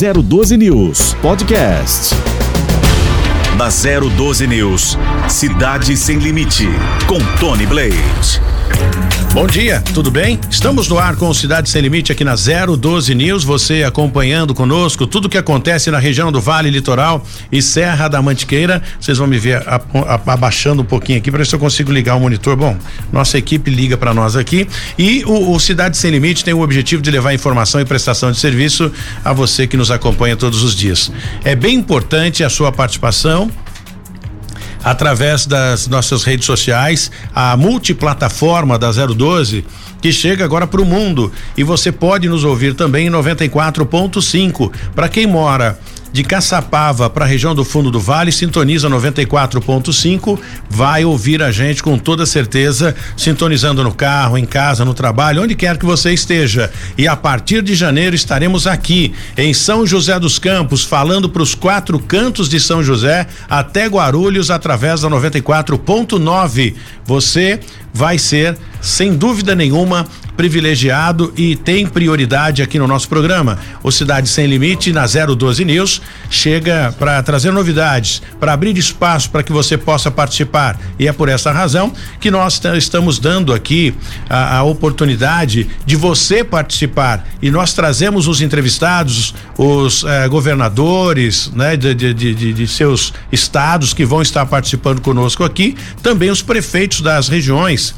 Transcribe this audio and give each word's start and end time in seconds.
012 0.00 0.56
News 0.56 1.14
Podcast. 1.20 2.14
Na 3.58 3.68
012 3.68 4.46
News, 4.46 4.96
Cidade 5.28 5.94
Sem 5.94 6.16
Limite, 6.16 6.66
com 7.06 7.18
Tony 7.38 7.66
Blade. 7.66 8.40
Bom 9.32 9.46
dia, 9.46 9.80
tudo 9.94 10.10
bem? 10.10 10.40
Estamos 10.50 10.88
no 10.88 10.98
ar 10.98 11.14
com 11.14 11.32
Cidade 11.32 11.70
Sem 11.70 11.80
Limite 11.80 12.10
aqui 12.10 12.24
na 12.24 12.34
012 12.34 13.14
News. 13.14 13.44
Você 13.44 13.84
acompanhando 13.84 14.52
conosco 14.52 15.06
tudo 15.06 15.28
que 15.28 15.38
acontece 15.38 15.88
na 15.88 16.00
região 16.00 16.32
do 16.32 16.40
Vale 16.40 16.68
Litoral 16.68 17.24
e 17.50 17.62
Serra 17.62 18.08
da 18.08 18.20
Mantiqueira. 18.20 18.82
Vocês 19.00 19.18
vão 19.18 19.28
me 19.28 19.38
ver 19.38 19.62
abaixando 20.26 20.82
um 20.82 20.84
pouquinho 20.84 21.18
aqui 21.18 21.30
para 21.30 21.38
ver 21.38 21.46
se 21.46 21.54
eu 21.54 21.60
consigo 21.60 21.92
ligar 21.92 22.16
o 22.16 22.20
monitor. 22.20 22.56
Bom, 22.56 22.76
nossa 23.12 23.38
equipe 23.38 23.70
liga 23.70 23.96
para 23.96 24.12
nós 24.12 24.34
aqui. 24.34 24.66
E 24.98 25.24
o, 25.24 25.52
o 25.52 25.60
Cidade 25.60 25.96
Sem 25.96 26.10
Limite 26.10 26.44
tem 26.44 26.52
o 26.52 26.60
objetivo 26.60 27.00
de 27.00 27.10
levar 27.12 27.32
informação 27.32 27.80
e 27.80 27.84
prestação 27.84 28.32
de 28.32 28.38
serviço 28.38 28.90
a 29.24 29.32
você 29.32 29.64
que 29.64 29.76
nos 29.76 29.92
acompanha 29.92 30.36
todos 30.36 30.64
os 30.64 30.74
dias. 30.74 31.12
É 31.44 31.54
bem 31.54 31.76
importante 31.76 32.42
a 32.42 32.50
sua 32.50 32.72
participação 32.72 33.48
através 34.82 35.46
das 35.46 35.88
nossas 35.88 36.24
redes 36.24 36.46
sociais, 36.46 37.10
a 37.34 37.56
multiplataforma 37.56 38.78
da 38.78 38.90
012 38.90 39.64
que 40.00 40.12
chega 40.12 40.44
agora 40.44 40.66
para 40.66 40.80
o 40.80 40.84
mundo. 40.84 41.30
E 41.56 41.62
você 41.62 41.92
pode 41.92 42.28
nos 42.28 42.44
ouvir 42.44 42.74
também 42.74 43.08
em 43.08 43.10
94.5 43.10 44.72
para 44.94 45.08
quem 45.08 45.26
mora 45.26 45.78
de 46.12 46.24
Caçapava 46.24 47.08
para 47.08 47.24
a 47.24 47.28
região 47.28 47.54
do 47.54 47.64
fundo 47.64 47.90
do 47.90 48.00
Vale, 48.00 48.32
sintoniza 48.32 48.88
94.5, 48.88 50.38
vai 50.68 51.04
ouvir 51.04 51.42
a 51.42 51.50
gente 51.50 51.82
com 51.82 51.98
toda 51.98 52.26
certeza, 52.26 52.94
sintonizando 53.16 53.82
no 53.84 53.92
carro, 53.92 54.36
em 54.36 54.44
casa, 54.44 54.84
no 54.84 54.94
trabalho, 54.94 55.42
onde 55.42 55.54
quer 55.54 55.76
que 55.78 55.84
você 55.84 56.12
esteja. 56.12 56.70
E 56.96 57.06
a 57.06 57.16
partir 57.16 57.62
de 57.62 57.74
janeiro 57.74 58.16
estaremos 58.16 58.66
aqui 58.66 59.14
em 59.36 59.54
São 59.54 59.86
José 59.86 60.18
dos 60.18 60.38
Campos, 60.38 60.84
falando 60.84 61.28
para 61.28 61.42
os 61.42 61.54
quatro 61.54 61.98
cantos 61.98 62.48
de 62.48 62.58
São 62.58 62.82
José 62.82 63.26
até 63.48 63.86
Guarulhos 63.86 64.50
através 64.50 65.02
da 65.02 65.08
94.9. 65.08 66.74
Você 67.04 67.60
vai 67.92 68.18
ser, 68.18 68.56
sem 68.80 69.14
dúvida 69.14 69.54
nenhuma, 69.54 70.06
privilegiado 70.40 71.34
e 71.36 71.54
tem 71.54 71.86
prioridade 71.86 72.62
aqui 72.62 72.78
no 72.78 72.86
nosso 72.86 73.06
programa. 73.10 73.58
O 73.82 73.92
Cidade 73.92 74.26
Sem 74.26 74.46
Limite, 74.46 74.90
na 74.90 75.04
012 75.04 75.66
News, 75.66 76.00
chega 76.30 76.94
para 76.98 77.22
trazer 77.22 77.52
novidades, 77.52 78.22
para 78.38 78.54
abrir 78.54 78.78
espaço 78.78 79.28
para 79.28 79.42
que 79.42 79.52
você 79.52 79.76
possa 79.76 80.10
participar. 80.10 80.80
E 80.98 81.06
é 81.06 81.12
por 81.12 81.28
essa 81.28 81.52
razão 81.52 81.92
que 82.18 82.30
nós 82.30 82.58
estamos 82.74 83.18
dando 83.18 83.52
aqui 83.52 83.94
a, 84.30 84.56
a 84.56 84.62
oportunidade 84.62 85.68
de 85.84 85.94
você 85.94 86.42
participar. 86.42 87.28
E 87.42 87.50
nós 87.50 87.74
trazemos 87.74 88.26
os 88.26 88.40
entrevistados, 88.40 89.34
os 89.58 90.04
eh, 90.04 90.26
governadores, 90.28 91.52
né, 91.54 91.76
de, 91.76 91.94
de, 91.94 92.14
de, 92.14 92.52
de 92.54 92.66
seus 92.66 93.12
estados 93.30 93.92
que 93.92 94.06
vão 94.06 94.22
estar 94.22 94.46
participando 94.46 95.02
conosco 95.02 95.44
aqui, 95.44 95.76
também 96.02 96.30
os 96.30 96.40
prefeitos 96.40 97.02
das 97.02 97.28
regiões 97.28 97.89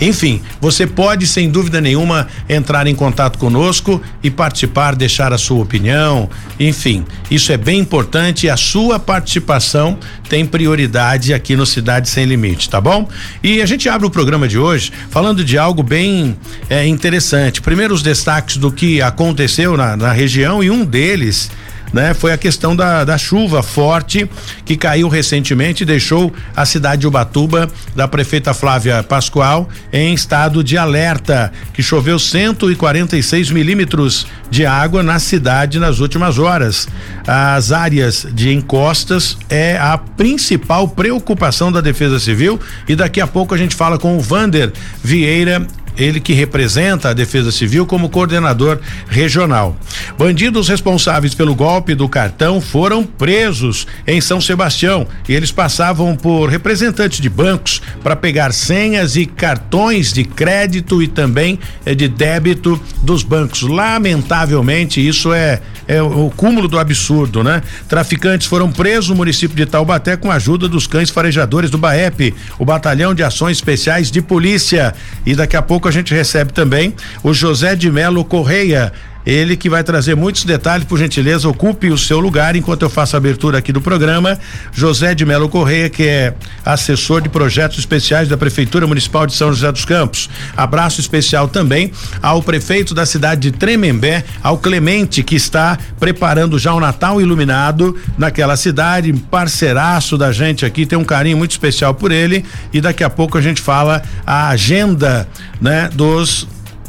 enfim, 0.00 0.42
você 0.60 0.86
pode, 0.86 1.26
sem 1.26 1.50
dúvida 1.50 1.80
nenhuma, 1.80 2.26
entrar 2.48 2.86
em 2.86 2.94
contato 2.94 3.38
conosco 3.38 4.00
e 4.22 4.30
participar, 4.30 4.94
deixar 4.94 5.32
a 5.32 5.38
sua 5.38 5.62
opinião. 5.62 6.28
Enfim, 6.58 7.04
isso 7.30 7.52
é 7.52 7.56
bem 7.56 7.78
importante 7.78 8.48
a 8.48 8.56
sua 8.56 8.98
participação 8.98 9.98
tem 10.28 10.44
prioridade 10.44 11.32
aqui 11.32 11.54
no 11.56 11.64
Cidade 11.64 12.08
Sem 12.08 12.24
Limite, 12.24 12.68
tá 12.68 12.80
bom? 12.80 13.08
E 13.42 13.62
a 13.62 13.66
gente 13.66 13.88
abre 13.88 14.06
o 14.06 14.10
programa 14.10 14.48
de 14.48 14.58
hoje 14.58 14.92
falando 15.10 15.44
de 15.44 15.56
algo 15.56 15.82
bem 15.82 16.36
é, 16.68 16.86
interessante. 16.86 17.62
Primeiro, 17.62 17.94
os 17.94 18.02
destaques 18.02 18.56
do 18.56 18.72
que 18.72 19.00
aconteceu 19.00 19.76
na, 19.76 19.96
na 19.96 20.12
região 20.12 20.62
e 20.62 20.70
um 20.70 20.84
deles 20.84 21.50
né? 21.92 22.14
Foi 22.14 22.32
a 22.32 22.38
questão 22.38 22.74
da, 22.74 23.04
da 23.04 23.18
chuva 23.18 23.62
forte 23.62 24.28
que 24.64 24.76
caiu 24.76 25.08
recentemente 25.08 25.82
e 25.82 25.86
deixou 25.86 26.32
a 26.54 26.64
cidade 26.64 27.02
de 27.02 27.06
Ubatuba, 27.06 27.68
da 27.94 28.06
prefeita 28.08 28.52
Flávia 28.54 29.02
Pascoal, 29.02 29.68
em 29.92 30.14
estado 30.14 30.62
de 30.62 30.76
alerta, 30.76 31.52
que 31.72 31.82
choveu 31.82 32.18
146 32.18 33.50
milímetros 33.50 34.26
de 34.50 34.64
água 34.64 35.02
na 35.02 35.18
cidade 35.18 35.78
nas 35.78 35.98
últimas 35.98 36.38
horas. 36.38 36.88
As 37.26 37.72
áreas 37.72 38.26
de 38.32 38.52
encostas 38.52 39.36
é 39.48 39.76
a 39.76 39.98
principal 39.98 40.88
preocupação 40.88 41.70
da 41.72 41.80
Defesa 41.80 42.18
Civil 42.18 42.60
e 42.88 42.94
daqui 42.94 43.20
a 43.20 43.26
pouco 43.26 43.54
a 43.54 43.58
gente 43.58 43.74
fala 43.74 43.98
com 43.98 44.16
o 44.16 44.20
Vander 44.20 44.72
Vieira 45.02 45.66
ele 45.96 46.20
que 46.20 46.32
representa 46.32 47.10
a 47.10 47.12
Defesa 47.12 47.50
Civil 47.50 47.86
como 47.86 48.08
coordenador 48.08 48.78
regional. 49.08 49.76
Bandidos 50.18 50.68
responsáveis 50.68 51.34
pelo 51.34 51.54
golpe 51.54 51.94
do 51.94 52.08
cartão 52.08 52.60
foram 52.60 53.04
presos 53.04 53.86
em 54.06 54.20
São 54.20 54.40
Sebastião 54.40 55.06
e 55.28 55.34
eles 55.34 55.52
passavam 55.52 56.16
por 56.16 56.48
representantes 56.48 57.20
de 57.20 57.28
bancos 57.28 57.80
para 58.02 58.16
pegar 58.16 58.52
senhas 58.52 59.16
e 59.16 59.26
cartões 59.26 60.12
de 60.12 60.24
crédito 60.24 61.02
e 61.02 61.08
também 61.08 61.58
eh, 61.84 61.94
de 61.94 62.08
débito 62.08 62.80
dos 63.02 63.22
bancos. 63.22 63.62
Lamentavelmente, 63.62 65.06
isso 65.06 65.32
é, 65.32 65.60
é 65.88 66.02
o 66.02 66.30
cúmulo 66.30 66.68
do 66.68 66.78
absurdo, 66.78 67.42
né? 67.42 67.62
Traficantes 67.88 68.46
foram 68.46 68.70
presos 68.70 69.10
no 69.10 69.16
município 69.16 69.56
de 69.56 69.66
Taubaté 69.66 70.16
com 70.16 70.30
a 70.30 70.34
ajuda 70.34 70.68
dos 70.68 70.86
cães 70.86 71.10
farejadores 71.10 71.70
do 71.70 71.78
BAEP, 71.78 72.34
o 72.58 72.64
Batalhão 72.64 73.14
de 73.14 73.22
Ações 73.22 73.56
Especiais 73.58 74.10
de 74.10 74.20
Polícia. 74.20 74.94
E 75.24 75.34
daqui 75.34 75.56
a 75.56 75.62
pouco 75.62 75.85
pouco 75.86 75.88
a 75.88 75.90
gente 75.92 76.12
recebe 76.12 76.52
também 76.52 76.94
o 77.22 77.32
José 77.32 77.76
de 77.76 77.90
Melo 77.90 78.24
Correia. 78.24 78.92
Ele 79.26 79.56
que 79.56 79.68
vai 79.68 79.82
trazer 79.82 80.14
muitos 80.14 80.44
detalhes, 80.44 80.86
por 80.86 80.96
gentileza, 80.96 81.48
ocupe 81.48 81.90
o 81.90 81.98
seu 81.98 82.20
lugar 82.20 82.54
enquanto 82.54 82.82
eu 82.82 82.88
faço 82.88 83.16
a 83.16 83.18
abertura 83.18 83.58
aqui 83.58 83.72
do 83.72 83.80
programa. 83.80 84.38
José 84.72 85.16
de 85.16 85.26
Melo 85.26 85.48
Correia, 85.48 85.90
que 85.90 86.04
é 86.04 86.32
assessor 86.64 87.20
de 87.20 87.28
projetos 87.28 87.80
especiais 87.80 88.28
da 88.28 88.36
Prefeitura 88.36 88.86
Municipal 88.86 89.26
de 89.26 89.34
São 89.34 89.52
José 89.52 89.72
dos 89.72 89.84
Campos. 89.84 90.30
Abraço 90.56 91.00
especial 91.00 91.48
também 91.48 91.90
ao 92.22 92.40
prefeito 92.40 92.94
da 92.94 93.04
cidade 93.04 93.50
de 93.50 93.50
Tremembé, 93.50 94.24
ao 94.44 94.58
Clemente, 94.58 95.24
que 95.24 95.34
está 95.34 95.76
preparando 95.98 96.56
já 96.56 96.72
o 96.72 96.78
Natal 96.78 97.20
iluminado 97.20 97.96
naquela 98.16 98.56
cidade, 98.56 99.12
parceiraço 99.12 100.16
da 100.16 100.30
gente 100.30 100.64
aqui, 100.64 100.86
tem 100.86 100.96
um 100.96 101.04
carinho 101.04 101.36
muito 101.36 101.50
especial 101.50 101.92
por 101.94 102.12
ele 102.12 102.44
e 102.72 102.80
daqui 102.80 103.02
a 103.02 103.10
pouco 103.10 103.36
a 103.36 103.40
gente 103.40 103.60
fala 103.60 104.04
a 104.24 104.50
agenda, 104.50 105.26
né, 105.60 105.88
dos 105.92 106.46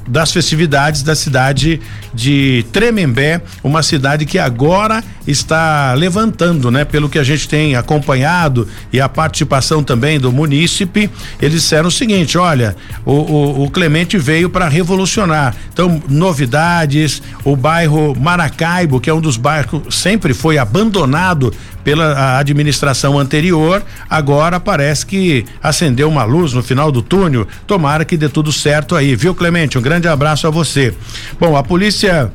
das 0.07 0.31
festividades 0.31 1.03
da 1.03 1.15
cidade 1.15 1.81
de 2.13 2.65
Tremembé, 2.71 3.41
uma 3.63 3.83
cidade 3.83 4.25
que 4.25 4.39
agora 4.39 5.03
está 5.27 5.93
levantando, 5.93 6.71
né? 6.71 6.85
Pelo 6.85 7.09
que 7.09 7.19
a 7.19 7.23
gente 7.23 7.47
tem 7.47 7.75
acompanhado 7.75 8.67
e 8.91 9.01
a 9.01 9.09
participação 9.09 9.83
também 9.83 10.19
do 10.19 10.31
munícipe, 10.31 11.09
eles 11.41 11.61
disseram 11.61 11.89
o 11.89 11.91
seguinte: 11.91 12.37
olha, 12.37 12.75
o, 13.05 13.11
o, 13.11 13.63
o 13.65 13.69
Clemente 13.69 14.17
veio 14.17 14.49
para 14.49 14.69
revolucionar. 14.69 15.53
Então, 15.73 16.01
novidades, 16.07 17.21
o 17.43 17.55
bairro 17.55 18.15
Maracaibo, 18.15 19.01
que 19.01 19.09
é 19.09 19.13
um 19.13 19.21
dos 19.21 19.35
bairros 19.35 19.93
sempre 19.93 20.33
foi 20.33 20.57
abandonado 20.57 21.53
pela 21.87 22.37
administração 22.37 23.17
anterior, 23.17 23.81
agora 24.09 24.59
parece 24.59 25.05
que 25.05 25.45
acendeu 25.63 26.09
uma 26.09 26.25
luz 26.25 26.51
no 26.51 26.61
final 26.61 26.91
do 26.91 27.01
túnel. 27.01 27.47
Tomara 27.65 28.03
que 28.03 28.17
dê 28.17 28.27
tudo 28.27 28.51
certo 28.51 28.93
aí, 28.93 29.15
viu, 29.15 29.33
Clemente? 29.33 29.77
Um 29.77 29.81
grande 29.81 30.05
abraço 30.05 30.45
a 30.45 30.49
você. 30.49 30.93
Bom, 31.39 31.55
a 31.55 31.63
polícia 31.63 32.29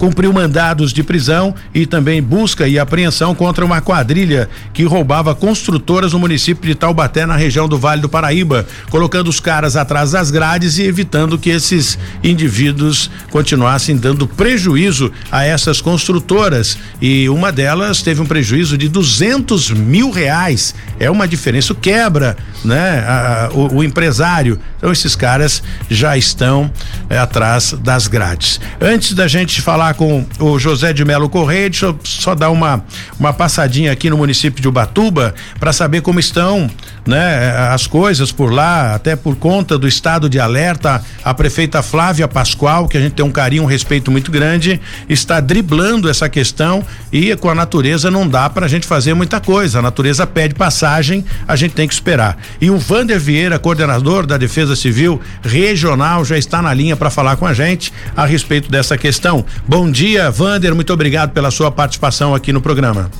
cumpriu 0.00 0.32
mandados 0.32 0.94
de 0.94 1.02
prisão 1.02 1.54
e 1.74 1.84
também 1.84 2.22
busca 2.22 2.66
e 2.66 2.78
apreensão 2.78 3.34
contra 3.34 3.62
uma 3.62 3.82
quadrilha 3.82 4.48
que 4.72 4.82
roubava 4.82 5.34
construtoras 5.34 6.14
no 6.14 6.18
município 6.18 6.66
de 6.66 6.74
Taubaté, 6.74 7.26
na 7.26 7.36
região 7.36 7.68
do 7.68 7.78
Vale 7.78 8.00
do 8.00 8.08
Paraíba, 8.08 8.66
colocando 8.88 9.28
os 9.28 9.38
caras 9.40 9.76
atrás 9.76 10.12
das 10.12 10.30
grades 10.30 10.78
e 10.78 10.84
evitando 10.84 11.38
que 11.38 11.50
esses 11.50 11.98
indivíduos 12.24 13.10
continuassem 13.30 13.94
dando 13.94 14.26
prejuízo 14.26 15.12
a 15.30 15.44
essas 15.44 15.82
construtoras. 15.82 16.78
E 16.98 17.28
uma 17.28 17.52
delas 17.52 18.00
teve 18.00 18.22
um 18.22 18.26
prejuízo 18.26 18.78
de 18.78 18.88
200 18.88 19.70
mil 19.70 20.10
reais. 20.10 20.74
É 20.98 21.10
uma 21.10 21.28
diferença, 21.28 21.74
quebra, 21.74 22.38
né? 22.64 23.04
A, 23.06 23.44
a, 23.44 23.50
o, 23.50 23.76
o, 23.76 23.84
empresário. 23.84 24.58
Então 24.78 24.90
esses 24.90 25.14
caras 25.14 25.62
já 25.90 26.16
estão 26.16 26.70
é, 27.10 27.18
atrás 27.18 27.74
das 27.74 28.06
grades. 28.06 28.58
Antes 28.80 29.12
da 29.12 29.28
gente 29.28 29.60
falar 29.60 29.89
com 29.94 30.24
o 30.38 30.58
José 30.58 30.92
de 30.92 31.04
Melo 31.04 31.28
Correia. 31.28 31.70
Deixa 31.70 31.86
eu 31.86 31.98
só 32.04 32.34
dar 32.34 32.50
uma, 32.50 32.84
uma 33.18 33.32
passadinha 33.32 33.92
aqui 33.92 34.10
no 34.10 34.16
município 34.16 34.60
de 34.60 34.68
Ubatuba 34.68 35.34
para 35.58 35.72
saber 35.72 36.02
como 36.02 36.20
estão 36.20 36.70
né, 37.06 37.50
as 37.72 37.86
coisas 37.86 38.30
por 38.32 38.52
lá, 38.52 38.94
até 38.94 39.16
por 39.16 39.36
conta 39.36 39.78
do 39.78 39.88
estado 39.88 40.28
de 40.28 40.38
alerta. 40.38 41.02
A 41.24 41.34
prefeita 41.34 41.82
Flávia 41.82 42.28
Pascoal, 42.28 42.88
que 42.88 42.96
a 42.96 43.00
gente 43.00 43.12
tem 43.12 43.24
um 43.24 43.30
carinho, 43.30 43.62
um 43.62 43.66
respeito 43.66 44.10
muito 44.10 44.30
grande, 44.30 44.80
está 45.08 45.40
driblando 45.40 46.08
essa 46.08 46.28
questão 46.28 46.84
e 47.12 47.34
com 47.36 47.48
a 47.48 47.54
natureza 47.54 48.10
não 48.10 48.28
dá 48.28 48.48
para 48.48 48.66
a 48.66 48.68
gente 48.68 48.86
fazer 48.86 49.14
muita 49.14 49.40
coisa. 49.40 49.78
A 49.78 49.82
natureza 49.82 50.26
pede 50.26 50.54
passagem, 50.54 51.24
a 51.46 51.56
gente 51.56 51.74
tem 51.74 51.88
que 51.88 51.94
esperar. 51.94 52.38
E 52.60 52.70
o 52.70 52.78
Vander 52.78 53.18
Vieira, 53.18 53.58
coordenador 53.58 54.26
da 54.26 54.36
Defesa 54.36 54.76
Civil 54.76 55.20
Regional, 55.42 56.24
já 56.24 56.38
está 56.38 56.62
na 56.62 56.72
linha 56.72 56.96
para 56.96 57.10
falar 57.10 57.36
com 57.36 57.46
a 57.46 57.54
gente 57.54 57.92
a 58.16 58.24
respeito 58.24 58.70
dessa 58.70 58.96
questão. 58.96 59.44
Bom 59.66 59.79
Bom 59.80 59.90
dia, 59.90 60.30
Vander, 60.30 60.74
muito 60.74 60.92
obrigado 60.92 61.30
pela 61.30 61.50
sua 61.50 61.70
participação 61.70 62.34
aqui 62.34 62.52
no 62.52 62.60
programa. 62.60 63.10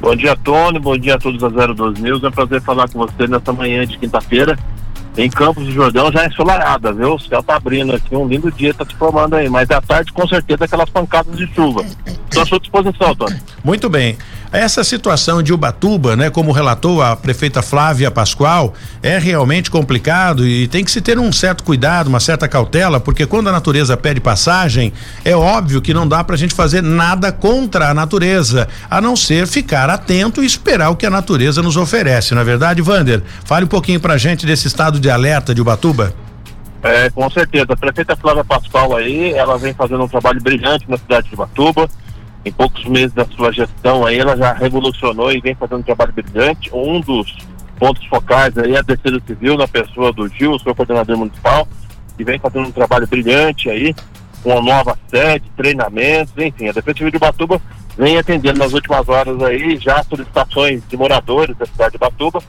Bom 0.00 0.14
dia, 0.14 0.36
Tony, 0.36 0.78
bom 0.78 0.96
dia 0.96 1.16
a 1.16 1.18
todos 1.18 1.40
da 1.40 1.48
012 1.66 2.00
News. 2.00 2.22
É 2.22 2.28
um 2.28 2.30
prazer 2.30 2.62
falar 2.62 2.88
com 2.88 3.00
você 3.00 3.26
nessa 3.26 3.52
manhã 3.52 3.84
de 3.84 3.98
quinta-feira. 3.98 4.56
Em 5.16 5.28
Campos 5.28 5.64
do 5.64 5.72
Jordão 5.72 6.12
já 6.12 6.22
é 6.22 6.28
ensolarada, 6.28 6.92
viu? 6.92 7.14
O 7.14 7.18
céu 7.18 7.42
tá 7.42 7.56
abrindo 7.56 7.96
aqui, 7.96 8.14
um 8.14 8.28
lindo 8.28 8.48
dia 8.52 8.72
tá 8.72 8.84
se 8.84 8.94
formando 8.94 9.34
aí, 9.34 9.48
mas 9.48 9.68
à 9.72 9.80
tarde 9.80 10.12
com 10.12 10.24
certeza 10.28 10.66
aquelas 10.66 10.88
pancadas 10.88 11.36
de 11.36 11.52
chuva. 11.52 11.84
Estou 12.06 12.44
à 12.44 12.46
sua 12.46 12.60
disposição, 12.60 13.16
Tony. 13.16 13.40
Muito 13.64 13.90
bem. 13.90 14.16
Essa 14.52 14.84
situação 14.84 15.42
de 15.42 15.50
Ubatuba, 15.50 16.14
né, 16.14 16.28
como 16.28 16.52
relatou 16.52 17.00
a 17.00 17.16
prefeita 17.16 17.62
Flávia 17.62 18.10
Pascoal, 18.10 18.74
é 19.02 19.16
realmente 19.16 19.70
complicado 19.70 20.46
e 20.46 20.68
tem 20.68 20.84
que 20.84 20.90
se 20.90 21.00
ter 21.00 21.18
um 21.18 21.32
certo 21.32 21.64
cuidado, 21.64 22.08
uma 22.08 22.20
certa 22.20 22.46
cautela, 22.46 23.00
porque 23.00 23.24
quando 23.24 23.48
a 23.48 23.52
natureza 23.52 23.96
pede 23.96 24.20
passagem, 24.20 24.92
é 25.24 25.34
óbvio 25.34 25.80
que 25.80 25.94
não 25.94 26.06
dá 26.06 26.22
pra 26.22 26.36
gente 26.36 26.52
fazer 26.52 26.82
nada 26.82 27.32
contra 27.32 27.88
a 27.88 27.94
natureza, 27.94 28.68
a 28.90 29.00
não 29.00 29.16
ser 29.16 29.46
ficar 29.46 29.88
atento 29.88 30.42
e 30.42 30.46
esperar 30.46 30.90
o 30.90 30.96
que 30.96 31.06
a 31.06 31.10
natureza 31.10 31.62
nos 31.62 31.78
oferece, 31.78 32.34
não 32.34 32.42
é 32.42 32.44
verdade, 32.44 32.82
Vander? 32.82 33.22
Fale 33.46 33.64
um 33.64 33.68
pouquinho 33.68 34.00
pra 34.00 34.18
gente 34.18 34.44
desse 34.44 34.66
estado 34.66 35.00
de 35.00 35.08
alerta 35.08 35.54
de 35.54 35.62
Ubatuba. 35.62 36.12
É, 36.82 37.08
com 37.08 37.30
certeza. 37.30 37.66
A 37.70 37.76
prefeita 37.76 38.16
Flávia 38.16 38.44
Pascoal 38.44 38.96
aí, 38.96 39.32
ela 39.32 39.56
vem 39.56 39.72
fazendo 39.72 40.02
um 40.02 40.08
trabalho 40.08 40.42
brilhante 40.42 40.84
na 40.90 40.98
cidade 40.98 41.28
de 41.28 41.34
Ubatuba 41.34 41.88
em 42.44 42.52
poucos 42.52 42.84
meses 42.84 43.12
da 43.12 43.24
sua 43.24 43.52
gestão 43.52 44.04
aí, 44.04 44.18
ela 44.18 44.36
já 44.36 44.52
revolucionou 44.52 45.30
e 45.32 45.40
vem 45.40 45.54
fazendo 45.54 45.78
um 45.78 45.82
trabalho 45.82 46.12
brilhante. 46.12 46.70
Um 46.72 47.00
dos 47.00 47.36
pontos 47.78 48.04
focais 48.06 48.56
aí 48.58 48.74
é 48.74 48.78
a 48.78 48.82
Defesa 48.82 49.20
Civil, 49.26 49.56
na 49.56 49.68
pessoa 49.68 50.12
do 50.12 50.28
Gil, 50.28 50.58
seu 50.58 50.74
coordenador 50.74 51.16
municipal, 51.16 51.66
que 52.16 52.24
vem 52.24 52.38
fazendo 52.38 52.68
um 52.68 52.72
trabalho 52.72 53.06
brilhante 53.06 53.70
aí, 53.70 53.94
com 54.42 54.50
uma 54.50 54.62
nova 54.62 54.98
sede, 55.08 55.50
treinamentos, 55.56 56.32
enfim, 56.36 56.68
a 56.68 56.72
Defesa 56.72 56.98
Civil 56.98 57.12
de 57.12 57.18
Batuba 57.18 57.60
vem 57.96 58.18
atendendo 58.18 58.58
nas 58.58 58.72
últimas 58.72 59.08
horas 59.08 59.40
aí 59.42 59.76
já 59.76 60.02
solicitações 60.02 60.82
de 60.88 60.96
moradores 60.96 61.56
da 61.56 61.66
cidade 61.66 61.92
de 61.92 61.98
Batuba, 61.98 62.40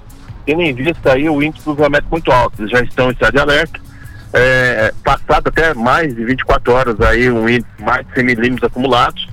tendo 0.46 0.62
em 0.62 0.74
vista 0.74 1.14
aí 1.14 1.30
o 1.30 1.42
índice 1.42 1.66
do 1.66 1.76
vazamento 1.76 2.08
muito 2.10 2.32
alto, 2.32 2.62
eles 2.62 2.72
já 2.72 2.82
estão 2.82 3.10
em 3.10 3.14
estado 3.14 3.34
de 3.34 3.40
alerta, 3.40 3.80
é, 4.34 4.94
passado 5.04 5.48
até 5.48 5.74
mais 5.74 6.16
de 6.16 6.26
24 6.26 6.74
horas 6.74 7.02
aí 7.02 7.30
um 7.30 7.48
índice 7.48 7.70
mais 7.80 8.06
de 8.08 8.14
100 8.16 8.24
milímetros 8.24 8.70
acumulados, 8.70 9.28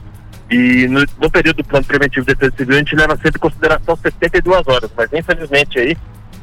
e 0.50 0.88
no, 0.88 1.04
no, 1.20 1.30
período 1.30 1.58
do 1.58 1.64
plano 1.64 1.86
preventivo 1.86 2.26
de 2.26 2.34
defesa 2.34 2.52
civil, 2.56 2.74
a 2.74 2.78
gente 2.78 2.96
leva 2.96 3.14
sempre 3.16 3.36
em 3.36 3.40
consideração 3.40 3.96
72 3.96 4.66
horas, 4.66 4.90
mas 4.96 5.12
infelizmente 5.12 5.78
aí, 5.78 5.96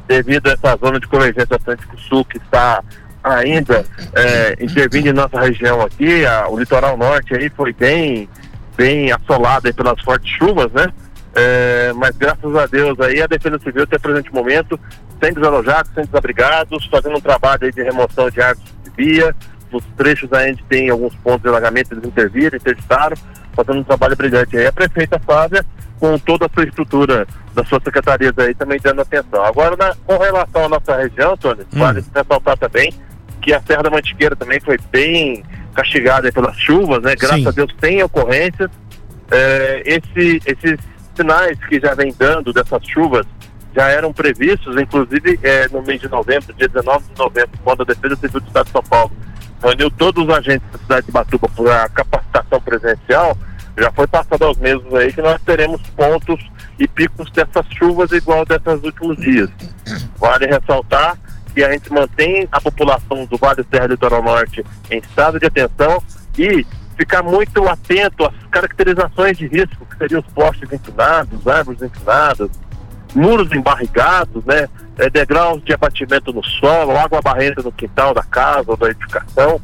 devido 0.06 0.46
a 0.48 0.52
essa 0.52 0.76
zona 0.76 0.98
de 0.98 1.06
convergência 1.06 1.54
Atlântico 1.54 1.98
Sul 2.00 2.24
que 2.24 2.38
está 2.38 2.82
ainda 3.22 3.84
é, 4.14 4.56
intervindo 4.64 5.08
em 5.08 5.12
nossa 5.12 5.38
região 5.38 5.82
aqui, 5.82 6.24
a, 6.24 6.48
o 6.48 6.58
litoral 6.58 6.96
norte 6.96 7.34
aí 7.34 7.50
foi 7.50 7.74
bem, 7.74 8.28
bem 8.76 9.12
assolado 9.12 9.72
pelas 9.74 10.00
fortes 10.00 10.30
chuvas, 10.36 10.72
né? 10.72 10.90
É, 11.34 11.92
mas 11.94 12.16
graças 12.16 12.56
a 12.56 12.66
Deus 12.66 12.98
aí 13.00 13.20
a 13.20 13.26
Defesa 13.26 13.58
Civil 13.58 13.82
até 13.82 13.98
presente 13.98 14.32
momento, 14.32 14.80
sem 15.22 15.34
desalojados, 15.34 15.92
sem 15.94 16.04
desabrigados, 16.04 16.86
fazendo 16.86 17.18
um 17.18 17.20
trabalho 17.20 17.64
aí 17.64 17.72
de 17.72 17.82
remoção 17.82 18.30
de 18.30 18.40
árvores 18.40 18.72
de 18.84 18.90
via, 18.96 19.36
nos 19.70 19.84
trechos 19.96 20.32
ainda 20.32 20.58
tem 20.68 20.88
alguns 20.88 21.14
pontos 21.16 21.42
de 21.42 21.48
alagamento, 21.48 21.92
eles 21.92 22.04
interviram, 22.04 22.56
interditaram, 22.56 23.16
fazendo 23.58 23.80
um 23.80 23.84
trabalho 23.84 24.16
brilhante 24.16 24.56
aí. 24.56 24.66
A 24.66 24.72
prefeita 24.72 25.18
Flávia, 25.18 25.64
com 25.98 26.16
toda 26.18 26.46
a 26.46 26.48
sua 26.48 26.64
estrutura 26.64 27.26
das 27.54 27.68
suas 27.68 27.82
secretarias 27.82 28.32
aí, 28.38 28.54
também 28.54 28.78
dando 28.80 29.00
atenção. 29.00 29.44
Agora, 29.44 29.76
na, 29.76 29.94
com 30.06 30.16
relação 30.16 30.66
à 30.66 30.68
nossa 30.68 30.96
região, 30.96 31.36
Tony, 31.36 31.62
hum. 31.62 31.78
vale 31.78 32.04
ressaltar 32.14 32.56
também 32.56 32.92
que 33.42 33.52
a 33.52 33.60
Serra 33.60 33.82
da 33.82 33.90
Mantiqueira 33.90 34.36
também 34.36 34.60
foi 34.60 34.78
bem 34.92 35.44
castigada 35.74 36.30
pelas 36.30 36.56
chuvas, 36.56 37.02
né? 37.02 37.16
Graças 37.16 37.40
Sim. 37.40 37.48
a 37.48 37.50
Deus 37.50 37.74
tem 37.80 38.02
ocorrências. 38.02 38.70
É, 39.30 39.82
esse, 39.84 40.40
esses 40.46 40.78
sinais 41.14 41.58
que 41.68 41.80
já 41.80 41.94
vem 41.94 42.14
dando 42.16 42.52
dessas 42.52 42.82
chuvas 42.86 43.26
já 43.74 43.88
eram 43.88 44.12
previstos, 44.12 44.80
inclusive 44.80 45.38
é, 45.42 45.68
no 45.68 45.82
mês 45.82 46.00
de 46.00 46.08
novembro, 46.08 46.52
dia 46.54 46.68
19 46.68 47.04
de 47.12 47.18
novembro, 47.18 47.58
quando 47.62 47.82
a 47.82 47.84
Defesa 47.84 48.16
Civil 48.16 48.40
do 48.40 48.46
Estado 48.46 48.66
de 48.66 48.72
São 48.72 48.82
Paulo 48.82 49.12
reuniu 49.62 49.90
todos 49.90 50.24
os 50.24 50.30
agentes 50.30 50.66
da 50.70 50.78
cidade 50.78 51.06
de 51.06 51.12
Batuba 51.12 51.48
para 51.48 51.88
capacitação 51.88 52.60
presencial, 52.60 53.36
já 53.76 53.92
foi 53.92 54.06
passado 54.06 54.44
aos 54.44 54.58
meses 54.58 54.92
aí 54.94 55.12
que 55.12 55.22
nós 55.22 55.40
teremos 55.42 55.80
pontos 55.90 56.44
e 56.78 56.86
picos 56.88 57.30
dessas 57.30 57.66
chuvas 57.76 58.10
igual 58.12 58.44
desses 58.44 58.82
últimos 58.82 59.16
dias. 59.18 59.48
Vale 60.16 60.46
ressaltar 60.46 61.16
que 61.54 61.62
a 61.62 61.72
gente 61.72 61.92
mantém 61.92 62.48
a 62.52 62.60
população 62.60 63.24
do 63.26 63.36
Vale 63.36 63.64
Serra 63.70 63.86
Litoral 63.86 64.22
Norte 64.22 64.64
em 64.90 64.98
estado 64.98 65.38
de 65.38 65.46
atenção 65.46 66.02
e 66.36 66.64
ficar 66.96 67.22
muito 67.22 67.66
atento 67.68 68.24
às 68.24 68.34
caracterizações 68.50 69.38
de 69.38 69.46
risco, 69.46 69.86
que 69.86 69.96
seriam 69.96 70.20
os 70.20 70.26
postes 70.32 70.72
inclinados, 70.72 71.46
árvores 71.46 71.82
inclinadas, 71.82 72.50
muros 73.14 73.50
embarrigados, 73.52 74.44
né? 74.44 74.68
É, 74.98 75.08
degraus 75.08 75.62
de 75.62 75.72
abatimento 75.72 76.32
no 76.32 76.42
solo, 76.42 76.96
água 76.96 77.22
barrenta 77.22 77.62
no 77.62 77.70
quintal 77.70 78.12
da 78.12 78.22
casa 78.22 78.64
ou 78.66 78.76
da 78.76 78.90
edificação, 78.90 79.60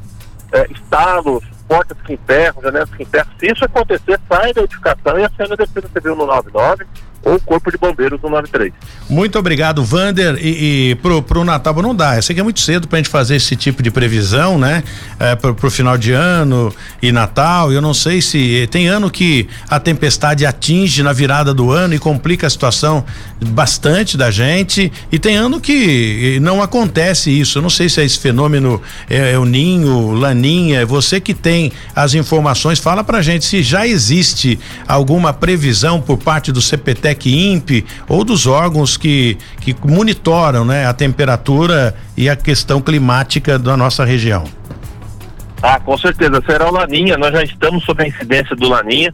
é, 0.52 0.66
estalos, 0.70 1.42
portas 1.66 1.98
que 2.02 2.12
emperram, 2.12 2.62
janelas 2.62 2.90
que 2.90 3.02
emperram. 3.02 3.30
Se 3.40 3.50
isso 3.50 3.64
acontecer, 3.64 4.20
sai 4.28 4.52
da 4.52 4.62
edificação 4.62 5.18
e 5.18 5.24
aciona 5.24 5.54
a 5.54 5.56
Defesa 5.56 5.88
Civil 5.92 6.14
no 6.14 6.26
99 6.26 6.86
ou 7.24 7.40
Corpo 7.40 7.70
de 7.70 7.78
Bombeiros 7.78 8.20
no 8.22 8.28
93. 8.28 8.72
Muito 9.08 9.38
obrigado, 9.38 9.82
Vander. 9.82 10.36
E, 10.40 10.90
e 10.90 10.94
pro, 10.96 11.22
pro 11.22 11.44
Natal 11.44 11.74
não 11.82 11.94
dá. 11.94 12.16
Eu 12.16 12.22
sei 12.22 12.34
que 12.34 12.40
é 12.40 12.44
muito 12.44 12.60
cedo 12.60 12.86
pra 12.86 12.98
gente 12.98 13.08
fazer 13.08 13.36
esse 13.36 13.56
tipo 13.56 13.82
de 13.82 13.90
previsão, 13.90 14.58
né? 14.58 14.82
É, 15.18 15.34
pro, 15.34 15.54
pro 15.54 15.70
final 15.70 15.96
de 15.96 16.12
ano 16.12 16.74
e 17.02 17.10
Natal. 17.10 17.72
Eu 17.72 17.80
não 17.80 17.94
sei 17.94 18.20
se 18.20 18.68
tem 18.70 18.88
ano 18.88 19.10
que 19.10 19.48
a 19.68 19.80
tempestade 19.80 20.44
atinge 20.44 21.02
na 21.02 21.12
virada 21.12 21.54
do 21.54 21.70
ano 21.70 21.94
e 21.94 21.98
complica 21.98 22.46
a 22.46 22.50
situação 22.50 23.04
bastante 23.40 24.16
da 24.16 24.30
gente. 24.30 24.92
E 25.10 25.18
tem 25.18 25.36
ano 25.36 25.60
que 25.60 26.38
não 26.40 26.62
acontece 26.62 27.30
isso. 27.30 27.58
Eu 27.58 27.62
não 27.62 27.70
sei 27.70 27.88
se 27.88 28.00
é 28.00 28.04
esse 28.04 28.18
fenômeno 28.18 28.80
é, 29.08 29.32
é 29.32 29.38
o 29.38 29.44
ninho, 29.44 30.12
laninha. 30.12 30.80
É 30.80 30.84
você 30.84 31.20
que 31.20 31.34
tem 31.34 31.72
as 31.94 32.14
informações, 32.14 32.78
fala 32.78 33.02
pra 33.02 33.22
gente 33.22 33.44
se 33.44 33.62
já 33.62 33.86
existe 33.86 34.58
alguma 34.86 35.32
previsão 35.32 36.00
por 36.00 36.18
parte 36.18 36.52
do 36.52 36.60
CPT 37.14 37.30
INPE 37.30 37.86
ou 38.08 38.24
dos 38.24 38.46
órgãos 38.46 38.96
que, 38.96 39.38
que 39.60 39.74
monitoram 39.84 40.64
né, 40.64 40.86
a 40.86 40.92
temperatura 40.92 41.94
e 42.16 42.28
a 42.28 42.36
questão 42.36 42.80
climática 42.80 43.58
da 43.58 43.76
nossa 43.76 44.04
região. 44.04 44.44
Ah, 45.62 45.80
com 45.80 45.96
certeza. 45.96 46.42
Será 46.44 46.68
o 46.68 46.72
Laninha, 46.72 47.16
nós 47.16 47.32
já 47.32 47.42
estamos 47.42 47.84
sob 47.84 48.02
a 48.02 48.06
incidência 48.06 48.54
do 48.54 48.68
Laninha, 48.68 49.12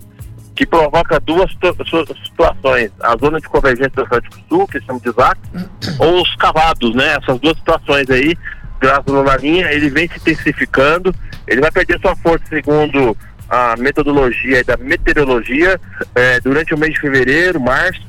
que 0.56 0.67
provoca 0.67 1.21
duas 1.21 1.50
situações. 1.52 2.90
A 3.00 3.16
zona 3.16 3.40
de 3.40 3.49
convergência 3.49 3.90
do 3.90 4.02
Atlântico 4.02 4.37
Sul, 4.49 4.66
que 4.66 4.80
chama 4.80 5.00
de 5.00 5.11
ZAC, 5.12 5.38
ou 6.00 6.23
os 6.23 6.35
cavados, 6.37 6.95
né? 6.95 7.16
Essas 7.23 7.38
duas 7.38 7.57
situações 7.57 8.11
aí, 8.11 8.37
graças 8.80 9.14
ao 9.14 9.23
Laninha, 9.23 9.71
ele 9.73 9.90
vem 9.90 10.09
se 10.09 10.16
intensificando, 10.16 11.14
ele 11.47 11.61
vai 11.61 11.71
perder 11.71 12.00
sua 12.00 12.16
força 12.16 12.45
segundo 12.49 13.16
a 13.50 13.76
metodologia 13.76 14.62
da 14.62 14.76
meteorologia 14.76 15.78
é, 16.14 16.40
durante 16.40 16.73
o 16.73 16.78
mês 16.78 16.95
de 16.95 17.00
fevereiro, 17.00 17.61
março. 17.61 18.00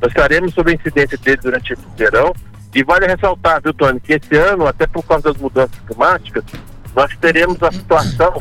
Nós 0.00 0.10
estaremos 0.10 0.54
sob 0.54 0.70
a 0.70 0.74
incidência 0.74 1.18
dele 1.18 1.38
durante 1.42 1.74
o 1.74 1.78
verão. 1.96 2.32
E 2.74 2.82
vale 2.82 3.06
ressaltar, 3.06 3.62
viu, 3.62 3.72
Tony, 3.72 4.00
que 4.00 4.14
esse 4.14 4.36
ano, 4.36 4.66
até 4.66 4.86
por 4.86 5.02
causa 5.02 5.32
das 5.32 5.40
mudanças 5.40 5.78
climáticas, 5.86 6.44
nós 6.94 7.14
teremos 7.20 7.62
a 7.62 7.70
situação 7.70 8.32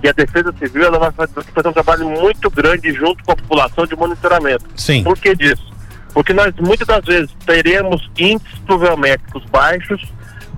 que 0.00 0.08
a 0.08 0.12
Defesa 0.12 0.54
Civil 0.58 0.84
ela 0.84 0.98
vai 0.98 1.26
fazer 1.26 1.68
um 1.68 1.72
trabalho 1.72 2.08
muito 2.08 2.48
grande 2.50 2.92
junto 2.92 3.22
com 3.24 3.32
a 3.32 3.36
população 3.36 3.86
de 3.86 3.96
monitoramento. 3.96 4.64
Sim. 4.76 5.02
Por 5.02 5.18
que 5.18 5.34
disso? 5.34 5.72
Porque 6.12 6.32
nós 6.32 6.54
muitas 6.60 6.86
das 6.86 7.04
vezes 7.04 7.30
teremos 7.44 8.08
índices 8.16 8.58
pluviométricos 8.66 9.44
baixos, 9.46 10.00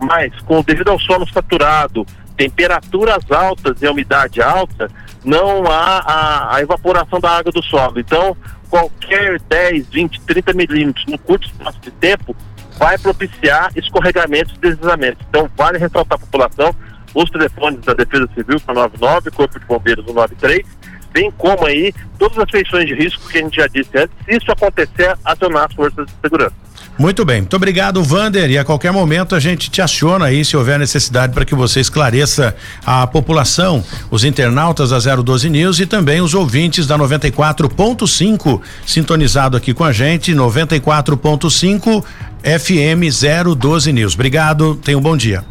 mas 0.01 0.39
com 0.43 0.63
devido 0.63 0.91
ao 0.91 1.01
solo 1.01 1.27
saturado, 1.29 2.07
temperaturas 2.37 3.25
altas 3.31 3.81
e 3.81 3.89
umidade 3.89 4.43
alta, 4.43 4.91
não 5.27 5.67
há 5.67 5.99
a, 5.99 6.57
a, 6.57 6.63
evaporação 6.63 7.19
da 7.21 7.31
água 7.33 7.51
do 7.51 7.63
solo. 7.63 7.99
Então, 7.99 8.37
qualquer 8.71 9.41
10, 9.41 9.89
20, 9.89 10.21
30 10.21 10.53
milímetros 10.53 11.05
no 11.07 11.19
curto 11.19 11.49
espaço 11.49 11.81
de 11.81 11.91
tempo 11.91 12.35
vai 12.79 12.97
propiciar 12.97 13.73
escorregamentos 13.75 14.55
e 14.55 14.61
deslizamentos. 14.61 15.27
Então, 15.29 15.51
vale 15.57 15.79
ressaltar 15.79 16.17
a 16.17 16.21
população 16.21 16.75
os 17.13 17.31
telefones 17.31 17.81
da 17.81 17.95
Defesa 17.95 18.29
Civil 18.35 18.61
para 18.61 18.75
99, 18.75 19.31
Corpo 19.31 19.59
de 19.59 19.65
Bombeiros 19.65 20.05
193, 20.05 20.67
bem 21.13 21.31
como 21.31 21.67
aí 21.67 21.93
todas 22.19 22.39
as 22.39 22.51
feições 22.51 22.87
de 22.87 22.95
risco 22.95 23.27
que 23.29 23.39
a 23.39 23.43
gente 23.43 23.57
já 23.57 23.67
disse 23.67 23.91
antes, 23.97 24.15
se 24.25 24.37
isso 24.37 24.53
acontecer, 24.53 25.17
acionar 25.25 25.65
as 25.65 25.75
forças 25.75 26.07
de 26.07 26.13
segurança. 26.23 26.66
Muito 26.99 27.27
bem, 27.27 27.43
muito 27.43 27.55
obrigado, 27.55 28.03
Vander. 28.03 28.51
E 28.51 28.57
a 28.57 28.65
qualquer 28.65 28.91
momento 28.91 29.35
a 29.35 29.41
gente 29.41 29.71
te 29.71 29.83
aciona 29.83 30.27
aí 30.27 30.45
se 30.45 30.57
houver 30.57 30.79
necessidade 30.79 31.35
para 31.35 31.45
que 31.45 31.55
você 31.55 31.79
esclareça 31.79 32.57
a 32.87 33.07
população, 33.07 33.85
os 34.11 34.25
internautas 34.25 34.91
da 34.91 34.99
012 34.99 35.51
News 35.51 35.79
e 35.79 35.87
também 35.87 36.23
os 36.23 36.33
ouvintes 36.33 36.87
da 36.87 36.99
94.5 36.99 38.63
sintonizado 38.87 39.59
aqui 39.59 39.75
com 39.75 39.85
a 39.85 39.93
gente, 39.93 40.33
94.5 40.33 42.03
FM 42.43 43.57
012 43.59 43.93
News. 43.93 44.15
Obrigado, 44.15 44.77
tenha 44.77 44.97
um 44.97 45.03
bom 45.03 45.17
dia. 45.17 45.45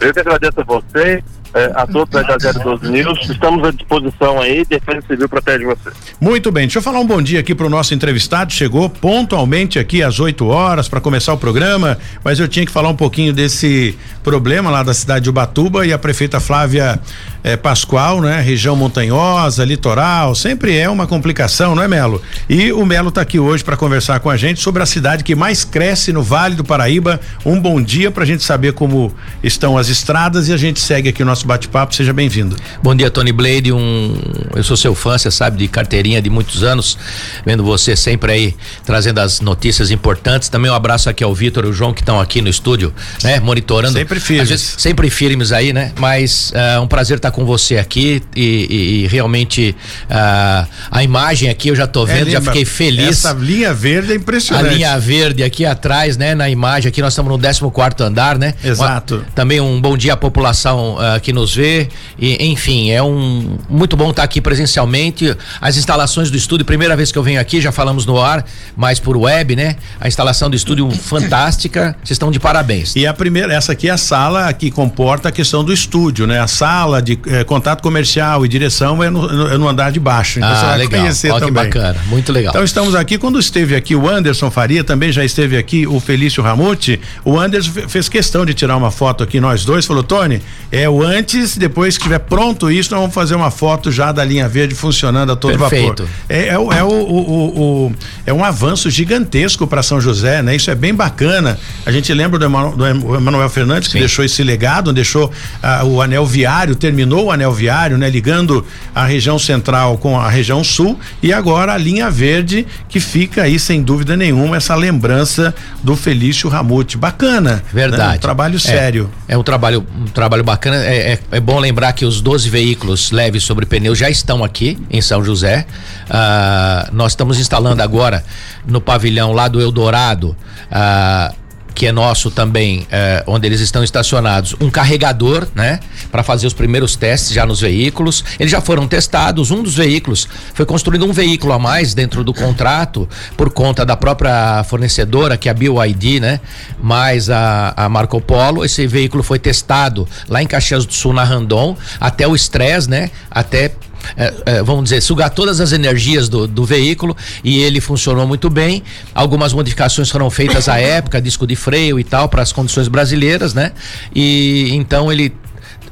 Eu 0.00 0.12
que 0.12 0.20
agradeço 0.20 0.60
a 0.60 0.64
você 0.64 1.22
é, 1.54 1.72
a 1.74 1.86
todos 1.86 2.10
da 2.10 2.22
012 2.22 2.90
News. 2.90 3.30
Estamos 3.30 3.66
à 3.66 3.70
disposição 3.70 4.40
aí, 4.40 4.64
Defesa 4.64 5.02
Civil 5.06 5.28
protege 5.28 5.64
você. 5.64 5.90
Muito 6.20 6.50
bem, 6.50 6.64
deixa 6.64 6.78
eu 6.78 6.82
falar 6.82 7.00
um 7.00 7.06
bom 7.06 7.22
dia 7.22 7.40
aqui 7.40 7.54
para 7.54 7.66
o 7.66 7.70
nosso 7.70 7.94
entrevistado. 7.94 8.52
Chegou 8.52 8.88
pontualmente 8.88 9.78
aqui 9.78 10.02
às 10.02 10.20
8 10.20 10.46
horas 10.46 10.88
para 10.88 11.00
começar 11.00 11.32
o 11.32 11.38
programa, 11.38 11.98
mas 12.22 12.38
eu 12.38 12.48
tinha 12.48 12.66
que 12.66 12.72
falar 12.72 12.88
um 12.88 12.96
pouquinho 12.96 13.32
desse 13.32 13.96
problema 14.22 14.70
lá 14.70 14.82
da 14.82 14.94
cidade 14.94 15.24
de 15.24 15.30
Ubatuba 15.30 15.86
e 15.86 15.92
a 15.92 15.98
prefeita 15.98 16.40
Flávia 16.40 17.00
eh, 17.42 17.56
Pascoal, 17.56 18.20
né? 18.20 18.40
Região 18.40 18.74
montanhosa, 18.74 19.64
litoral, 19.64 20.34
sempre 20.34 20.76
é 20.76 20.88
uma 20.88 21.06
complicação, 21.06 21.74
não 21.74 21.82
é, 21.82 21.88
Melo? 21.88 22.20
E 22.48 22.72
o 22.72 22.84
Melo 22.84 23.08
está 23.08 23.20
aqui 23.20 23.38
hoje 23.38 23.62
para 23.64 23.76
conversar 23.76 24.20
com 24.20 24.30
a 24.30 24.36
gente 24.36 24.60
sobre 24.60 24.82
a 24.82 24.86
cidade 24.86 25.24
que 25.24 25.34
mais 25.34 25.64
cresce 25.64 26.12
no 26.12 26.22
Vale 26.22 26.54
do 26.54 26.64
Paraíba. 26.64 27.20
Um 27.44 27.60
bom 27.60 27.80
dia 27.80 28.10
para 28.10 28.24
a 28.24 28.26
gente 28.26 28.42
saber 28.42 28.72
como 28.72 29.14
estão 29.42 29.78
as 29.78 29.88
estradas 29.88 30.48
e 30.48 30.52
a 30.52 30.56
gente 30.56 30.80
segue 30.80 31.08
aqui 31.08 31.22
o 31.22 31.26
nosso 31.26 31.46
bate-papo. 31.46 31.94
Seja 31.94 32.12
bem-vindo. 32.12 32.56
Bom 32.82 32.94
dia, 32.94 33.10
Tony 33.10 33.32
Blade. 33.32 33.72
Um, 33.72 34.16
eu 34.54 34.62
sou 34.62 34.76
seu 34.76 34.94
fã, 34.94 35.16
você 35.16 35.30
sabe, 35.30 35.56
de 35.56 35.68
carteirinha 35.68 36.20
de 36.20 36.30
muitos 36.30 36.62
anos, 36.62 36.98
vendo 37.44 37.62
você 37.62 37.96
sempre 37.96 38.32
aí 38.32 38.56
trazendo 38.84 39.18
as 39.18 39.40
notícias 39.40 39.90
importantes. 39.90 40.48
Também 40.48 40.70
um 40.70 40.74
abraço 40.74 41.08
aqui 41.08 41.22
ao 41.22 41.34
Vitor 41.34 41.64
e 41.64 41.68
o 41.68 41.72
João 41.72 41.92
que 41.92 42.02
estão 42.02 42.20
aqui 42.20 42.40
no 42.40 42.48
estúdio, 42.48 42.92
né? 43.22 43.40
Monitorando. 43.40 43.92
Sempre 43.92 44.20
firmes. 44.20 44.48
Vezes, 44.48 44.74
sempre 44.78 45.10
firmes 45.10 45.52
aí, 45.52 45.72
né? 45.72 45.92
Mas 45.98 46.52
é 46.54 46.78
uh, 46.78 46.82
um 46.82 46.86
prazer 46.86 47.16
estar 47.16 47.27
com 47.30 47.44
você 47.44 47.78
aqui 47.78 48.22
e, 48.34 48.42
e, 48.42 49.04
e 49.04 49.06
realmente 49.06 49.74
uh, 50.10 50.68
a 50.90 51.02
imagem 51.02 51.48
aqui 51.48 51.68
eu 51.68 51.76
já 51.76 51.86
tô 51.86 52.04
vendo, 52.04 52.28
é, 52.28 52.32
já 52.32 52.40
fiquei 52.40 52.64
feliz. 52.64 53.24
Essa 53.24 53.32
linha 53.32 53.72
verde 53.72 54.12
é 54.12 54.16
impressionante. 54.16 54.68
A 54.68 54.72
linha 54.72 54.98
verde 54.98 55.42
aqui 55.42 55.64
atrás, 55.64 56.16
né? 56.16 56.34
Na 56.34 56.48
imagem 56.48 56.88
aqui 56.88 57.00
nós 57.00 57.12
estamos 57.12 57.30
no 57.30 57.38
14 57.38 57.60
quarto 57.72 58.02
andar, 58.02 58.38
né? 58.38 58.54
Exato. 58.62 59.16
Uma, 59.16 59.24
também 59.34 59.60
um 59.60 59.80
bom 59.80 59.96
dia 59.96 60.14
à 60.14 60.16
população 60.16 60.96
uh, 60.96 61.20
que 61.20 61.32
nos 61.32 61.54
vê 61.54 61.88
e 62.18 62.46
enfim, 62.46 62.90
é 62.90 63.02
um 63.02 63.58
muito 63.68 63.96
bom 63.96 64.10
estar 64.10 64.22
aqui 64.22 64.40
presencialmente. 64.40 65.36
As 65.60 65.76
instalações 65.76 66.30
do 66.30 66.36
estúdio, 66.36 66.64
primeira 66.64 66.96
vez 66.96 67.12
que 67.12 67.18
eu 67.18 67.22
venho 67.22 67.40
aqui, 67.40 67.60
já 67.60 67.72
falamos 67.72 68.06
no 68.06 68.20
ar, 68.20 68.44
mas 68.76 68.98
por 68.98 69.16
web, 69.16 69.54
né? 69.56 69.76
A 70.00 70.08
instalação 70.08 70.50
do 70.50 70.56
estúdio 70.56 70.90
fantástica. 70.90 71.96
Vocês 72.02 72.12
estão 72.12 72.30
de 72.30 72.40
parabéns. 72.40 72.94
E 72.96 73.06
a 73.06 73.14
primeira, 73.14 73.52
essa 73.52 73.72
aqui 73.72 73.88
é 73.88 73.92
a 73.92 73.96
sala 73.96 74.52
que 74.52 74.70
comporta 74.70 75.28
a 75.28 75.32
questão 75.32 75.64
do 75.64 75.72
estúdio, 75.72 76.26
né? 76.26 76.40
A 76.40 76.46
sala 76.46 77.00
de 77.02 77.16
eh, 77.26 77.44
contato 77.44 77.82
comercial 77.82 78.44
e 78.44 78.48
direção 78.48 79.02
é 79.02 79.10
no, 79.10 79.48
é 79.48 79.58
no 79.58 79.68
andar 79.68 79.90
de 79.90 80.00
baixo. 80.00 80.38
Então 80.38 80.50
ah, 80.50 80.54
você 80.54 80.66
vai 80.66 80.78
legal. 80.78 81.00
conhecer 81.00 81.30
Ó, 81.30 81.38
também. 81.38 81.48
Que 81.70 81.78
bacana, 81.78 82.00
muito 82.06 82.32
legal. 82.32 82.52
Então 82.52 82.64
estamos 82.64 82.94
aqui, 82.94 83.18
quando 83.18 83.38
esteve 83.38 83.74
aqui 83.74 83.94
o 83.94 84.08
Anderson 84.08 84.50
Faria, 84.50 84.84
também 84.84 85.10
já 85.10 85.24
esteve 85.24 85.56
aqui 85.56 85.86
o 85.86 85.98
Felício 86.00 86.42
Ramute, 86.42 87.00
o 87.24 87.38
Anderson 87.38 87.72
fez 87.88 88.08
questão 88.08 88.44
de 88.44 88.54
tirar 88.54 88.76
uma 88.76 88.90
foto 88.90 89.24
aqui, 89.24 89.40
nós 89.40 89.64
dois, 89.64 89.86
falou, 89.86 90.02
Tony, 90.02 90.40
é 90.70 90.88
o 90.88 91.02
antes, 91.02 91.56
depois 91.56 91.96
que 91.96 92.02
estiver 92.02 92.18
pronto 92.20 92.70
isso, 92.70 92.90
nós 92.90 93.00
vamos 93.00 93.14
fazer 93.14 93.34
uma 93.34 93.50
foto 93.50 93.90
já 93.90 94.12
da 94.12 94.24
linha 94.24 94.48
verde 94.48 94.74
funcionando 94.74 95.32
a 95.32 95.36
todo 95.36 95.58
Perfeito. 95.58 96.04
vapor. 96.04 96.08
É, 96.28 96.48
é, 96.48 96.58
o, 96.58 96.72
é, 96.72 96.84
o, 96.84 96.88
o, 96.88 97.86
o, 97.86 97.94
é 98.26 98.32
um 98.32 98.44
avanço 98.44 98.90
gigantesco 98.90 99.66
para 99.66 99.82
São 99.82 100.00
José, 100.00 100.42
né? 100.42 100.54
Isso 100.54 100.70
é 100.70 100.74
bem 100.74 100.94
bacana. 100.94 101.58
A 101.84 101.90
gente 101.90 102.12
lembra 102.12 102.38
do 102.38 102.44
Emanuel 102.44 103.48
Fernandes, 103.48 103.88
que 103.88 103.94
Sim. 103.94 104.00
deixou 104.00 104.24
esse 104.24 104.42
legado, 104.42 104.92
deixou 104.92 105.30
ah, 105.62 105.84
o 105.84 106.02
anel 106.02 106.26
viário, 106.26 106.74
terminou 106.74 107.07
o 107.16 107.30
anel 107.30 107.52
viário, 107.52 107.98
né? 107.98 108.08
Ligando 108.08 108.64
a 108.94 109.04
região 109.04 109.38
central 109.38 109.98
com 109.98 110.18
a 110.18 110.28
região 110.28 110.62
sul 110.62 110.98
e 111.22 111.32
agora 111.32 111.72
a 111.72 111.78
linha 111.78 112.10
verde 112.10 112.66
que 112.88 113.00
fica 113.00 113.42
aí 113.42 113.58
sem 113.58 113.82
dúvida 113.82 114.16
nenhuma 114.16 114.56
essa 114.56 114.74
lembrança 114.74 115.54
do 115.82 115.96
Felício 115.96 116.48
Ramute. 116.48 116.96
Bacana. 116.96 117.56
Né? 117.56 117.62
Verdade. 117.72 118.10
Né? 118.10 118.16
Um 118.16 118.20
trabalho 118.20 118.56
é, 118.56 118.58
sério. 118.58 119.10
É 119.26 119.36
um 119.36 119.42
trabalho, 119.42 119.86
um 120.00 120.06
trabalho 120.06 120.44
bacana. 120.44 120.76
É, 120.76 121.12
é, 121.12 121.18
é, 121.32 121.40
bom 121.40 121.58
lembrar 121.58 121.92
que 121.92 122.04
os 122.04 122.20
12 122.20 122.48
veículos 122.50 123.10
leves 123.10 123.44
sobre 123.44 123.66
pneu 123.66 123.94
já 123.94 124.10
estão 124.10 124.44
aqui 124.44 124.78
em 124.90 125.00
São 125.00 125.24
José. 125.24 125.66
Uh, 126.08 126.94
nós 126.94 127.12
estamos 127.12 127.38
instalando 127.38 127.82
agora 127.82 128.24
no 128.66 128.80
pavilhão 128.80 129.32
lá 129.32 129.48
do 129.48 129.60
Eldorado. 129.60 130.36
Uh, 130.70 131.47
que 131.78 131.86
é 131.86 131.92
nosso 131.92 132.28
também, 132.28 132.88
é, 132.90 133.22
onde 133.24 133.46
eles 133.46 133.60
estão 133.60 133.84
estacionados, 133.84 134.56
um 134.60 134.68
carregador, 134.68 135.46
né? 135.54 135.78
Para 136.10 136.24
fazer 136.24 136.44
os 136.44 136.52
primeiros 136.52 136.96
testes 136.96 137.32
já 137.32 137.46
nos 137.46 137.60
veículos. 137.60 138.24
Eles 138.36 138.50
já 138.50 138.60
foram 138.60 138.88
testados. 138.88 139.52
Um 139.52 139.62
dos 139.62 139.76
veículos 139.76 140.26
foi 140.54 140.66
construído 140.66 141.06
um 141.06 141.12
veículo 141.12 141.52
a 141.52 141.58
mais 141.58 141.94
dentro 141.94 142.24
do 142.24 142.34
contrato 142.34 143.08
por 143.36 143.50
conta 143.50 143.86
da 143.86 143.96
própria 143.96 144.64
fornecedora, 144.64 145.36
que 145.36 145.48
é 145.48 145.52
a 145.52 145.54
BioID, 145.54 146.18
né? 146.18 146.40
Mais 146.82 147.30
a, 147.30 147.74
a 147.76 147.88
Marco 147.88 148.20
Polo. 148.20 148.64
Esse 148.64 148.84
veículo 148.84 149.22
foi 149.22 149.38
testado 149.38 150.08
lá 150.28 150.42
em 150.42 150.48
Caxias 150.48 150.84
do 150.84 150.92
Sul, 150.92 151.12
na 151.12 151.22
Randon, 151.22 151.76
até 152.00 152.26
o 152.26 152.34
estresse, 152.34 152.90
né? 152.90 153.08
Até 153.30 153.70
é, 154.16 154.34
é, 154.46 154.62
vamos 154.62 154.84
dizer, 154.84 155.00
sugar 155.00 155.30
todas 155.30 155.60
as 155.60 155.72
energias 155.72 156.28
do, 156.28 156.46
do, 156.46 156.64
veículo 156.64 157.16
e 157.42 157.60
ele 157.60 157.80
funcionou 157.80 158.26
muito 158.26 158.50
bem. 158.50 158.82
Algumas 159.14 159.52
modificações 159.52 160.10
foram 160.10 160.30
feitas 160.30 160.68
à 160.68 160.78
época, 160.80 161.20
disco 161.20 161.46
de 161.46 161.56
freio 161.56 161.98
e 161.98 162.04
tal, 162.04 162.28
para 162.28 162.42
as 162.42 162.52
condições 162.52 162.88
brasileiras, 162.88 163.54
né? 163.54 163.72
E 164.14 164.70
então 164.72 165.12
ele 165.12 165.32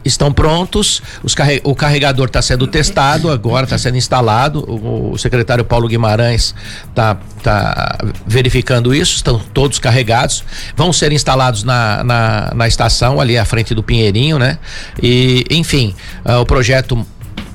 estão 0.07 0.33
prontos, 0.33 1.03
carre... 1.35 1.61
o 1.65 1.75
carregador 1.75 2.27
está 2.27 2.41
sendo 2.41 2.67
testado, 2.67 3.31
agora 3.31 3.65
está 3.65 3.77
sendo 3.77 3.97
instalado. 3.97 4.61
O, 4.61 5.13
o, 5.13 5.19
secretário 5.19 5.65
Paulo 5.65 5.89
Guimarães 5.89 6.55
está 6.89 7.17
tá 7.43 7.99
verificando 8.27 8.95
isso, 8.95 9.17
estão 9.17 9.39
todos 9.39 9.79
carregados. 9.79 10.45
Vão 10.77 10.93
ser 10.93 11.13
instalados 11.13 11.65
na, 11.65 12.05
na, 12.05 12.53
na, 12.55 12.69
estação, 12.69 13.21
ali 13.21 13.37
à 13.37 13.45
frente 13.45 13.75
do 13.75 13.83
Pinheirinho, 13.83 14.39
né? 14.39 14.59
E, 15.03 15.45
enfim, 15.51 15.95
uh, 16.25 16.41
o 16.41 16.47
projeto 16.47 17.07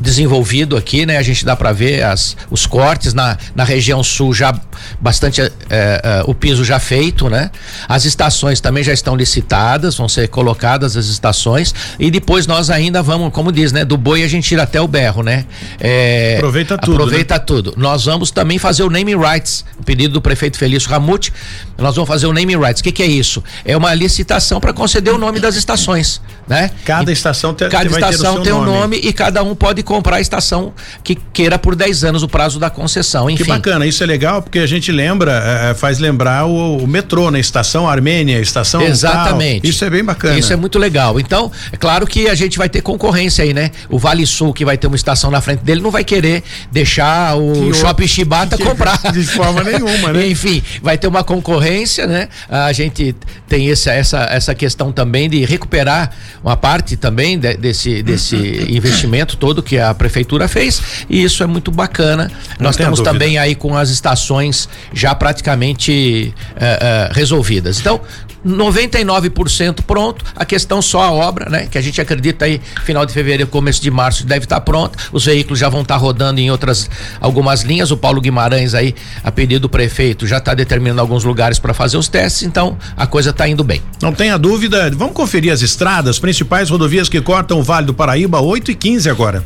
desenvolvido 0.02 0.76
aqui, 0.76 1.06
né? 1.06 1.18
A 1.18 1.22
gente 1.22 1.46
dá 1.46 1.56
para 1.56 1.72
ver 1.72 2.04
as, 2.04 2.36
os 2.50 2.66
cortes 2.66 3.14
na, 3.14 3.38
na 3.56 3.64
região 3.64 4.04
sul 4.04 4.34
já 4.34 4.54
bastante 5.00 5.42
é, 5.42 5.52
é, 5.70 6.24
o 6.26 6.34
piso 6.34 6.66
já 6.66 6.80
feito, 6.80 7.30
né? 7.30 7.52
As 7.88 8.06
estações 8.06 8.60
também 8.60 8.84
já 8.84 8.92
estão 8.92 9.16
licitadas, 9.16 9.96
vão 9.96 10.10
ser 10.10 10.28
colocadas 10.28 10.98
as 10.98 11.06
estações 11.06 11.74
e 12.00 12.10
depois 12.10 12.48
nós 12.48 12.70
ainda 12.70 13.02
vamos, 13.04 13.32
como 13.32 13.52
diz, 13.52 13.72
né? 13.72 13.86
Do 13.86 13.98
boi 13.98 14.24
a 14.24 14.28
gente 14.28 14.48
tira 14.48 14.64
até 14.64 14.82
o 14.82 14.88
berro, 14.88 15.22
né? 15.22 15.46
É, 15.80 16.36
aproveita 16.38 16.78
tudo. 16.78 16.94
Aproveita 16.94 17.36
né? 17.36 17.40
tudo. 17.40 17.74
Nós 17.78 18.06
vamos 18.06 18.32
também 18.32 18.58
fazer 18.58 18.84
o 18.84 18.90
name 18.90 19.16
rights, 19.16 19.64
pedido 19.86 20.16
do 20.16 20.22
prefeito 20.22 20.58
Felício 20.58 20.90
Ramute. 20.90 21.32
Nós 21.78 21.96
vamos 21.96 22.08
fazer 22.08 22.26
o 22.28 22.34
name 22.34 22.56
rights. 22.56 22.82
O 22.82 22.84
que, 22.84 22.92
que 22.92 23.04
é 23.04 23.08
isso? 23.08 23.44
É 23.64 23.78
uma 23.78 23.94
licitação 23.94 24.60
para 24.60 24.74
conceder 24.74 25.14
o 25.14 25.18
nome 25.18 25.40
das 25.40 25.56
estações, 25.56 26.22
né? 26.48 26.72
Cada 26.86 27.12
estação 27.12 27.54
tem, 27.54 27.70
cada 27.70 27.90
estação 27.90 28.42
tem 28.42 28.52
um 28.52 28.64
nome. 28.64 28.72
nome 28.72 28.98
e 28.98 29.14
cada 29.14 29.44
um 29.44 29.56
pode 29.56 29.84
comprar 29.84 30.18
a 30.18 30.22
estação 30.22 30.74
que 31.04 31.16
queira 31.16 31.58
por 31.58 31.76
10 31.76 32.04
anos 32.04 32.24
o 32.24 32.28
prazo 32.28 32.60
da 32.60 32.70
concessão. 32.70 33.30
Enfim. 33.30 33.44
Que 33.44 33.50
bacana, 33.50 33.86
isso 33.86 34.04
é 34.04 34.06
legal 34.06 34.42
porque 34.42 34.60
a 34.60 34.68
gente 34.68 34.92
lembra, 34.92 35.44
é, 35.44 35.72
é, 35.72 35.74
faz 35.74 36.00
lembrar 36.00 36.46
o, 36.46 36.78
o, 36.78 36.88
metrô, 36.88 37.32
né? 37.32 37.40
Estação 37.40 37.88
Armênia, 37.88 38.40
estação. 38.40 38.82
Exatamente. 38.82 39.62
Tal. 39.62 39.70
Isso 39.70 39.86
é 39.86 39.90
bem 39.90 40.04
bacana. 40.04 40.38
Isso 40.38 40.52
é 40.52 40.56
muito 40.56 40.78
legal. 40.78 41.20
Então, 41.20 41.52
é 41.72 41.78
claro 41.78 42.06
que 42.06 42.28
a 42.28 42.36
gente 42.36 42.58
vai 42.58 42.70
ter 42.70 42.82
concorrência 42.82 43.44
aí, 43.44 43.54
né? 43.54 43.72
O 43.90 43.98
Vale 43.98 44.26
Sul, 44.26 44.54
que 44.54 44.66
vai 44.66 44.78
ter 44.78 44.88
uma 44.88 44.96
estação 44.96 45.32
na 45.32 45.42
frente 45.42 45.64
dele, 45.64 45.82
não 45.82 45.92
vai 45.92 46.04
querer 46.04 46.44
deixar 46.72 47.38
o 47.38 47.54
que 47.72 47.74
Shopping 47.74 48.08
Chibata 48.08 48.58
comprar. 48.60 49.00
De 49.12 49.24
forma 49.24 49.64
nenhuma, 49.64 50.14
né? 50.14 50.28
Enfim, 50.28 50.62
vai 50.82 50.98
ter 50.98 51.08
uma 51.08 51.24
concorrência, 51.24 52.08
né? 52.08 52.28
A 52.50 52.72
gente 52.72 53.16
tem 53.48 53.70
essa, 53.70 53.92
essa, 53.92 54.20
essa 54.32 54.56
questão 54.56 54.92
também 54.92 55.30
de 55.30 55.44
recuperar 55.46 56.12
uma 56.44 56.58
parte 56.58 56.98
também 56.98 57.38
de, 57.38 57.56
desse, 57.56 58.02
desse 58.02 58.36
investimento 58.70 59.38
todo 59.38 59.62
que 59.62 59.78
a 59.78 59.94
prefeitura 59.94 60.48
fez 60.48 61.06
e 61.10 61.24
isso 61.24 61.44
é 61.44 61.46
muito 61.46 61.72
bacana. 61.72 62.32
Não 62.60 62.68
Nós 62.68 62.76
temos 62.76 63.00
também 63.00 63.38
aí 63.38 63.56
com 63.56 63.78
as 63.78 63.90
estações 63.90 64.68
já 64.94 65.14
praticamente 65.14 66.34
uh, 66.56 67.12
uh, 67.12 67.14
resolvidas. 67.14 67.80
Então, 67.80 68.02
99% 68.46 69.82
pronto, 69.86 70.26
a 70.36 70.46
questão 70.46 70.82
só 70.82 71.02
a 71.02 71.12
obra, 71.12 71.50
né? 71.50 71.68
Que 71.70 71.78
a 71.78 71.82
gente 71.82 72.02
acredita 72.02 72.46
aí 72.46 72.62
final 72.84 73.06
de 73.06 73.14
fevereiro, 73.14 73.48
começo 73.50 73.82
de 73.82 73.92
março 73.92 74.26
deve 74.26 74.46
estar 74.46 74.56
tá 74.56 74.62
pronta. 74.62 74.98
Os 75.12 75.26
veículos 75.26 75.60
já 75.60 75.70
vão 75.70 75.82
estar 75.82 75.96
tá 75.96 76.00
rodando 76.00 76.40
em 76.40 76.50
outras 76.50 76.90
algumas 77.20 77.62
linhas. 77.62 77.92
O 77.92 77.98
Paulo 77.98 78.22
Guimarães 78.22 78.74
aí, 78.74 78.96
a 79.24 79.32
pedido 79.32 79.62
do 79.62 79.70
prefeito, 79.70 80.26
já 80.26 80.38
está 80.38 80.54
determinando 80.54 81.02
alguns 81.02 81.24
lugares 81.24 81.60
para 81.60 81.74
fazer 81.74 81.98
os 81.98 82.08
testes, 82.08 82.44
então 82.44 82.78
a 82.98 83.06
coisa 83.06 83.30
está 83.30 83.48
indo 83.48 83.64
bem. 83.64 83.82
Não 84.02 84.14
tenha 84.14 84.38
dúvida, 84.38 84.90
vamos 84.92 85.14
conferir 85.14 85.52
as 85.52 85.62
estradas, 85.62 86.20
principais 86.20 86.70
rodovias 86.70 87.08
que 87.08 87.22
cortam 87.22 87.60
o 87.60 87.64
Vale 87.64 87.86
do 87.86 87.94
Paraíba, 87.94 88.40
8 88.42 88.72
e 88.72 88.76
15 88.76 89.10
agora. 89.10 89.46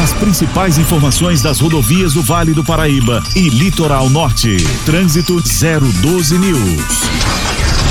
As 0.00 0.14
principais 0.14 0.78
informações 0.78 1.42
das 1.42 1.60
rodovias 1.60 2.14
do 2.14 2.22
Vale 2.22 2.54
do 2.54 2.64
Paraíba 2.64 3.22
e 3.36 3.50
Litoral 3.50 4.08
Norte. 4.08 4.56
Trânsito 4.86 5.34
012 5.42 6.38
News. 6.38 7.02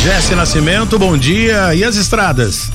Jesse 0.01 0.33
Nascimento, 0.33 0.97
bom 0.97 1.15
dia. 1.15 1.75
E 1.75 1.83
as 1.83 1.95
estradas? 1.95 2.71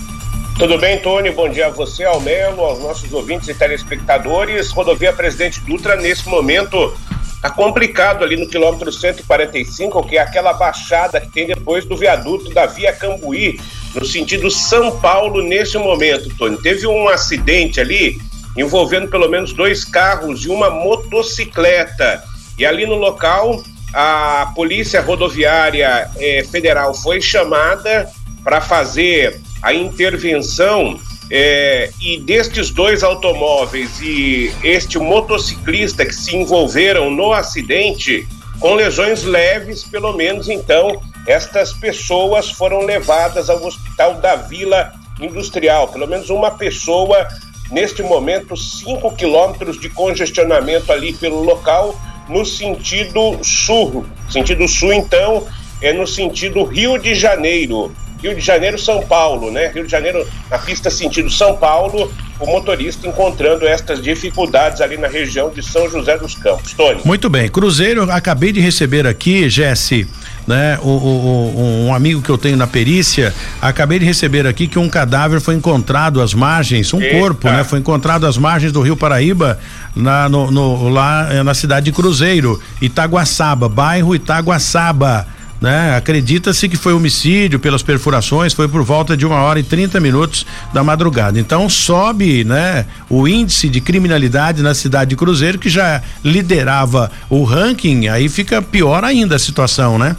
Tudo 0.57 0.79
bem, 0.79 1.01
Tony? 1.01 1.33
Bom 1.33 1.49
dia 1.49 1.67
a 1.67 1.71
você, 1.71 2.05
ao 2.05 2.21
Melo, 2.21 2.61
aos 2.61 2.79
nossos 2.79 3.13
ouvintes 3.13 3.49
e 3.49 3.55
telespectadores. 3.55 4.71
Rodovia 4.71 5.13
Presidente 5.13 5.61
Dutra, 5.63 5.97
nesse 5.97 6.29
momento, 6.29 6.95
tá 7.43 7.51
complicado 7.51 8.23
ali 8.23 8.37
no 8.37 8.49
quilômetro 8.49 8.93
145, 8.93 10.07
que 10.07 10.17
é 10.17 10.21
aquela 10.21 10.53
baixada 10.53 11.21
que 11.21 11.29
tem 11.33 11.49
depois 11.49 11.85
do 11.85 11.97
viaduto 11.97 12.55
da 12.55 12.67
Via 12.67 12.93
Cambuí 12.93 13.59
no 13.97 14.07
sentido 14.07 14.49
São 14.49 14.97
Paulo 15.01 15.43
nesse 15.43 15.77
momento, 15.77 16.29
Tony. 16.39 16.57
Teve 16.63 16.87
um 16.87 17.09
acidente 17.09 17.81
ali 17.81 18.17
envolvendo 18.57 19.09
pelo 19.09 19.29
menos 19.29 19.53
dois 19.53 19.85
carros 19.85 20.45
e 20.45 20.49
uma 20.49 20.71
motocicleta. 20.71 22.23
E 22.59 22.65
ali 22.65 22.87
no 22.87 22.95
local, 22.95 23.63
a 23.93 24.53
Polícia 24.55 25.01
Rodoviária 25.01 26.11
eh, 26.17 26.45
Federal 26.51 26.95
foi 26.95 27.21
chamada 27.21 28.09
para 28.43 28.61
fazer 28.61 29.41
a 29.63 29.73
intervenção 29.73 30.99
eh, 31.31 31.91
e 32.01 32.19
destes 32.19 32.71
dois 32.71 33.03
automóveis 33.03 34.01
e 34.01 34.53
este 34.63 34.99
motociclista 34.99 36.05
que 36.05 36.15
se 36.15 36.37
envolveram 36.37 37.11
no 37.11 37.33
acidente 37.33 38.29
com 38.61 38.75
lesões 38.75 39.25
leves, 39.25 39.85
pelo 39.85 40.13
menos 40.13 40.49
então 40.49 41.01
estas 41.27 41.73
pessoas 41.73 42.51
foram 42.51 42.85
levadas 42.85 43.49
ao 43.49 43.65
hospital 43.65 44.15
da 44.15 44.37
Vila 44.37 44.93
Industrial. 45.21 45.89
Pelo 45.89 46.07
menos 46.07 46.29
uma 46.29 46.51
pessoa 46.51 47.27
neste 47.71 48.03
momento 48.03 48.57
5 48.57 49.15
quilômetros 49.17 49.81
de 49.81 49.89
congestionamento 49.89 50.93
ali 50.93 51.13
pelo 51.13 51.43
local 51.43 51.99
no 52.29 52.45
sentido 52.45 53.39
sul. 53.43 54.07
Sentido 54.31 54.67
sul, 54.67 54.93
então, 54.93 55.47
é 55.81 55.93
no 55.93 56.07
sentido 56.07 56.65
Rio 56.65 56.99
de 56.99 57.15
Janeiro. 57.15 57.93
Rio 58.23 58.35
de 58.35 58.41
Janeiro, 58.41 58.79
São 58.79 59.03
Paulo, 59.03 59.51
né? 59.51 59.69
Rio 59.69 59.85
de 59.85 59.91
Janeiro, 59.91 60.27
na 60.51 60.59
pista 60.59 60.91
sentido 60.91 61.29
São 61.29 61.57
Paulo, 61.57 62.11
o 62.41 62.47
motorista 62.47 63.07
encontrando 63.07 63.67
estas 63.67 64.03
dificuldades 64.03 64.81
ali 64.81 64.97
na 64.97 65.09
região 65.09 65.51
de 65.51 65.63
São 65.63 65.91
José 65.91 66.17
dos 66.17 66.35
Campos. 66.35 66.73
Tony. 66.73 67.03
Muito 67.05 67.29
bem. 67.29 67.51
Cruzeiro, 67.51 68.11
acabei 68.11 68.51
de 68.51 68.61
receber 68.61 69.07
aqui, 69.07 69.51
Jesse, 69.51 70.09
né? 70.47 70.79
O, 70.83 70.89
o, 70.89 71.87
um 71.87 71.95
amigo 71.95 72.21
que 72.23 72.31
eu 72.31 72.39
tenho 72.39 72.57
na 72.57 72.67
perícia, 72.67 73.35
acabei 73.61 73.99
de 73.99 74.05
receber 74.05 74.47
aqui 74.47 74.67
que 74.67 74.79
um 74.79 74.89
cadáver 74.89 75.41
foi 75.41 75.55
encontrado 75.55 76.21
às 76.21 76.35
margens, 76.35 76.93
um 76.93 77.01
Eita. 77.01 77.19
corpo, 77.19 77.49
né? 77.49 77.65
Foi 77.65 77.79
encontrado 77.79 78.27
às 78.27 78.37
margens 78.37 78.73
do 78.73 78.81
Rio 78.83 78.97
Paraíba, 78.97 79.59
na, 79.95 80.29
no, 80.29 80.51
no, 80.51 80.89
lá 80.89 81.29
eh, 81.31 81.43
na 81.43 81.55
cidade 81.55 81.87
de 81.87 81.93
Cruzeiro, 81.93 82.61
Itaguaçaba, 82.81 83.69
bairro 83.69 84.15
Itaguaçaba. 84.15 85.27
Né? 85.61 85.97
Acredita-se 85.97 86.69
que 86.69 86.77
foi 86.77 86.93
homicídio 86.93 87.59
pelas 87.59 87.83
perfurações, 87.83 88.53
foi 88.53 88.69
por 88.69 88.83
volta 88.83 89.17
de 89.17 89.25
uma 89.25 89.37
hora 89.37 89.59
e 89.59 89.63
30 89.63 89.99
minutos 89.99 90.45
da 90.75 90.85
madrugada. 90.85 91.41
Então 91.41 91.71
sobe, 91.71 92.45
né, 92.45 92.85
o 93.09 93.27
índice 93.27 93.71
de 93.71 93.81
criminalidade 93.81 94.63
na 94.63 94.75
cidade 94.75 95.11
de 95.11 95.17
Cruzeiro, 95.17 95.59
que 95.59 95.71
já 95.71 96.03
liderava 96.23 97.11
o 97.31 97.45
ranking, 97.45 98.09
aí 98.09 98.29
fica 98.29 98.61
pior 98.61 99.05
ainda 99.05 99.37
a 99.37 99.39
situação, 99.39 99.99
né? 99.99 100.15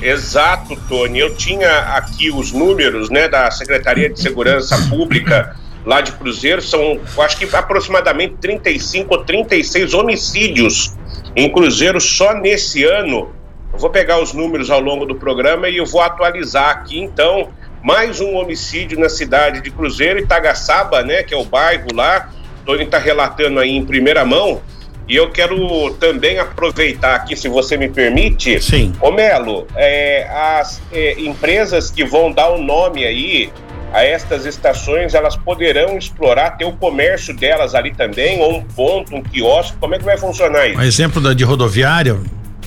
Exato, 0.00 0.76
Tony. 0.88 1.18
Eu 1.18 1.34
tinha 1.34 1.78
aqui 1.96 2.30
os 2.30 2.52
números, 2.52 3.10
né, 3.10 3.28
da 3.28 3.50
Secretaria 3.50 4.10
de 4.10 4.20
Segurança 4.20 4.76
Pública 4.88 5.56
lá 5.86 6.00
de 6.00 6.10
Cruzeiro, 6.12 6.60
são, 6.60 7.00
acho 7.18 7.38
que 7.38 7.48
aproximadamente 7.54 8.34
35 8.40 9.14
ou 9.14 9.24
36 9.24 9.94
homicídios 9.94 10.92
em 11.36 11.48
Cruzeiro 11.50 12.00
só 12.00 12.34
nesse 12.34 12.82
ano. 12.82 13.30
Eu 13.72 13.78
vou 13.78 13.90
pegar 13.90 14.20
os 14.20 14.32
números 14.32 14.68
ao 14.68 14.80
longo 14.80 15.06
do 15.06 15.14
programa 15.14 15.68
e 15.68 15.76
eu 15.76 15.86
vou 15.86 16.00
atualizar 16.00 16.70
aqui, 16.70 16.98
então, 16.98 17.50
mais 17.82 18.20
um 18.20 18.34
homicídio 18.34 18.98
na 18.98 19.08
cidade 19.08 19.60
de 19.60 19.70
Cruzeiro, 19.70 20.18
Itagaçaba, 20.18 21.02
né, 21.02 21.22
que 21.22 21.32
é 21.32 21.36
o 21.36 21.44
bairro 21.44 21.86
lá. 21.94 22.30
Tony 22.64 22.82
está 22.82 22.98
relatando 22.98 23.60
aí 23.60 23.70
em 23.70 23.84
primeira 23.84 24.24
mão. 24.24 24.60
E 25.08 25.14
eu 25.14 25.30
quero 25.30 25.90
também 26.00 26.38
aproveitar 26.38 27.14
aqui, 27.14 27.36
se 27.36 27.48
você 27.48 27.76
me 27.76 27.88
permite. 27.88 28.60
Sim. 28.60 28.92
Ô 29.00 29.10
Melo, 29.10 29.66
é, 29.76 30.26
as 30.28 30.82
é, 30.92 31.20
empresas 31.20 31.90
que 31.90 32.04
vão 32.04 32.32
dar 32.32 32.50
o 32.50 32.60
nome 32.60 33.04
aí 33.04 33.52
a 33.92 34.04
estas 34.04 34.44
estações, 34.44 35.14
elas 35.14 35.36
poderão 35.36 35.96
explorar, 35.96 36.50
ter 36.50 36.64
o 36.64 36.72
comércio 36.72 37.34
delas 37.34 37.74
ali 37.74 37.94
também, 37.94 38.40
ou 38.40 38.56
um 38.56 38.62
ponto, 38.62 39.14
um 39.14 39.22
quiosque, 39.22 39.76
como 39.78 39.94
é 39.94 39.98
que 39.98 40.04
vai 40.04 40.18
funcionar 40.18 40.66
isso? 40.66 40.78
Um 40.78 40.82
exemplo 40.82 41.20
da, 41.20 41.32
de 41.32 41.44
rodoviária, 41.44 42.16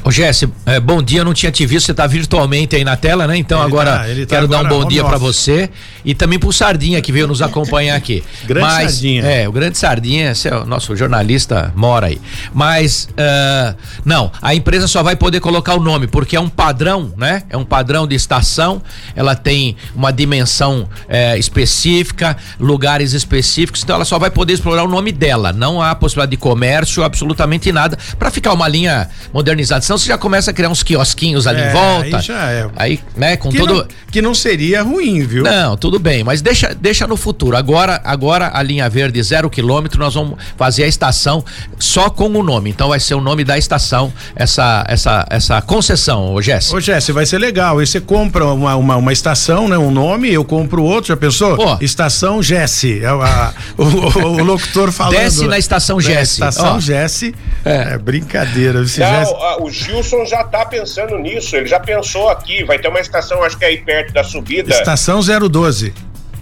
Ô 0.03 0.11
Jesse, 0.11 0.49
é, 0.65 0.79
bom 0.79 1.03
dia, 1.03 1.23
não 1.25 1.33
tinha 1.33 1.51
te 1.51 1.65
visto, 1.65 1.87
você 1.87 1.91
está 1.91 2.07
virtualmente 2.07 2.75
aí 2.75 2.85
na 2.85 2.95
tela, 2.95 3.27
né? 3.27 3.37
Então 3.37 3.59
ele 3.59 3.67
agora 3.67 3.91
tá, 3.91 3.97
tá 3.97 4.25
quero 4.27 4.45
agora 4.45 4.63
dar 4.63 4.75
um 4.75 4.79
bom 4.79 4.87
dia 4.87 5.03
para 5.03 5.17
você 5.17 5.69
e 6.05 6.15
também 6.15 6.39
pro 6.39 6.53
Sardinha 6.53 7.01
que 7.01 7.11
veio 7.11 7.27
nos 7.27 7.41
acompanhar 7.41 7.95
aqui. 7.95 8.23
grande 8.47 8.65
Mas, 8.65 8.93
Sardinha. 8.93 9.23
É, 9.23 9.47
o 9.47 9.51
grande 9.51 9.77
Sardinha, 9.77 10.31
esse 10.31 10.47
é 10.47 10.55
o 10.55 10.65
nosso 10.65 10.95
jornalista, 10.95 11.73
mora 11.75 12.07
aí. 12.07 12.19
Mas, 12.53 13.09
uh, 13.11 13.75
não, 14.05 14.31
a 14.41 14.55
empresa 14.55 14.87
só 14.87 15.03
vai 15.03 15.17
poder 15.17 15.41
colocar 15.41 15.75
o 15.75 15.81
nome, 15.81 16.07
porque 16.07 16.35
é 16.35 16.39
um 16.39 16.49
padrão, 16.49 17.13
né? 17.17 17.43
É 17.49 17.57
um 17.57 17.65
padrão 17.65 18.07
de 18.07 18.15
estação, 18.15 18.81
ela 19.15 19.35
tem 19.35 19.75
uma 19.93 20.11
dimensão 20.11 20.87
é, 21.09 21.37
específica, 21.37 22.37
lugares 22.57 23.11
específicos, 23.11 23.83
então 23.83 23.95
ela 23.95 24.05
só 24.05 24.17
vai 24.17 24.31
poder 24.31 24.53
explorar 24.53 24.83
o 24.83 24.87
nome 24.87 25.11
dela, 25.11 25.51
não 25.51 25.81
há 25.81 25.93
possibilidade 25.93 26.31
de 26.31 26.37
comércio, 26.37 27.03
absolutamente 27.03 27.71
nada, 27.71 27.97
para 28.17 28.31
ficar 28.31 28.53
uma 28.53 28.67
linha 28.67 29.09
modernizada 29.33 29.88
senão 29.89 29.97
você 29.97 30.07
já 30.07 30.17
começa 30.17 30.51
a 30.51 30.53
criar 30.53 30.69
uns 30.69 30.83
quiosquinhos 30.83 31.47
ali 31.47 31.61
é, 31.61 31.69
em 31.69 31.73
volta. 31.73 32.17
Aí 32.17 32.21
já 32.21 32.51
é. 32.51 32.69
Aí, 32.75 32.99
né, 33.17 33.35
com 33.35 33.49
que 33.49 33.57
todo. 33.57 33.73
Não, 33.73 33.87
que 34.11 34.21
não 34.21 34.35
seria 34.35 34.83
ruim, 34.83 35.25
viu? 35.25 35.43
Não, 35.43 35.75
tudo 35.75 35.99
bem, 35.99 36.23
mas 36.23 36.41
deixa, 36.41 36.75
deixa 36.75 37.07
no 37.07 37.17
futuro. 37.17 37.57
Agora, 37.57 37.99
agora 38.03 38.51
a 38.53 38.61
linha 38.61 38.89
verde 38.89 39.21
zero 39.23 39.49
quilômetro, 39.49 39.99
nós 39.99 40.13
vamos 40.13 40.37
fazer 40.57 40.83
a 40.83 40.87
estação 40.87 41.43
só 41.79 42.09
com 42.09 42.27
o 42.27 42.43
nome. 42.43 42.69
Então 42.69 42.89
vai 42.89 42.99
ser 42.99 43.15
o 43.15 43.21
nome 43.21 43.43
da 43.43 43.57
estação, 43.57 44.13
essa, 44.35 44.83
essa, 44.87 45.25
essa 45.29 45.61
concessão, 45.61 46.33
ô 46.33 46.41
Jesse. 46.41 46.75
Ô 46.75 46.79
Jesse, 46.79 47.11
vai 47.11 47.25
ser 47.25 47.39
legal. 47.39 47.79
Aí 47.79 47.87
você 47.87 47.99
compra 47.99 48.45
uma, 48.45 48.75
uma, 48.75 48.95
uma, 48.95 49.13
estação, 49.13 49.67
né? 49.67 49.77
Um 49.77 49.91
nome, 49.91 50.31
eu 50.31 50.43
compro 50.45 50.83
outro, 50.83 51.09
já 51.09 51.17
pensou? 51.17 51.55
Pô. 51.55 51.77
Estação 51.81 52.43
Jesse. 52.43 52.99
É 53.03 53.07
a, 53.07 53.53
o, 53.77 53.83
o, 53.83 54.23
o, 54.39 54.43
locutor 54.43 54.91
falando. 54.91 55.13
Desce 55.13 55.47
na 55.47 55.57
estação 55.57 55.99
Jesse. 55.99 56.33
Estação 56.33 56.79
Jesse. 56.79 57.33
É. 57.65 57.93
é 57.93 57.97
brincadeira. 57.97 58.79
Não, 58.79 58.85
Jesse... 58.85 59.33
o 59.79 59.85
Gilson 59.85 60.25
já 60.25 60.41
está 60.41 60.65
pensando 60.65 61.17
nisso, 61.17 61.55
ele 61.55 61.67
já 61.67 61.79
pensou 61.79 62.29
aqui, 62.29 62.63
vai 62.63 62.77
ter 62.77 62.87
uma 62.87 62.99
estação, 62.99 63.43
acho 63.43 63.57
que 63.57 63.63
é 63.63 63.69
aí 63.69 63.77
perto 63.77 64.13
da 64.13 64.23
subida. 64.23 64.69
Estação 64.69 65.21
012. 65.21 65.93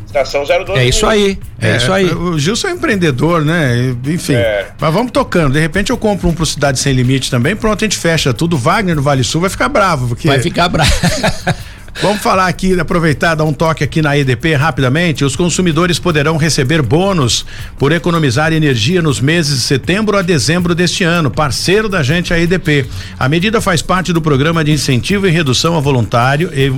Estação 0.05 0.43
012. 0.43 0.79
É 0.79 0.85
isso 0.85 1.05
aí, 1.05 1.37
é, 1.59 1.71
é, 1.71 1.77
isso 1.77 1.91
aí. 1.91 2.05
O 2.05 2.39
Gilson 2.39 2.69
é 2.69 2.71
empreendedor, 2.71 3.43
né? 3.43 3.95
Enfim. 4.05 4.35
É. 4.35 4.67
Mas 4.79 4.93
vamos 4.93 5.11
tocando. 5.11 5.53
De 5.53 5.59
repente 5.59 5.91
eu 5.91 5.97
compro 5.97 6.29
um 6.29 6.33
pro 6.33 6.45
Cidade 6.45 6.79
Sem 6.79 6.93
Limite 6.93 7.29
também, 7.29 7.55
pronto, 7.55 7.83
a 7.83 7.85
gente 7.85 7.97
fecha 7.97 8.33
tudo. 8.33 8.57
Wagner 8.57 8.95
no 8.95 9.01
Vale 9.01 9.23
Sul 9.23 9.41
vai 9.41 9.49
ficar 9.49 9.69
bravo. 9.69 10.07
Porque... 10.07 10.27
Vai 10.27 10.39
ficar 10.39 10.69
bravo. 10.69 10.91
Vamos 11.99 12.21
falar 12.21 12.47
aqui, 12.47 12.79
aproveitar, 12.79 13.33
dar 13.33 13.43
um 13.43 13.51
toque 13.51 13.83
aqui 13.83 14.03
na 14.03 14.15
EDP 14.15 14.53
rapidamente. 14.53 15.25
Os 15.25 15.35
consumidores 15.35 15.97
poderão 15.97 16.37
receber 16.37 16.83
bônus 16.83 17.43
por 17.79 17.91
economizar 17.91 18.53
energia 18.53 19.01
nos 19.01 19.19
meses 19.19 19.55
de 19.55 19.61
setembro 19.61 20.15
a 20.15 20.21
dezembro 20.21 20.75
deste 20.75 21.03
ano. 21.03 21.31
Parceiro 21.31 21.89
da 21.89 22.03
gente, 22.03 22.31
a 22.31 22.39
EDP. 22.39 22.85
A 23.17 23.27
medida 23.27 23.59
faz 23.59 23.81
parte 23.81 24.13
do 24.13 24.21
programa 24.21 24.63
de 24.63 24.71
incentivo 24.71 25.27
e 25.27 25.31
redução 25.31 25.75
a 25.75 25.79
voluntário, 25.79 26.51
e, 26.53 26.71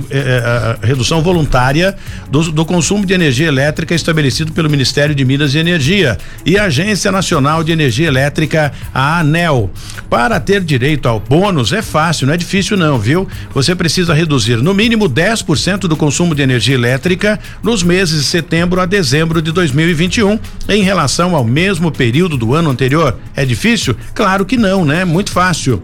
redução 0.80 1.20
voluntária 1.20 1.94
do, 2.30 2.50
do 2.50 2.64
consumo 2.64 3.04
de 3.04 3.12
energia 3.12 3.48
elétrica 3.48 3.94
estabelecido 3.94 4.52
pelo 4.52 4.70
Ministério 4.70 5.14
de 5.14 5.22
Minas 5.22 5.54
e 5.54 5.58
Energia 5.58 6.16
e 6.46 6.56
a 6.56 6.64
Agência 6.64 7.12
Nacional 7.12 7.62
de 7.62 7.72
Energia 7.72 8.08
Elétrica, 8.08 8.72
a 8.94 9.20
ANEL. 9.20 9.70
Para 10.08 10.40
ter 10.40 10.62
direito 10.62 11.06
ao 11.06 11.20
bônus 11.20 11.74
é 11.74 11.82
fácil, 11.82 12.26
não 12.26 12.32
é 12.32 12.38
difícil 12.38 12.74
não, 12.74 12.98
viu? 12.98 13.28
Você 13.52 13.74
precisa 13.74 14.14
reduzir 14.14 14.56
no 14.56 14.72
mínimo 14.72 15.09
10% 15.10 15.80
do 15.80 15.96
consumo 15.96 16.34
de 16.34 16.42
energia 16.42 16.74
elétrica 16.74 17.38
nos 17.62 17.82
meses 17.82 18.20
de 18.22 18.24
setembro 18.24 18.80
a 18.80 18.86
dezembro 18.86 19.42
de 19.42 19.52
2021 19.52 20.38
em 20.68 20.82
relação 20.82 21.34
ao 21.34 21.44
mesmo 21.44 21.90
período 21.90 22.36
do 22.36 22.54
ano 22.54 22.70
anterior. 22.70 23.18
É 23.34 23.44
difícil? 23.44 23.96
Claro 24.14 24.44
que 24.44 24.56
não, 24.56 24.84
né? 24.84 25.04
Muito 25.04 25.30
fácil. 25.30 25.82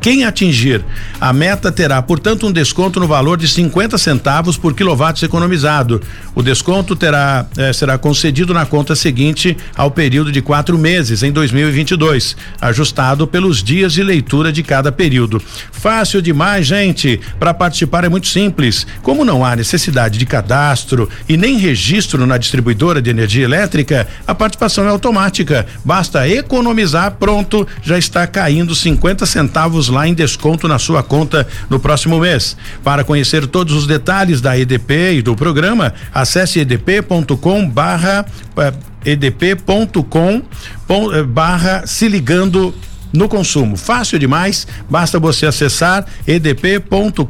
Quem 0.00 0.24
atingir 0.24 0.82
a 1.20 1.30
meta 1.30 1.70
terá, 1.70 2.00
portanto, 2.00 2.46
um 2.46 2.52
desconto 2.52 2.98
no 2.98 3.06
valor 3.06 3.36
de 3.36 3.46
50 3.46 3.98
centavos 3.98 4.56
por 4.56 4.72
quilowatt 4.74 5.22
economizado. 5.22 6.00
O 6.34 6.42
desconto 6.42 6.96
terá 6.96 7.46
eh, 7.58 7.70
será 7.74 7.98
concedido 7.98 8.54
na 8.54 8.64
conta 8.64 8.96
seguinte 8.96 9.54
ao 9.76 9.90
período 9.90 10.32
de 10.32 10.40
quatro 10.40 10.78
meses 10.78 11.22
em 11.22 11.30
2022, 11.30 12.34
ajustado 12.58 13.26
pelos 13.26 13.62
dias 13.62 13.92
de 13.92 14.02
leitura 14.02 14.50
de 14.50 14.62
cada 14.62 14.90
período. 14.90 15.42
Fácil 15.70 16.22
demais, 16.22 16.66
gente. 16.66 17.20
Para 17.38 17.52
participar 17.52 18.04
é 18.04 18.08
muito 18.08 18.28
simples. 18.28 18.86
Como 19.02 19.22
não 19.22 19.44
há 19.44 19.54
necessidade 19.54 20.18
de 20.18 20.24
cadastro 20.24 21.10
e 21.28 21.36
nem 21.36 21.58
registro 21.58 22.26
na 22.26 22.38
distribuidora 22.38 23.02
de 23.02 23.10
energia 23.10 23.44
elétrica, 23.44 24.08
a 24.26 24.34
participação 24.34 24.86
é 24.86 24.88
automática. 24.88 25.66
Basta 25.84 26.26
economizar, 26.26 27.16
pronto, 27.20 27.68
já 27.82 27.98
está 27.98 28.26
caindo 28.26 28.74
50 28.74 29.26
centavos 29.26 29.89
lá 29.90 30.08
em 30.08 30.14
desconto 30.14 30.66
na 30.66 30.78
sua 30.78 31.02
conta 31.02 31.46
no 31.68 31.78
próximo 31.78 32.18
mês. 32.18 32.56
Para 32.82 33.04
conhecer 33.04 33.46
todos 33.46 33.74
os 33.74 33.86
detalhes 33.86 34.40
da 34.40 34.58
EDP 34.58 35.14
e 35.14 35.22
do 35.22 35.36
programa, 35.36 35.92
acesse 36.12 36.60
edp.com 36.60 37.68
barra 37.68 38.24
eh, 38.56 38.72
edp.com 39.04 40.42
eh, 41.12 41.22
barra 41.22 41.86
se 41.86 42.08
ligando 42.08 42.74
no 43.12 43.28
consumo. 43.28 43.76
Fácil 43.76 44.18
demais, 44.18 44.66
basta 44.88 45.18
você 45.18 45.46
acessar 45.46 46.04
edp.com.br 46.26 47.26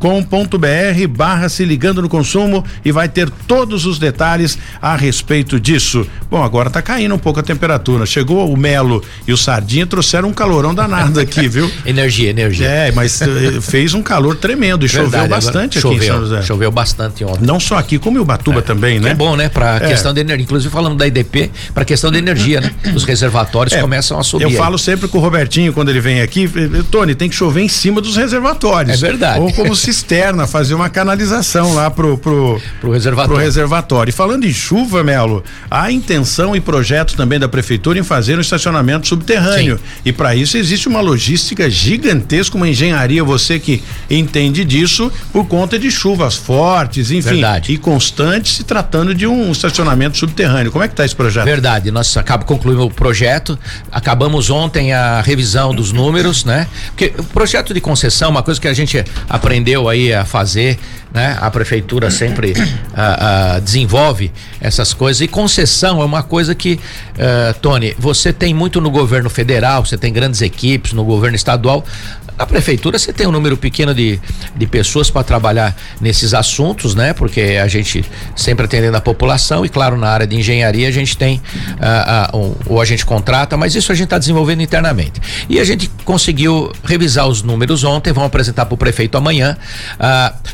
barra 1.08 1.48
se 1.48 1.64
ligando 1.64 2.02
no 2.02 2.08
consumo 2.08 2.64
e 2.84 2.92
vai 2.92 3.08
ter 3.08 3.30
todos 3.46 3.86
os 3.86 3.98
detalhes 3.98 4.58
a 4.80 4.96
respeito 4.96 5.58
disso. 5.58 6.06
Bom, 6.30 6.42
agora 6.42 6.70
tá 6.70 6.80
caindo 6.80 7.14
um 7.14 7.18
pouco 7.18 7.40
a 7.40 7.42
temperatura. 7.42 8.06
Chegou 8.06 8.52
o 8.52 8.56
Melo 8.56 9.02
e 9.26 9.32
o 9.32 9.36
Sardinha 9.36 9.86
trouxeram 9.86 10.28
um 10.28 10.32
calorão 10.32 10.74
danado 10.74 11.18
aqui, 11.20 11.48
viu? 11.48 11.70
energia, 11.84 12.30
energia. 12.30 12.66
É, 12.68 12.92
mas 12.92 13.20
eh, 13.20 13.60
fez 13.60 13.94
um 13.94 14.02
calor 14.02 14.36
tremendo 14.36 14.84
e 14.84 14.88
Verdade, 14.88 15.10
choveu 15.12 15.28
bastante 15.28 15.80
choveu, 15.80 15.96
aqui 15.96 16.06
em 16.06 16.08
São 16.08 16.20
José. 16.20 16.42
Choveu 16.42 16.70
bastante 16.70 17.24
ontem. 17.24 17.44
Não 17.44 17.58
só 17.58 17.78
aqui, 17.78 17.98
como 17.98 18.18
em 18.18 18.20
Ubatuba 18.20 18.60
é, 18.60 18.62
também, 18.62 19.00
né? 19.00 19.10
É 19.10 19.14
bom, 19.14 19.36
né? 19.36 19.48
Pra 19.48 19.76
é. 19.76 19.88
questão 19.88 20.12
de 20.12 20.20
energia. 20.20 20.44
Inclusive 20.44 20.72
falando 20.72 20.96
da 20.96 21.06
EDP, 21.06 21.50
pra 21.74 21.84
questão 21.84 22.10
de 22.10 22.18
energia, 22.18 22.60
né? 22.60 22.70
Os 22.94 23.04
reservatórios 23.04 23.72
é, 23.74 23.80
começam 23.80 24.18
a 24.18 24.22
subir. 24.22 24.44
Eu 24.44 24.50
aí. 24.50 24.56
falo 24.56 24.78
sempre 24.78 25.08
com 25.08 25.18
o 25.18 25.20
Robertinho 25.20 25.69
quando 25.72 25.88
ele 25.88 26.00
vem 26.00 26.20
aqui, 26.20 26.48
Tony, 26.90 27.14
tem 27.14 27.28
que 27.28 27.34
chover 27.34 27.62
em 27.62 27.68
cima 27.68 28.00
dos 28.00 28.16
reservatórios. 28.16 29.02
É 29.02 29.06
verdade. 29.06 29.40
Ou 29.40 29.52
como 29.52 29.74
cisterna, 29.74 30.46
fazer 30.46 30.74
uma 30.74 30.88
canalização 30.88 31.74
lá 31.74 31.90
pro, 31.90 32.18
pro, 32.18 32.60
pro 32.80 32.90
reservatório. 32.90 33.34
Pro 33.34 33.44
reservatório. 33.44 34.10
E 34.10 34.12
falando 34.12 34.44
em 34.44 34.52
chuva, 34.52 35.02
Melo, 35.02 35.44
há 35.70 35.90
intenção 35.90 36.54
e 36.54 36.60
projeto 36.60 37.16
também 37.16 37.38
da 37.38 37.48
prefeitura 37.48 37.98
em 37.98 38.02
fazer 38.02 38.38
um 38.38 38.40
estacionamento 38.40 39.08
subterrâneo. 39.08 39.76
Sim. 39.76 39.82
E 40.06 40.12
para 40.12 40.34
isso 40.34 40.56
existe 40.56 40.88
uma 40.88 41.00
logística 41.00 41.68
gigantesca, 41.68 42.56
uma 42.56 42.68
engenharia, 42.68 43.22
você 43.22 43.58
que 43.58 43.82
entende 44.08 44.64
disso, 44.64 45.10
por 45.32 45.46
conta 45.46 45.78
de 45.78 45.90
chuvas 45.90 46.36
fortes, 46.36 47.10
enfim, 47.10 47.30
Verdade. 47.30 47.72
e 47.72 47.78
constantes, 47.78 48.56
se 48.56 48.64
tratando 48.64 49.14
de 49.14 49.26
um 49.26 49.50
estacionamento 49.52 50.16
subterrâneo. 50.16 50.72
Como 50.72 50.84
é 50.84 50.88
que 50.88 50.94
está 50.94 51.04
esse 51.04 51.16
projeto? 51.16 51.44
Verdade, 51.44 51.90
nós 51.90 52.16
acabamos 52.16 52.46
concluindo 52.46 52.84
o 52.84 52.90
projeto, 52.90 53.58
acabamos 53.90 54.50
ontem 54.50 54.92
a 54.92 55.20
revisão 55.20 55.59
dos 55.68 55.92
números, 55.92 56.44
né? 56.44 56.66
Porque 56.86 57.12
o 57.18 57.24
projeto 57.24 57.74
de 57.74 57.80
concessão, 57.80 58.30
uma 58.30 58.42
coisa 58.42 58.60
que 58.60 58.66
a 58.68 58.72
gente 58.72 59.04
aprendeu 59.28 59.88
aí 59.88 60.12
a 60.12 60.24
fazer, 60.24 60.78
né? 61.12 61.36
A 61.40 61.50
prefeitura 61.50 62.10
sempre 62.10 62.54
a, 62.94 63.54
a, 63.54 63.58
desenvolve 63.60 64.32
essas 64.60 64.92
coisas 64.92 65.20
e 65.20 65.28
concessão 65.28 66.00
é 66.00 66.04
uma 66.04 66.22
coisa 66.22 66.54
que, 66.54 66.74
uh, 66.74 67.58
Tony, 67.60 67.94
você 67.98 68.32
tem 68.32 68.54
muito 68.54 68.80
no 68.80 68.90
governo 68.90 69.28
federal, 69.28 69.84
você 69.84 69.98
tem 69.98 70.12
grandes 70.12 70.40
equipes 70.42 70.92
no 70.92 71.04
governo 71.04 71.36
estadual, 71.36 71.84
na 72.40 72.46
prefeitura 72.46 72.98
você 72.98 73.12
tem 73.12 73.26
um 73.26 73.32
número 73.32 73.54
pequeno 73.54 73.94
de, 73.94 74.18
de 74.56 74.66
pessoas 74.66 75.10
para 75.10 75.22
trabalhar 75.22 75.76
nesses 76.00 76.32
assuntos, 76.32 76.94
né? 76.94 77.12
Porque 77.12 77.58
a 77.62 77.68
gente 77.68 78.02
sempre 78.34 78.64
atendendo 78.64 78.96
a 78.96 79.00
população 79.00 79.62
e 79.62 79.68
claro 79.68 79.94
na 79.98 80.08
área 80.08 80.26
de 80.26 80.36
engenharia 80.36 80.88
a 80.88 80.90
gente 80.90 81.18
tem 81.18 81.38
um, 82.32 82.54
ou 82.64 82.80
a 82.80 82.84
gente 82.86 83.04
contrata, 83.04 83.58
mas 83.58 83.74
isso 83.74 83.92
a 83.92 83.94
gente 83.94 84.04
está 84.04 84.16
desenvolvendo 84.16 84.62
internamente. 84.62 85.20
E 85.50 85.60
a 85.60 85.64
gente 85.64 85.90
conseguiu 86.02 86.72
revisar 86.82 87.28
os 87.28 87.42
números 87.42 87.84
ontem, 87.84 88.10
vamos 88.10 88.28
apresentar 88.28 88.64
para 88.64 88.74
o 88.74 88.78
prefeito 88.78 89.18
amanhã. 89.18 89.58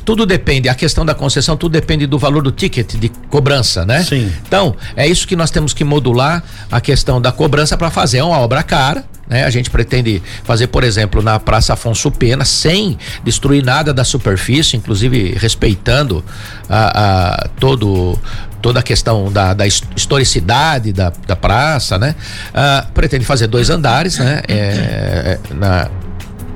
Tudo 0.05 0.27
depende, 0.27 0.46
a 0.71 0.75
questão 0.75 1.05
da 1.05 1.15
concessão, 1.15 1.57
tudo 1.57 1.73
depende 1.73 2.07
do 2.07 2.19
valor 2.19 2.43
do 2.43 2.51
ticket 2.51 2.95
de 2.95 3.09
cobrança, 3.29 3.85
né? 3.85 4.03
Sim. 4.03 4.33
Então 4.47 4.77
é 4.95 5.07
isso 5.07 5.27
que 5.27 5.35
nós 5.35 5.51
temos 5.51 5.73
que 5.73 5.85
modular 5.85 6.43
a 6.71 6.81
questão 6.81 7.21
da 7.21 7.33
cobrança 7.33 7.77
para 7.77 7.91
fazer 7.91 8.23
uma 8.23 8.39
obra 8.39 8.63
cara 8.63 9.05
né? 9.29 9.45
A 9.45 9.51
gente 9.51 9.71
pretende 9.71 10.23
fazer, 10.45 10.69
por 10.69 10.85
exemplo, 10.85 11.23
na 11.23 11.39
Praça 11.41 11.73
Afonso 11.73 12.11
Pena, 12.11 12.45
sem 12.45 12.97
destruir 13.25 13.63
nada 13.63 13.93
da 13.93 14.05
superfície, 14.05 14.77
inclusive 14.77 15.37
respeitando 15.37 16.25
a, 16.69 17.35
a 17.35 17.49
todo 17.61 18.19
toda 18.63 18.81
a 18.81 18.83
questão 18.83 19.31
da, 19.31 19.55
da 19.55 19.65
historicidade 19.67 20.93
da, 20.93 21.13
da 21.27 21.37
praça, 21.37 21.99
né? 21.99 22.17
Uh, 22.51 22.93
pretende 22.93 23.25
fazer 23.25 23.47
dois 23.47 23.71
andares, 23.71 24.19
né? 24.19 24.43
É, 24.49 25.39
é 25.51 25.55
na, 25.55 25.89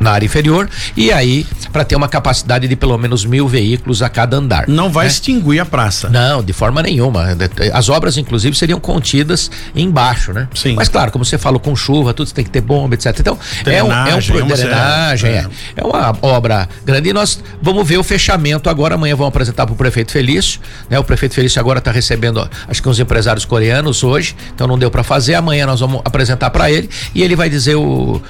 na 0.01 0.13
área 0.13 0.25
inferior 0.25 0.69
e 0.97 1.13
aí 1.13 1.47
para 1.71 1.85
ter 1.85 1.95
uma 1.95 2.09
capacidade 2.09 2.67
de 2.67 2.75
pelo 2.75 2.97
menos 2.97 3.25
mil 3.25 3.47
veículos 3.47 4.03
a 4.03 4.09
cada 4.09 4.39
andar. 4.39 4.67
Não 4.67 4.91
vai 4.91 5.05
né? 5.05 5.13
extinguir 5.13 5.61
a 5.61 5.67
praça. 5.67 6.09
Não, 6.09 6.43
de 6.43 6.53
forma 6.53 6.83
nenhuma. 6.83 7.37
As 7.73 7.89
obras, 7.89 8.17
inclusive, 8.17 8.57
seriam 8.57 8.81
contidas 8.81 9.51
embaixo, 9.75 10.33
né? 10.33 10.49
Sim. 10.55 10.75
Mas 10.75 10.89
claro, 10.89 11.13
como 11.13 11.25
você 11.25 11.37
falou, 11.37 11.61
com 11.61 11.77
chuva, 11.77 12.15
tudo 12.15 12.33
tem 12.33 12.45
que 12.45 12.51
ter 12.51 12.61
bomba, 12.61 12.95
etc. 12.95 13.15
Então, 13.21 13.39
é 13.67 13.83
um, 13.85 13.93
é 13.93 14.15
um 14.15 14.19
é 14.19 14.57
drenagem, 14.57 15.31
é. 15.31 15.47
é 15.77 15.85
uma 15.85 16.17
obra 16.23 16.69
grande 16.85 17.11
e 17.11 17.13
nós 17.13 17.43
vamos 17.61 17.87
ver 17.87 17.99
o 17.99 18.03
fechamento 18.03 18.71
agora. 18.71 18.95
Amanhã 18.95 19.15
vamos 19.15 19.29
apresentar 19.29 19.67
para 19.67 19.75
o 19.75 19.77
prefeito 19.77 20.11
Felício, 20.13 20.61
né? 20.89 20.99
O 20.99 21.05
prefeito 21.05 21.35
Felício 21.35 21.61
agora 21.61 21.79
está 21.79 21.91
recebendo, 21.91 22.49
acho 22.67 22.83
que 22.83 22.89
uns 22.89 22.99
empresários 22.99 23.45
coreanos 23.45 24.03
hoje, 24.03 24.35
então 24.55 24.67
não 24.67 24.79
deu 24.79 24.91
para 24.91 25.03
fazer. 25.03 25.35
Amanhã 25.35 25.67
nós 25.67 25.81
vamos 25.81 26.01
apresentar 26.05 26.51
para 26.51 26.71
ele 26.71 26.89
e 27.15 27.23
ele 27.23 27.37
vai 27.37 27.51
dizer 27.51 27.75
o 27.75 28.21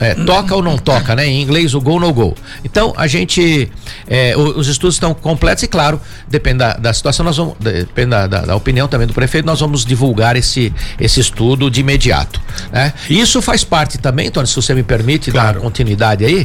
é, 0.00 0.14
toca 0.14 0.54
ou 0.54 0.62
não 0.62 0.76
toca, 0.76 1.14
né? 1.14 1.26
Em 1.26 1.42
inglês, 1.42 1.74
o 1.74 1.80
gol 1.80 2.00
no 2.00 2.12
gol. 2.12 2.36
Então, 2.64 2.92
a 2.96 3.06
gente. 3.06 3.70
É, 4.08 4.36
os 4.36 4.66
estudos 4.66 4.96
estão 4.96 5.14
completos 5.14 5.62
e, 5.62 5.68
claro, 5.68 6.00
depende 6.28 6.58
da, 6.58 6.74
da 6.74 6.92
situação, 6.92 7.24
nós 7.24 7.36
vamos. 7.36 7.54
Depende 7.60 8.10
da, 8.10 8.26
da, 8.26 8.40
da, 8.42 8.56
opinião 8.56 8.88
também 8.88 9.06
do 9.06 9.14
prefeito, 9.14 9.46
nós 9.46 9.60
vamos 9.60 9.84
divulgar 9.84 10.36
esse, 10.36 10.72
esse 10.98 11.20
estudo 11.20 11.70
de 11.70 11.80
imediato. 11.80 12.40
Né? 12.72 12.92
Isso 13.08 13.40
faz 13.40 13.62
parte 13.64 13.98
também, 13.98 14.30
Tony, 14.30 14.46
se 14.46 14.56
você 14.56 14.74
me 14.74 14.82
permite 14.82 15.30
claro. 15.30 15.54
dar 15.54 15.60
continuidade 15.60 16.24
aí. 16.24 16.42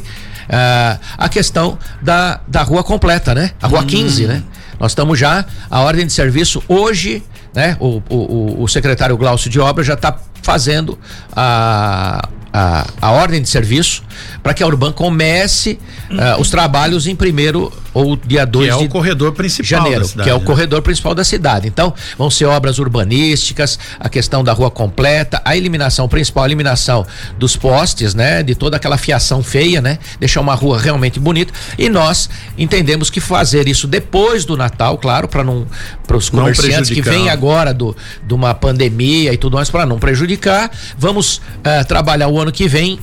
Uh, 0.48 1.00
a 1.18 1.28
questão 1.28 1.78
da, 2.02 2.40
da 2.48 2.64
rua 2.64 2.82
completa, 2.82 3.36
né? 3.36 3.52
A 3.62 3.68
rua 3.68 3.82
hum. 3.82 3.88
15, 3.88 4.28
né? 4.28 4.44
Nós 4.80 4.92
estamos 4.92 5.20
já, 5.20 5.44
a 5.70 5.82
ordem 5.82 6.06
de 6.06 6.14
serviço 6.14 6.64
hoje, 6.68 7.24
né? 7.54 7.76
O, 7.80 8.02
o, 8.10 8.64
o 8.64 8.68
secretário 8.68 9.18
Glaucio 9.18 9.50
de 9.50 9.60
Obra 9.60 9.84
já 9.84 9.96
está 9.96 10.18
fazendo 10.42 10.98
a, 11.36 12.30
a, 12.52 12.88
a 13.02 13.12
ordem 13.12 13.42
de 13.42 13.50
serviço 13.50 14.04
para 14.42 14.54
que 14.54 14.64
a 14.64 14.68
Urban 14.68 14.92
comece 14.92 15.80
uh, 16.10 16.40
os 16.40 16.50
trabalhos 16.50 17.08
em 17.08 17.16
primeiro 17.16 17.72
ou 17.94 18.16
dia 18.16 18.46
2 18.46 18.66
de 18.66 18.72
é 18.72 18.76
o 18.76 18.90
corredor 18.90 19.32
principal 19.32 19.66
janeiro, 19.66 20.06
cidade, 20.06 20.24
que 20.24 20.30
é 20.30 20.36
o 20.36 20.40
né? 20.40 20.46
corredor 20.46 20.82
principal 20.84 21.16
da 21.16 21.24
cidade. 21.24 21.68
Então, 21.68 21.94
vão 22.16 22.30
ser 22.30 22.46
obras 22.46 22.78
urbanísticas, 22.78 23.80
a 24.00 24.08
questão 24.08 24.44
da 24.44 24.54
rua 24.54 24.70
completa, 24.70 25.42
a 25.44 25.58
eliminação 25.58 26.08
principal, 26.08 26.44
a 26.44 26.48
eliminação 26.48 27.06
dos 27.40 27.56
postes, 27.56 28.14
né, 28.14 28.44
de 28.44 28.54
toda 28.54 28.78
aquela 28.78 28.98
fiação 28.98 29.42
feia, 29.42 29.82
né, 29.82 29.98
deixar 30.20 30.42
uma 30.42 30.54
rua 30.54 30.80
realmente 30.80 31.20
bonita. 31.20 31.52
E 31.78 31.90
nós 31.90 32.30
entendemos 32.56 33.10
que 33.10 33.20
fazer 33.20 33.68
isso 33.68 33.88
depois 33.88 34.46
do 34.46 34.56
Natal, 34.56 34.98
claro, 35.00 35.28
para 35.28 35.44
não 35.44 35.66
para 36.06 36.16
os 36.16 36.30
comerciantes 36.30 36.90
que 36.90 37.02
vêm 37.02 37.30
agora 37.30 37.74
do 37.74 37.96
de 38.26 38.34
uma 38.34 38.54
pandemia 38.54 39.34
e 39.34 39.38
tudo 39.38 39.58
mais 39.58 39.70
para 39.70 39.86
não 39.86 40.00
prejudicar, 40.00 40.72
vamos 40.98 41.38
uh, 41.38 41.86
trabalhar 41.86 42.30
o 42.30 42.37
ano 42.40 42.52
que 42.52 42.68
vem 42.68 42.96
uh, 42.96 43.00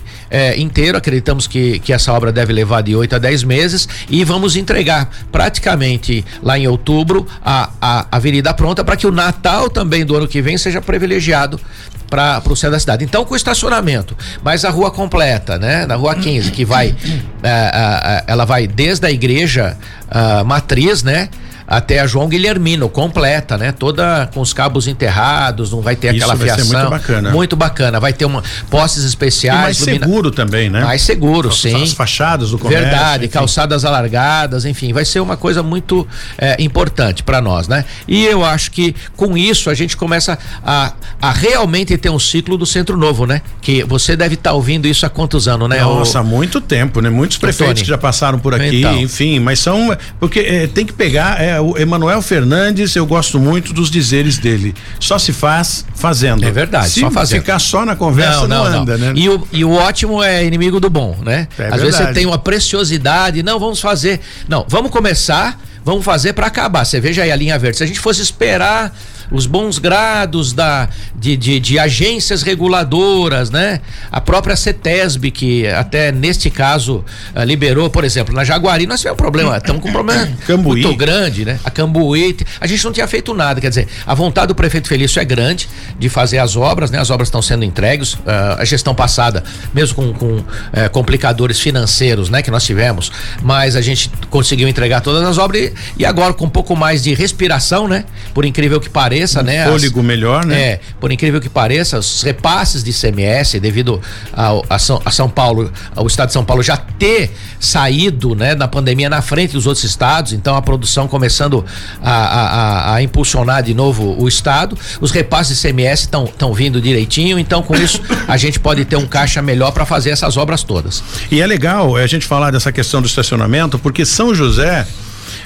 inteiro. 0.59 0.97
Acreditamos 0.99 1.47
que 1.47 1.79
que 1.79 1.93
essa 1.93 2.13
obra 2.13 2.33
deve 2.33 2.53
levar 2.53 2.83
de 2.83 2.95
8 2.95 3.17
a 3.17 3.19
10 3.19 3.45
meses 3.45 3.89
e 4.09 4.25
vamos 4.25 4.57
entregar 4.57 5.09
praticamente 5.31 6.25
lá 6.43 6.59
em 6.59 6.67
outubro 6.67 7.27
a, 7.45 7.71
a 7.81 8.07
avenida 8.11 8.53
pronta 8.55 8.85
para 8.85 8.97
que 8.97 9.07
o 9.07 9.13
Natal 9.13 9.69
também 9.69 10.05
do 10.05 10.17
ano 10.17 10.29
que 10.29 10.41
vem 10.41 10.57
seja 10.57 10.81
privilegiado 10.81 11.61
para 12.09 12.43
o 12.47 12.55
centro 12.55 12.73
da 12.73 12.79
cidade. 12.79 13.05
Então, 13.05 13.25
com 13.25 13.35
estacionamento, 13.35 14.17
mas 14.43 14.65
a 14.65 14.71
rua 14.71 14.91
completa, 14.91 15.59
né? 15.59 15.85
Na 15.87 15.97
rua 15.97 16.15
15, 16.15 16.53
que 16.53 16.65
vai, 16.65 16.95
é, 17.43 17.49
é, 17.49 18.25
ela 18.27 18.45
vai 18.45 18.67
desde 18.67 19.07
a 19.07 19.11
igreja 19.11 19.77
uh, 20.07 20.45
matriz, 20.45 21.03
né? 21.03 21.29
Até 21.67 22.01
a 22.01 22.07
João 22.07 22.29
Guilhermino, 22.29 22.89
completa, 22.89 23.57
né? 23.57 23.73
Toda 23.73 24.29
com 24.33 24.41
os 24.41 24.53
cabos 24.53 24.87
enterrados, 24.87 25.73
não 25.73 25.81
vai 25.81 25.97
ter 25.97 26.15
Isso 26.15 26.25
aquela 26.25 26.35
vai 26.35 26.47
fiação. 26.49 26.79
muito 26.79 26.91
bacana. 26.91 27.31
Muito 27.31 27.57
bacana. 27.57 28.01
Vai 28.01 28.13
ter 28.13 28.25
uma 28.25 28.43
postes 28.71 29.05
especiais. 29.05 29.59
E 29.59 29.63
mais 29.63 29.81
lumina... 29.81 30.07
seguro 30.07 30.31
também, 30.31 30.71
né? 30.71 30.85
Mais 30.85 31.03
seguro, 31.03 31.49
as, 31.49 31.61
sim. 31.61 31.83
As 31.83 31.93
fachadas 31.93 32.51
do 32.51 32.59
comércio. 32.59 32.85
Verdade, 32.85 33.25
enfim. 33.25 33.33
calçadas 33.33 33.85
alargadas, 33.85 34.65
enfim, 34.65 34.93
vai 34.93 35.05
ser 35.05 35.21
uma 35.21 35.37
coisa 35.37 35.63
muito 35.63 36.07
é, 36.39 36.63
importante 36.63 37.23
para 37.23 37.41
nós, 37.41 37.69
né? 37.69 37.85
E 38.07 38.25
eu 38.25 38.45
acho 38.45 38.71
que 38.71 38.95
com 39.17 39.37
isso 39.37 39.71
a 39.71 39.75
gente 39.75 39.97
começa 39.97 40.39
a, 40.65 40.93
a 41.21 41.31
realmente 41.33 41.97
ter 41.97 42.11
um 42.11 42.19
ciclo 42.19 42.57
do 42.57 42.67
Centro 42.67 42.97
Novo, 42.97 43.27
né? 43.27 43.41
Que 43.61 43.85
você 43.85 44.17
deve 44.17 44.35
estar 44.35 44.51
tá 44.51 44.57
ouvindo 44.57 44.87
isso 44.87 45.07
há 45.07 45.11
quantos 45.11 45.49
anos, 45.49 45.69
né? 45.69 45.81
Nossa, 45.81 46.21
há 46.21 46.23
muito 46.23 46.61
tempo, 46.61 47.01
né? 47.01 47.11
Muitos 47.11 47.39
prefeitos 47.39 47.83
que 47.83 47.89
já 47.89 47.99
passaram 47.99 48.39
por 48.39 48.55
aqui, 48.55 48.81
então. 48.81 48.99
enfim, 48.99 49.39
mas 49.39 49.59
são 49.59 49.97
porque 50.21 50.41
é, 50.41 50.67
tem 50.67 50.85
que 50.85 50.93
pegar 50.93 51.41
é, 51.55 51.61
o 51.61 51.77
Emanuel 51.79 52.21
Fernandes, 52.21 52.95
eu 52.97 53.07
gosto 53.07 53.39
muito 53.39 53.73
dos 53.73 53.91
dizeres 53.91 54.39
dele. 54.39 54.75
Só 54.99 55.19
se 55.19 55.33
faz 55.33 55.85
fazendo. 55.95 56.45
É 56.45 56.51
verdade, 56.51 56.91
se 56.91 57.01
só 57.01 57.11
fazendo. 57.11 57.41
ficar 57.41 57.59
só 57.59 57.85
na 57.85 57.97
conversa 57.97 58.47
não, 58.47 58.65
não, 58.65 58.71
não 58.71 58.83
anda, 58.83 58.99
não. 58.99 59.07
né? 59.07 59.13
E 59.15 59.29
o, 59.29 59.49
e 59.53 59.65
o 59.65 59.73
ótimo 59.73 60.23
é 60.23 60.45
inimigo 60.45 60.81
do 60.81 60.91
bom, 60.91 61.17
né? 61.23 61.49
É 61.59 61.65
Às 61.65 61.71
verdade. 61.71 61.83
vezes 61.83 61.97
você 61.97 62.13
tem 62.13 62.27
uma 62.27 62.39
preciosidade, 62.39 63.43
não, 63.43 63.59
vamos 63.59 63.81
fazer. 63.81 64.21
Não, 64.49 64.65
vamos 64.69 64.91
começar, 64.91 65.59
vamos 65.85 66.05
fazer 66.05 66.33
para 66.33 66.47
acabar. 66.47 66.85
Você 66.85 67.01
veja 67.01 67.23
aí 67.23 67.31
a 67.33 67.37
linha 67.37 67.59
verde. 67.59 67.79
Se 67.79 67.85
a 67.85 67.87
gente 67.87 68.01
fosse 68.01 68.21
esperar 68.21 68.95
os 69.31 69.47
bons 69.47 69.79
grados 69.79 70.53
da, 70.53 70.89
de, 71.15 71.37
de, 71.37 71.61
de, 71.61 71.79
agências 71.79 72.43
reguladoras, 72.43 73.51
né? 73.51 73.81
A 74.11 74.21
própria 74.21 74.57
CETESB, 74.57 75.31
que 75.31 75.67
até 75.67 76.13
neste 76.13 76.51
caso 76.51 77.05
uh, 77.35 77.43
liberou, 77.45 77.91
por 77.91 78.05
exemplo, 78.05 78.35
na 78.35 78.45
Jaguari, 78.45 78.87
nós 78.87 79.01
tivemos 79.01 79.19
um 79.19 79.23
problema, 79.23 79.57
estamos 79.57 79.83
com 79.83 79.89
um 79.89 79.93
problema 79.93 80.29
Cambuí. 80.47 80.83
muito 80.83 80.97
grande, 80.97 81.45
né? 81.45 81.59
A 81.65 81.71
Cambuí, 81.71 82.37
a 82.61 82.67
gente 82.67 82.85
não 82.85 82.93
tinha 82.93 83.07
feito 83.07 83.35
nada, 83.35 83.61
quer 83.61 83.69
dizer, 83.69 83.89
a 84.07 84.15
vontade 84.15 84.49
do 84.49 84.55
prefeito 84.55 84.89
Felício 84.89 85.21
é 85.21 85.25
grande 85.25 85.69
de 85.99 86.09
fazer 86.09 86.39
as 86.39 86.57
obras, 86.57 86.91
né? 86.91 86.99
As 86.99 87.11
obras 87.11 87.29
estão 87.29 87.43
sendo 87.43 87.65
entregues, 87.65 88.15
uh, 88.15 88.59
a 88.59 88.65
gestão 88.65 88.95
passada, 88.95 89.43
mesmo 89.73 89.95
com, 89.95 90.13
com 90.15 90.37
uh, 90.37 90.45
complicadores 90.93 91.59
financeiros, 91.59 92.29
né? 92.29 92.43
Que 92.43 92.51
nós 92.51 92.65
tivemos, 92.65 93.11
mas 93.43 93.77
a 93.77 93.81
gente 93.81 94.11
conseguiu 94.31 94.69
entregar 94.69 95.01
todas 95.01 95.23
as 95.23 95.39
obras 95.39 95.63
e, 95.63 95.73
e 95.99 96.07
agora 96.07 96.33
com 96.33 96.45
um 96.45 96.51
pouco 96.51 96.77
mais 96.77 97.03
de 97.03 97.15
respiração, 97.15 97.89
né? 97.89 98.05
Por 98.33 98.45
incrível 98.45 98.81
que 98.81 98.89
pareça, 98.89 99.15
um 99.25 99.43
né? 99.43 99.67
Fôlego 99.67 100.01
as, 100.01 100.07
melhor, 100.07 100.45
né? 100.45 100.61
É, 100.61 100.81
por 101.01 101.11
incrível 101.11 101.41
que 101.41 101.49
pareça, 101.49 101.99
os 101.99 102.23
repasses 102.23 102.83
de 102.83 102.93
CMS 102.93 103.59
devido 103.61 104.01
ao, 104.33 104.65
a, 104.69 104.79
São, 104.79 105.01
a 105.05 105.11
São 105.11 105.29
Paulo, 105.29 105.73
ao 105.95 106.07
estado 106.07 106.29
de 106.29 106.33
São 106.33 106.45
Paulo 106.45 106.63
já 106.63 106.77
ter 106.77 107.33
saído, 107.59 108.35
né? 108.35 108.55
Da 108.55 108.69
pandemia 108.69 109.09
na 109.09 109.23
frente 109.23 109.53
dos 109.53 109.67
outros 109.67 109.85
estados, 109.85 110.33
então 110.33 110.57
a 110.57 110.63
produção 110.63 111.09
começando 111.09 111.65
a, 112.03 112.13
a, 112.13 112.95
a 112.95 113.03
impulsionar 113.03 113.63
de 113.63 113.75
novo 113.75 114.17
o 114.21 114.29
estado, 114.29 114.77
os 115.01 115.11
repasses 115.11 115.57
de 115.57 115.69
CMS 115.69 116.01
estão 116.01 116.25
estão 116.25 116.53
vindo 116.53 116.81
direitinho, 116.81 117.39
então 117.39 117.63
com 117.63 117.75
isso 117.75 118.01
a 118.29 118.37
gente 118.37 118.61
pode 118.61 118.85
ter 118.85 118.97
um 118.97 119.07
caixa 119.07 119.41
melhor 119.41 119.73
para 119.73 119.87
fazer 119.87 120.11
essas 120.11 120.37
obras 120.37 120.63
todas. 120.63 121.03
E 121.31 121.41
é 121.41 121.47
legal 121.47 121.97
a 121.97 122.07
gente 122.07 122.27
falar 122.27 122.51
dessa 122.51 122.73
questão 122.73 123.01
do 123.01 123.07
estacionamento, 123.07 123.79
porque 123.79 124.05
São 124.05 124.35
José 124.35 124.87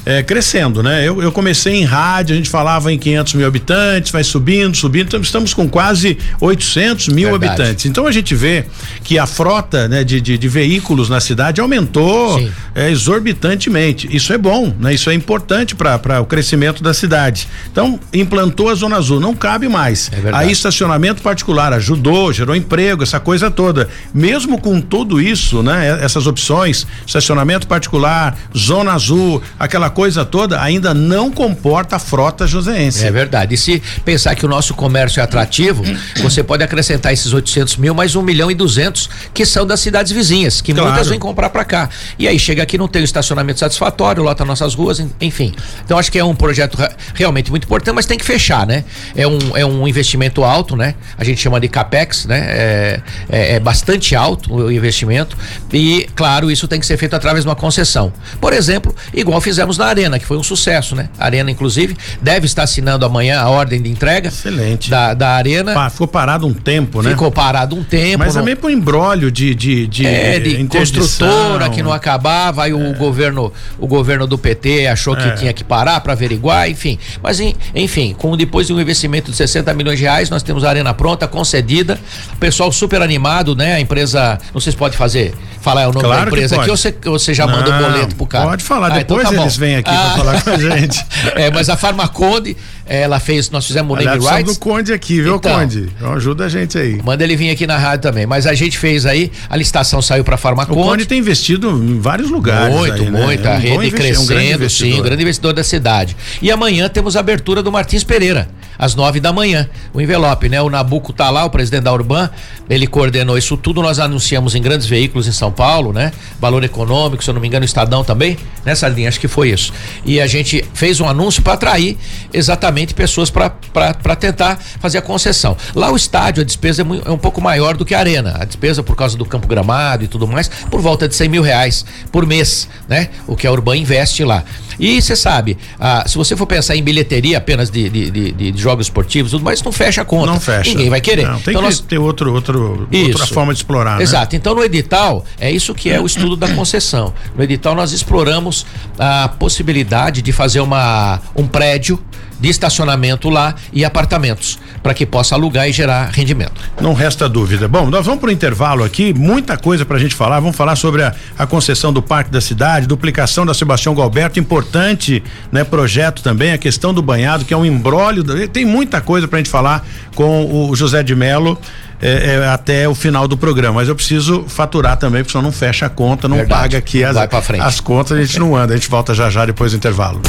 é, 0.04 0.22
crescendo, 0.22 0.82
né? 0.82 1.06
Eu, 1.06 1.22
eu 1.22 1.32
comecei 1.32 1.74
em 1.74 1.84
rádio, 1.84 2.34
a 2.34 2.36
gente 2.36 2.48
falava 2.48 2.92
em 2.92 2.98
500 2.98 3.34
mil 3.34 3.46
habitantes, 3.46 4.10
vai 4.10 4.24
subindo, 4.24 4.76
subindo, 4.76 5.08
então 5.08 5.20
estamos 5.20 5.54
com 5.54 5.68
quase 5.68 6.18
800 6.40 7.08
mil 7.08 7.30
Verdade. 7.30 7.52
habitantes. 7.52 7.86
Então 7.86 8.06
a 8.06 8.12
gente 8.12 8.34
vê 8.34 8.64
que 9.02 9.18
a 9.18 9.26
frota 9.26 9.88
né, 9.88 10.04
de, 10.04 10.20
de, 10.20 10.38
de 10.38 10.48
veículos 10.48 11.08
na 11.08 11.20
cidade 11.20 11.60
aumentou 11.60 12.40
é, 12.74 12.90
exorbitantemente. 12.90 14.08
Isso 14.14 14.32
é 14.32 14.38
bom, 14.38 14.74
né? 14.78 14.94
Isso 14.94 15.10
é 15.10 15.14
importante 15.14 15.74
para 15.74 16.20
o 16.20 16.26
crescimento 16.26 16.82
da 16.82 16.94
cidade. 16.94 17.48
Então 17.70 17.98
implantou 18.12 18.68
a 18.68 18.74
Zona 18.74 18.96
Azul, 18.96 19.20
não 19.20 19.34
cabe 19.34 19.68
mais. 19.68 20.10
É 20.12 20.34
Aí 20.34 20.50
estacionamento 20.50 21.22
particular 21.22 21.72
ajudou, 21.72 22.32
gerou 22.32 22.54
emprego, 22.54 23.02
essa 23.02 23.20
coisa 23.20 23.50
toda. 23.50 23.88
Mesmo 24.12 24.60
com 24.60 24.80
tudo 24.80 25.20
isso, 25.20 25.62
né? 25.62 25.98
Essas 26.02 26.26
opções, 26.26 26.86
estacionamento 27.06 27.66
particular, 27.66 28.36
Zona 28.56 28.92
Azul, 28.92 29.42
aquela 29.58 29.87
coisa 29.90 30.24
toda 30.24 30.60
ainda 30.60 30.92
não 30.92 31.30
comporta 31.30 31.96
a 31.96 31.98
frota 31.98 32.46
joseense. 32.46 33.04
É 33.04 33.10
verdade. 33.10 33.54
E 33.54 33.58
se 33.58 33.82
pensar 34.04 34.34
que 34.34 34.44
o 34.44 34.48
nosso 34.48 34.74
comércio 34.74 35.20
é 35.20 35.22
atrativo, 35.22 35.82
você 36.20 36.42
pode 36.42 36.62
acrescentar 36.62 37.12
esses 37.12 37.32
800 37.32 37.76
mil 37.76 37.94
mais 37.94 38.14
um 38.16 38.22
milhão 38.22 38.50
e 38.50 38.54
duzentos 38.54 39.08
que 39.32 39.46
são 39.46 39.66
das 39.66 39.80
cidades 39.80 40.12
vizinhas, 40.12 40.60
que 40.60 40.72
claro. 40.72 40.88
muitas 40.90 41.08
vêm 41.08 41.18
comprar 41.18 41.50
para 41.50 41.64
cá. 41.64 41.88
E 42.18 42.26
aí 42.28 42.38
chega 42.38 42.62
aqui 42.62 42.76
não 42.76 42.88
tem 42.88 43.02
o 43.02 43.04
estacionamento 43.04 43.60
satisfatório, 43.60 44.22
lota 44.22 44.44
nossas 44.44 44.74
ruas, 44.74 45.02
enfim. 45.20 45.54
Então 45.84 45.98
acho 45.98 46.10
que 46.10 46.18
é 46.18 46.24
um 46.24 46.34
projeto 46.34 46.78
realmente 47.14 47.50
muito 47.50 47.64
importante, 47.64 47.94
mas 47.94 48.06
tem 48.06 48.18
que 48.18 48.24
fechar, 48.24 48.66
né? 48.66 48.84
É 49.16 49.26
um, 49.26 49.38
é 49.56 49.64
um 49.64 49.86
investimento 49.86 50.44
alto, 50.44 50.76
né? 50.76 50.94
A 51.16 51.24
gente 51.24 51.40
chama 51.40 51.60
de 51.60 51.68
capex, 51.68 52.26
né? 52.26 52.38
É, 52.48 53.00
é, 53.28 53.54
é 53.54 53.60
bastante 53.60 54.14
alto 54.14 54.52
o 54.54 54.72
investimento 54.72 55.36
e 55.72 56.08
claro 56.14 56.50
isso 56.50 56.66
tem 56.68 56.80
que 56.80 56.86
ser 56.86 56.96
feito 56.96 57.14
através 57.14 57.44
de 57.44 57.48
uma 57.48 57.56
concessão. 57.56 58.12
Por 58.40 58.52
exemplo, 58.52 58.94
igual 59.14 59.40
fizemos 59.40 59.77
na 59.78 59.86
Arena, 59.86 60.18
que 60.18 60.26
foi 60.26 60.36
um 60.36 60.42
sucesso, 60.42 60.94
né? 60.94 61.08
A 61.18 61.24
Arena, 61.24 61.50
inclusive, 61.50 61.96
deve 62.20 62.46
estar 62.46 62.64
assinando 62.64 63.04
amanhã 63.06 63.40
a 63.40 63.48
ordem 63.48 63.80
de 63.80 63.90
entrega. 63.90 64.28
Excelente. 64.28 64.90
Da, 64.90 65.14
da 65.14 65.30
Arena. 65.30 65.72
Pa, 65.72 65.90
ficou 65.90 66.08
parado 66.08 66.46
um 66.46 66.54
tempo, 66.54 67.02
né? 67.02 67.10
Ficou 67.10 67.30
parado 67.30 67.76
um 67.76 67.82
tempo. 67.82 68.18
Mas 68.18 68.34
também 68.34 68.56
por 68.56 68.70
embrólio 68.70 69.30
de. 69.30 69.54
de, 69.54 69.86
de, 69.86 70.06
é, 70.06 70.38
de 70.38 70.64
construtora 70.66 71.68
que 71.70 71.82
não 71.82 71.92
acabava, 71.92 72.64
aí 72.64 72.72
é. 72.72 72.74
o 72.74 72.94
governo 72.94 73.52
o 73.78 73.86
governo 73.86 74.26
do 74.26 74.36
PT 74.36 74.86
achou 74.86 75.16
que 75.16 75.26
é. 75.26 75.32
tinha 75.32 75.52
que 75.52 75.64
parar 75.64 76.00
para 76.00 76.12
averiguar, 76.12 76.68
enfim. 76.68 76.98
Mas, 77.22 77.40
enfim, 77.74 78.14
com 78.16 78.36
depois 78.36 78.66
de 78.66 78.72
um 78.72 78.80
investimento 78.80 79.30
de 79.30 79.36
60 79.36 79.72
milhões 79.74 79.98
de 79.98 80.04
reais, 80.04 80.30
nós 80.30 80.42
temos 80.42 80.64
a 80.64 80.68
Arena 80.68 80.92
pronta, 80.94 81.26
concedida. 81.28 81.98
O 82.32 82.36
pessoal 82.36 82.70
super 82.72 83.02
animado, 83.02 83.54
né? 83.54 83.74
A 83.74 83.80
empresa. 83.80 84.38
Não 84.52 84.60
sei 84.60 84.72
se 84.72 84.78
pode 84.78 84.96
fazer, 84.96 85.34
falar 85.60 85.88
o 85.88 85.92
nome 85.92 86.04
claro 86.04 86.22
da 86.22 86.26
empresa 86.28 86.56
aqui 86.60 86.70
ou 86.70 86.76
você, 86.76 86.94
você 87.04 87.34
já 87.34 87.46
não, 87.46 87.54
manda 87.54 87.70
o 87.70 87.78
boleto 87.78 88.16
pro 88.16 88.26
cara? 88.26 88.46
Pode 88.46 88.64
falar, 88.64 88.88
ah, 88.88 88.98
depois 88.98 89.26
então 89.26 89.36
tá 89.36 89.42
eles 89.42 89.56
vêm 89.68 89.76
aqui 89.76 89.90
ah. 89.90 90.14
para 90.14 90.16
falar 90.16 90.42
com 90.42 90.50
a 90.50 90.58
gente. 90.58 91.04
é, 91.36 91.50
mas 91.50 91.68
a 91.68 91.76
Farmaconde, 91.76 92.56
ela 92.86 93.20
fez, 93.20 93.50
nós 93.50 93.66
fizemos 93.66 93.92
o 93.92 94.02
name 94.02 94.24
rights. 94.24 94.54
do 94.54 94.58
Conde 94.58 94.92
aqui, 94.92 95.20
viu, 95.20 95.36
então, 95.36 95.60
Conde? 95.60 95.90
Então 95.96 96.12
ajuda 96.14 96.46
a 96.46 96.48
gente 96.48 96.78
aí. 96.78 97.00
Manda 97.02 97.22
ele 97.22 97.36
vir 97.36 97.50
aqui 97.50 97.66
na 97.66 97.76
rádio 97.76 98.02
também, 98.02 98.26
mas 98.26 98.46
a 98.46 98.54
gente 98.54 98.78
fez 98.78 99.04
aí, 99.04 99.30
a 99.48 99.56
licitação 99.56 100.00
saiu 100.00 100.24
para 100.24 100.36
Farmaconde. 100.36 100.80
O 100.80 100.82
Conde 100.82 101.06
tem 101.06 101.18
investido 101.18 101.70
em 101.70 102.00
vários 102.00 102.30
lugares 102.30 102.74
Muito, 102.74 103.02
aí, 103.02 103.10
né? 103.10 103.24
muito, 103.24 103.42
né? 103.42 103.52
a 103.54 103.58
rede 103.58 103.90
crescendo, 103.90 104.64
um 104.64 104.68
sim, 104.68 104.98
um 104.98 105.02
grande 105.02 105.22
investidor 105.22 105.52
da 105.52 105.62
cidade. 105.62 106.16
E 106.40 106.50
amanhã 106.50 106.88
temos 106.88 107.16
a 107.16 107.20
abertura 107.20 107.62
do 107.62 107.70
Martins 107.70 108.04
Pereira 108.04 108.48
às 108.78 108.94
nove 108.94 109.18
da 109.18 109.32
manhã. 109.32 109.68
O 109.92 110.00
envelope, 110.00 110.48
né? 110.48 110.62
O 110.62 110.70
Nabuco 110.70 111.12
tá 111.12 111.28
lá, 111.30 111.44
o 111.44 111.50
presidente 111.50 111.82
da 111.82 111.92
Urban, 111.92 112.30
ele 112.70 112.86
coordenou 112.86 113.36
isso 113.36 113.56
tudo. 113.56 113.82
Nós 113.82 113.98
anunciamos 113.98 114.54
em 114.54 114.62
grandes 114.62 114.86
veículos 114.86 115.26
em 115.26 115.32
São 115.32 115.50
Paulo, 115.50 115.92
né? 115.92 116.12
Valor 116.40 116.62
econômico, 116.62 117.24
se 117.24 117.28
eu 117.28 117.34
não 117.34 117.40
me 117.40 117.48
engano, 117.48 117.64
o 117.64 117.66
Estadão 117.66 118.04
também, 118.04 118.38
né, 118.64 118.74
Sardinha? 118.74 119.08
Acho 119.08 119.18
que 119.18 119.28
foi 119.28 119.50
isso. 119.50 119.57
E 120.04 120.20
a 120.20 120.26
gente 120.26 120.64
fez 120.74 121.00
um 121.00 121.08
anúncio 121.08 121.42
para 121.42 121.54
atrair 121.54 121.96
exatamente 122.32 122.94
pessoas 122.94 123.30
para 123.30 124.16
tentar 124.16 124.58
fazer 124.80 124.98
a 124.98 125.02
concessão. 125.02 125.56
Lá 125.74 125.90
o 125.90 125.96
estádio, 125.96 126.42
a 126.42 126.44
despesa 126.44 126.82
é, 126.82 127.08
é, 127.08 127.10
um 127.10 127.18
pouco 127.18 127.40
maior 127.40 127.76
do 127.76 127.84
que 127.84 127.94
a 127.94 127.98
arena. 127.98 128.36
A 128.40 128.44
despesa 128.44 128.82
por 128.82 128.96
causa 128.96 129.16
do 129.16 129.24
campo 129.24 129.46
gramado 129.46 130.04
e 130.04 130.08
tudo 130.08 130.26
mais, 130.26 130.48
por 130.48 130.80
volta 130.80 131.08
de 131.08 131.14
100 131.14 131.28
mil 131.28 131.42
reais 131.42 131.84
por 132.12 132.26
mês, 132.26 132.68
né? 132.88 133.08
O 133.26 133.36
que 133.36 133.46
a 133.46 133.52
Urban 133.52 133.76
investe 133.76 134.24
lá. 134.24 134.44
E 134.78 135.00
você 135.00 135.16
sabe, 135.16 135.58
ah, 135.78 136.04
se 136.06 136.16
você 136.16 136.36
for 136.36 136.46
pensar 136.46 136.76
em 136.76 136.82
bilheteria 136.82 137.38
apenas 137.38 137.70
de, 137.70 137.88
de, 137.88 138.10
de, 138.10 138.52
de 138.52 138.60
jogos 138.60 138.86
esportivos, 138.86 139.30
tudo 139.32 139.44
mais, 139.44 139.62
não 139.62 139.72
fecha 139.72 140.02
a 140.02 140.04
conta. 140.04 140.32
Não 140.32 140.40
fecha. 140.40 140.70
Ninguém 140.70 140.90
vai 140.90 141.00
querer. 141.00 141.26
Não, 141.26 141.40
tem 141.40 141.52
então 141.52 141.62
que 141.62 141.68
nós... 141.68 141.80
ter 141.80 141.98
outro, 141.98 142.32
outro, 142.32 142.88
outra 142.92 143.26
forma 143.26 143.52
de 143.52 143.58
explorar. 143.60 143.98
Né? 143.98 144.02
Exato. 144.02 144.36
Então 144.36 144.54
no 144.54 144.62
edital, 144.62 145.24
é 145.38 145.50
isso 145.50 145.74
que 145.74 145.90
é 145.90 146.00
o 146.00 146.06
estudo 146.06 146.36
da 146.36 146.48
concessão. 146.48 147.12
No 147.36 147.42
edital 147.42 147.74
nós 147.74 147.92
exploramos 147.92 148.66
a 148.98 149.28
possibilidade 149.28 150.22
de 150.22 150.32
fazer 150.32 150.60
uma, 150.60 151.20
um 151.34 151.46
prédio 151.46 152.02
de 152.38 152.48
estacionamento 152.48 153.28
lá 153.28 153.54
e 153.72 153.84
apartamentos, 153.84 154.58
para 154.82 154.94
que 154.94 155.04
possa 155.04 155.34
alugar 155.34 155.68
e 155.68 155.72
gerar 155.72 156.10
rendimento. 156.12 156.52
Não 156.80 156.94
resta 156.94 157.28
dúvida. 157.28 157.66
Bom, 157.68 157.90
nós 157.90 158.06
vamos 158.06 158.20
para 158.20 158.28
o 158.28 158.32
intervalo 158.32 158.84
aqui, 158.84 159.12
muita 159.12 159.56
coisa 159.56 159.84
para 159.84 159.96
a 159.96 160.00
gente 160.00 160.14
falar. 160.14 160.40
Vamos 160.40 160.56
falar 160.56 160.76
sobre 160.76 161.02
a, 161.02 161.14
a, 161.38 161.46
concessão 161.46 161.92
do 161.92 162.02
Parque 162.02 162.30
da 162.30 162.40
Cidade, 162.40 162.86
duplicação 162.86 163.44
da 163.44 163.54
Sebastião 163.54 163.94
Galberto, 163.94 164.38
importante 164.38 165.22
né, 165.50 165.64
projeto 165.64 166.22
também, 166.22 166.52
a 166.52 166.58
questão 166.58 166.94
do 166.94 167.02
banhado, 167.02 167.44
que 167.44 167.52
é 167.52 167.56
um 167.56 167.64
embrólio. 167.64 168.24
Tem 168.48 168.64
muita 168.64 169.00
coisa 169.00 169.26
para 169.26 169.38
a 169.38 169.40
gente 169.40 169.50
falar 169.50 169.86
com 170.14 170.68
o 170.70 170.76
José 170.76 171.02
de 171.02 171.14
Melo. 171.14 171.58
É, 172.00 172.36
é, 172.36 172.48
até 172.48 172.88
o 172.88 172.94
final 172.94 173.26
do 173.26 173.36
programa. 173.36 173.74
Mas 173.74 173.88
eu 173.88 173.96
preciso 173.96 174.44
faturar 174.46 174.96
também, 174.96 175.24
porque 175.24 175.32
senão 175.32 175.42
não 175.42 175.50
fecha 175.50 175.86
a 175.86 175.88
conta, 175.88 176.28
não 176.28 176.36
Verdade. 176.36 176.60
paga 176.60 176.78
aqui 176.78 177.02
as, 177.02 177.16
as 177.16 177.80
contas, 177.80 178.16
a 178.16 178.22
gente 178.22 178.38
não 178.38 178.54
anda. 178.54 178.72
A 178.72 178.76
gente 178.76 178.88
volta 178.88 179.12
já 179.12 179.28
já 179.28 179.44
depois 179.44 179.72
do 179.72 179.78
intervalo 179.78 180.22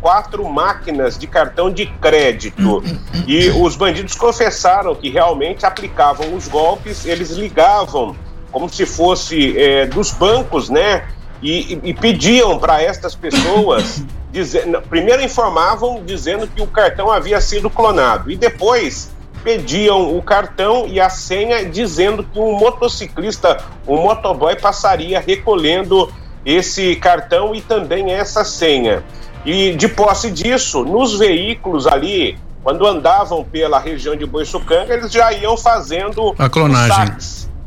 quatro 0.00 0.48
máquinas 0.48 1.18
de 1.18 1.26
cartão 1.26 1.70
de 1.70 1.84
crédito 1.84 2.82
e 3.26 3.50
os 3.50 3.76
bandidos 3.76 4.14
confessaram 4.14 4.94
que 4.94 5.10
realmente 5.10 5.66
aplicavam 5.66 6.34
os 6.34 6.48
golpes, 6.48 7.04
eles 7.04 7.32
ligavam 7.32 8.16
como 8.50 8.66
se 8.66 8.86
fosse 8.86 9.56
é, 9.60 9.86
dos 9.86 10.10
bancos, 10.10 10.70
né? 10.70 11.06
E, 11.42 11.74
e, 11.74 11.90
e 11.90 11.94
pediam 11.94 12.58
para 12.58 12.82
estas 12.82 13.14
pessoas, 13.14 14.02
dizer, 14.32 14.66
primeiro 14.88 15.22
informavam 15.22 16.02
dizendo 16.02 16.46
que 16.46 16.62
o 16.62 16.66
cartão 16.66 17.10
havia 17.10 17.42
sido 17.42 17.68
clonado 17.68 18.30
e 18.30 18.36
depois 18.36 19.12
pediam 19.44 20.16
o 20.16 20.22
cartão 20.22 20.86
e 20.86 20.98
a 20.98 21.10
senha 21.10 21.64
dizendo 21.64 22.24
que 22.24 22.38
um 22.38 22.58
motociclista, 22.58 23.62
um 23.86 24.02
motoboy 24.02 24.56
passaria 24.56 25.20
recolhendo 25.20 26.10
esse 26.44 26.96
cartão 26.96 27.54
e 27.54 27.60
também 27.60 28.12
essa 28.12 28.44
senha. 28.44 29.02
E 29.44 29.74
de 29.74 29.88
posse 29.88 30.30
disso, 30.30 30.84
nos 30.84 31.18
veículos 31.18 31.86
ali, 31.86 32.38
quando 32.62 32.86
andavam 32.86 33.42
pela 33.42 33.78
região 33.78 34.14
de 34.14 34.26
Boiçucanga, 34.26 34.92
eles 34.92 35.10
já 35.10 35.32
iam 35.32 35.56
fazendo 35.56 36.34
a 36.38 36.48
clonagem. 36.48 37.16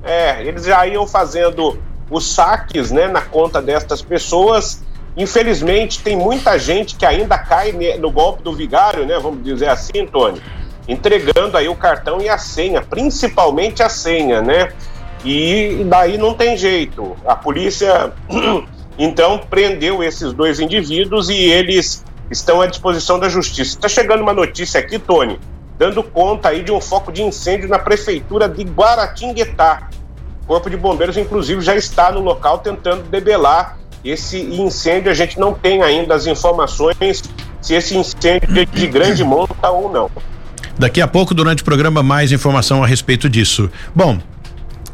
É, 0.03 0.43
eles 0.43 0.65
já 0.65 0.85
iam 0.85 1.07
fazendo 1.07 1.79
os 2.09 2.33
saques, 2.33 2.91
né, 2.91 3.07
na 3.07 3.21
conta 3.21 3.61
destas 3.61 4.01
pessoas. 4.01 4.83
Infelizmente, 5.15 5.99
tem 5.99 6.15
muita 6.15 6.57
gente 6.59 6.95
que 6.95 7.05
ainda 7.05 7.37
cai 7.37 7.71
no 7.99 8.11
golpe 8.11 8.43
do 8.43 8.53
vigário, 8.53 9.05
né, 9.05 9.17
vamos 9.19 9.43
dizer 9.43 9.69
assim, 9.69 10.05
Tony, 10.05 10.41
entregando 10.87 11.57
aí 11.57 11.69
o 11.69 11.75
cartão 11.75 12.21
e 12.21 12.29
a 12.29 12.37
senha, 12.37 12.81
principalmente 12.81 13.81
a 13.81 13.89
senha, 13.89 14.41
né? 14.41 14.71
E 15.23 15.85
daí 15.85 16.17
não 16.17 16.33
tem 16.33 16.57
jeito. 16.57 17.15
A 17.25 17.35
polícia 17.35 18.11
então 18.97 19.39
prendeu 19.49 20.03
esses 20.03 20.33
dois 20.33 20.59
indivíduos 20.59 21.29
e 21.29 21.35
eles 21.35 22.03
estão 22.29 22.61
à 22.61 22.67
disposição 22.67 23.19
da 23.19 23.29
justiça. 23.29 23.75
Está 23.75 23.87
chegando 23.87 24.21
uma 24.21 24.33
notícia 24.33 24.79
aqui, 24.79 24.99
Tony, 24.99 25.39
dando 25.77 26.03
conta 26.03 26.49
aí 26.49 26.63
de 26.63 26.71
um 26.71 26.81
foco 26.81 27.11
de 27.11 27.21
incêndio 27.21 27.69
na 27.69 27.79
prefeitura 27.79 28.49
de 28.49 28.63
Guaratinguetá. 28.63 29.89
O 30.43 30.47
Corpo 30.47 30.69
de 30.69 30.75
Bombeiros, 30.75 31.15
inclusive, 31.15 31.61
já 31.61 31.75
está 31.75 32.11
no 32.11 32.19
local 32.19 32.59
tentando 32.59 33.03
debelar 33.03 33.77
esse 34.03 34.41
incêndio. 34.41 35.09
A 35.09 35.13
gente 35.13 35.39
não 35.39 35.53
tem 35.53 35.81
ainda 35.81 36.13
as 36.15 36.27
informações 36.27 37.23
se 37.61 37.73
esse 37.73 37.95
incêndio 37.95 38.59
é 38.59 38.65
de 38.65 38.87
grande 38.87 39.23
monta 39.23 39.69
ou 39.69 39.89
não. 39.89 40.11
Daqui 40.77 40.99
a 40.99 41.07
pouco, 41.07 41.33
durante 41.33 41.61
o 41.61 41.65
programa, 41.65 42.03
mais 42.03 42.31
informação 42.31 42.83
a 42.83 42.87
respeito 42.87 43.29
disso. 43.29 43.69
Bom, 43.95 44.19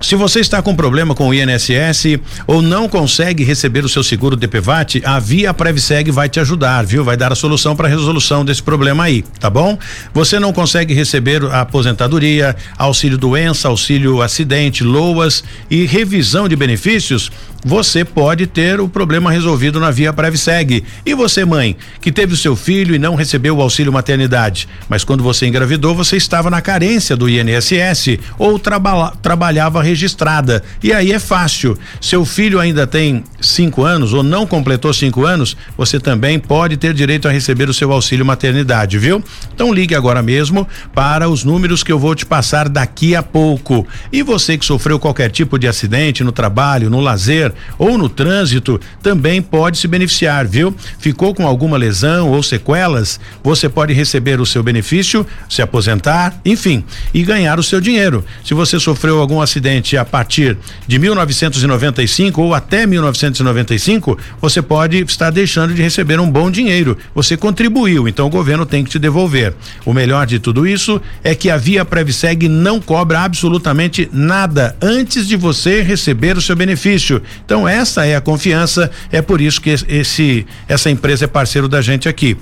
se 0.01 0.15
você 0.15 0.39
está 0.39 0.61
com 0.61 0.73
problema 0.75 1.13
com 1.13 1.27
o 1.27 1.33
INSS 1.33 2.19
ou 2.47 2.61
não 2.61 2.87
consegue 2.87 3.43
receber 3.43 3.83
o 3.83 3.89
seu 3.89 4.01
seguro 4.01 4.35
DPVAT, 4.35 5.01
a 5.03 5.19
Via 5.19 5.53
Previseg 5.53 6.09
vai 6.09 6.29
te 6.29 6.39
ajudar, 6.39 6.85
viu? 6.85 7.03
Vai 7.03 7.17
dar 7.17 7.33
a 7.33 7.35
solução 7.35 7.75
para 7.75 7.87
a 7.87 7.89
resolução 7.89 8.45
desse 8.45 8.63
problema 8.63 9.03
aí, 9.03 9.23
tá 9.39 9.49
bom? 9.49 9.77
Você 10.13 10.39
não 10.39 10.53
consegue 10.53 10.93
receber 10.93 11.43
a 11.45 11.61
aposentadoria, 11.61 12.55
auxílio 12.77 13.17
doença, 13.17 13.67
auxílio 13.67 14.21
acidente, 14.21 14.83
loas 14.83 15.43
e 15.69 15.85
revisão 15.85 16.47
de 16.47 16.55
benefícios? 16.55 17.29
Você 17.63 18.05
pode 18.05 18.47
ter 18.47 18.79
o 18.79 18.87
problema 18.87 19.31
resolvido 19.31 19.79
na 19.79 19.91
via 19.91 20.13
Previseg. 20.13 20.83
E 21.05 21.13
você, 21.13 21.45
mãe, 21.45 21.75
que 22.01 22.11
teve 22.11 22.33
o 22.33 22.37
seu 22.37 22.55
filho 22.55 22.95
e 22.95 22.99
não 22.99 23.15
recebeu 23.15 23.57
o 23.57 23.61
auxílio 23.61 23.91
maternidade, 23.91 24.67
mas 24.87 25.03
quando 25.03 25.23
você 25.23 25.47
engravidou, 25.47 25.95
você 25.95 26.17
estava 26.17 26.49
na 26.49 26.61
carência 26.61 27.15
do 27.15 27.29
INSS 27.29 28.19
ou 28.37 28.57
traba 28.57 29.13
trabalhava 29.21 29.81
registrada. 29.81 30.63
E 30.81 30.93
aí 30.93 31.11
é 31.11 31.19
fácil. 31.19 31.77
Seu 32.01 32.25
filho 32.25 32.59
ainda 32.59 32.87
tem 32.87 33.23
cinco 33.41 33.83
anos 33.83 34.13
ou 34.13 34.23
não 34.23 34.45
completou 34.45 34.93
cinco 34.93 35.25
anos, 35.25 35.55
você 35.77 35.99
também 35.99 36.39
pode 36.39 36.77
ter 36.77 36.93
direito 36.93 37.27
a 37.27 37.31
receber 37.31 37.69
o 37.69 37.73
seu 37.73 37.91
auxílio 37.91 38.25
maternidade, 38.25 38.97
viu? 38.97 39.23
Então 39.53 39.73
ligue 39.73 39.95
agora 39.95 40.21
mesmo 40.21 40.67
para 40.93 41.29
os 41.29 41.43
números 41.43 41.83
que 41.83 41.91
eu 41.91 41.99
vou 41.99 42.15
te 42.15 42.25
passar 42.25 42.69
daqui 42.69 43.15
a 43.15 43.23
pouco. 43.23 43.85
E 44.11 44.21
você 44.23 44.57
que 44.57 44.65
sofreu 44.65 44.99
qualquer 44.99 45.29
tipo 45.29 45.57
de 45.57 45.67
acidente 45.67 46.23
no 46.23 46.31
trabalho, 46.31 46.89
no 46.89 46.99
lazer, 46.99 47.48
ou 47.77 47.97
no 47.97 48.09
trânsito 48.09 48.79
também 49.01 49.41
pode 49.41 49.77
se 49.77 49.87
beneficiar, 49.87 50.47
viu? 50.47 50.73
Ficou 50.99 51.33
com 51.33 51.45
alguma 51.45 51.77
lesão 51.77 52.29
ou 52.29 52.41
sequelas? 52.43 53.19
Você 53.43 53.69
pode 53.69 53.93
receber 53.93 54.39
o 54.39 54.45
seu 54.45 54.63
benefício, 54.63 55.25
se 55.49 55.61
aposentar, 55.61 56.39
enfim, 56.45 56.83
e 57.13 57.23
ganhar 57.23 57.59
o 57.59 57.63
seu 57.63 57.81
dinheiro. 57.81 58.23
Se 58.43 58.53
você 58.53 58.79
sofreu 58.79 59.19
algum 59.19 59.41
acidente 59.41 59.97
a 59.97 60.05
partir 60.05 60.57
de 60.87 60.99
1995 60.99 62.41
ou 62.41 62.53
até 62.53 62.85
1995, 62.85 64.17
você 64.41 64.61
pode 64.61 64.97
estar 65.03 65.29
deixando 65.29 65.73
de 65.73 65.81
receber 65.81 66.19
um 66.19 66.29
bom 66.29 66.49
dinheiro. 66.51 66.97
Você 67.15 67.35
contribuiu, 67.37 68.07
então 68.07 68.27
o 68.27 68.29
governo 68.29 68.65
tem 68.65 68.83
que 68.83 68.89
te 68.89 68.99
devolver. 68.99 69.53
O 69.85 69.93
melhor 69.93 70.25
de 70.25 70.39
tudo 70.39 70.67
isso 70.67 71.01
é 71.23 71.33
que 71.35 71.49
a 71.49 71.57
Via 71.57 71.85
Previseg 71.85 72.47
não 72.47 72.79
cobra 72.79 73.21
absolutamente 73.21 74.09
nada 74.11 74.75
antes 74.81 75.27
de 75.27 75.35
você 75.35 75.81
receber 75.81 76.37
o 76.37 76.41
seu 76.41 76.55
benefício. 76.55 77.21
Então 77.45 77.67
essa 77.67 78.05
é 78.05 78.15
a 78.15 78.21
confiança, 78.21 78.91
é 79.11 79.21
por 79.21 79.41
isso 79.41 79.61
que 79.61 79.69
esse 79.69 80.45
essa 80.67 80.89
empresa 80.89 81.25
é 81.25 81.27
parceiro 81.27 81.67
da 81.67 81.81
gente 81.81 82.07
aqui. 82.07 82.37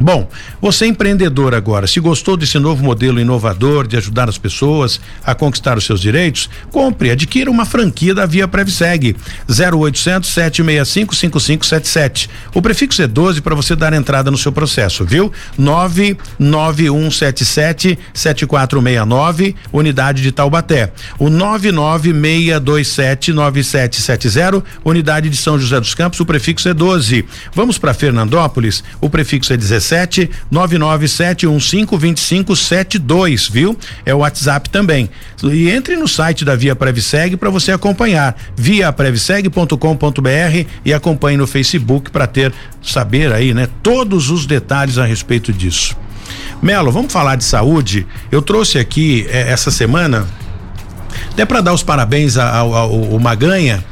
Bom, 0.00 0.28
você 0.62 0.84
é 0.84 0.88
empreendedor 0.88 1.56
agora, 1.56 1.88
se 1.88 1.98
gostou 1.98 2.36
desse 2.36 2.56
novo 2.56 2.84
modelo 2.84 3.18
inovador 3.18 3.84
de 3.84 3.96
ajudar 3.96 4.28
as 4.28 4.38
pessoas 4.38 5.00
a 5.24 5.34
conquistar 5.34 5.76
os 5.76 5.84
seus 5.84 6.00
direitos, 6.00 6.48
compre, 6.70 7.10
adquira 7.10 7.50
uma 7.50 7.66
franquia 7.66 8.14
da 8.14 8.24
Via 8.24 8.46
Previseg 8.46 9.16
0800 9.48 10.30
765 10.30 11.16
5577. 11.16 12.30
O 12.54 12.62
prefixo 12.62 13.02
é 13.02 13.08
12 13.08 13.40
para 13.40 13.56
você 13.56 13.74
dar 13.74 13.92
entrada 13.92 14.30
no 14.30 14.38
seu 14.38 14.52
processo, 14.52 15.04
viu? 15.04 15.32
99177 15.58 17.98
7469, 18.14 19.56
unidade 19.72 20.22
de 20.22 20.30
Taubaté. 20.30 20.92
O 21.18 21.28
99627 21.28 23.32
9770, 23.32 24.62
unidade 24.84 25.28
de 25.28 25.36
São 25.36 25.58
José 25.58 25.80
dos 25.80 25.92
Campos, 25.92 26.20
o 26.20 26.26
prefixo 26.26 26.68
é 26.68 26.74
12. 26.74 27.24
Vamos 27.52 27.78
para 27.78 27.92
Fernandópolis, 27.92 28.84
o 29.00 29.10
prefixo 29.10 29.52
é 29.52 29.56
17 29.56 29.87
sete 29.88 30.30
nove 30.50 30.78
nove 30.78 31.08
sete 31.08 31.46
um 31.46 31.58
cinco 31.58 31.96
vinte 31.96 32.20
cinco 32.20 32.54
sete 32.54 32.98
dois, 32.98 33.48
viu? 33.48 33.76
É 34.04 34.14
o 34.14 34.18
WhatsApp 34.18 34.68
também. 34.68 35.08
E 35.42 35.70
entre 35.70 35.96
no 35.96 36.06
site 36.06 36.44
da 36.44 36.54
Via 36.54 36.76
Previseg 36.76 37.36
para 37.36 37.48
você 37.48 37.72
acompanhar 37.72 38.36
viapreviseg.com.br 38.56 40.68
e 40.84 40.92
acompanhe 40.92 41.36
no 41.36 41.46
Facebook 41.46 42.10
para 42.10 42.26
ter 42.26 42.52
saber 42.82 43.32
aí, 43.32 43.54
né, 43.54 43.68
todos 43.82 44.30
os 44.30 44.46
detalhes 44.46 44.98
a 44.98 45.06
respeito 45.06 45.52
disso. 45.52 45.96
Melo, 46.60 46.92
vamos 46.92 47.12
falar 47.12 47.36
de 47.36 47.44
saúde. 47.44 48.06
Eu 48.30 48.42
trouxe 48.42 48.78
aqui 48.78 49.26
eh, 49.28 49.50
essa 49.50 49.70
semana 49.70 50.26
até 51.32 51.46
para 51.46 51.60
dar 51.60 51.72
os 51.72 51.82
parabéns 51.82 52.36
ao, 52.36 52.74
ao, 52.74 53.12
ao 53.12 53.18
Maganha 53.18 53.82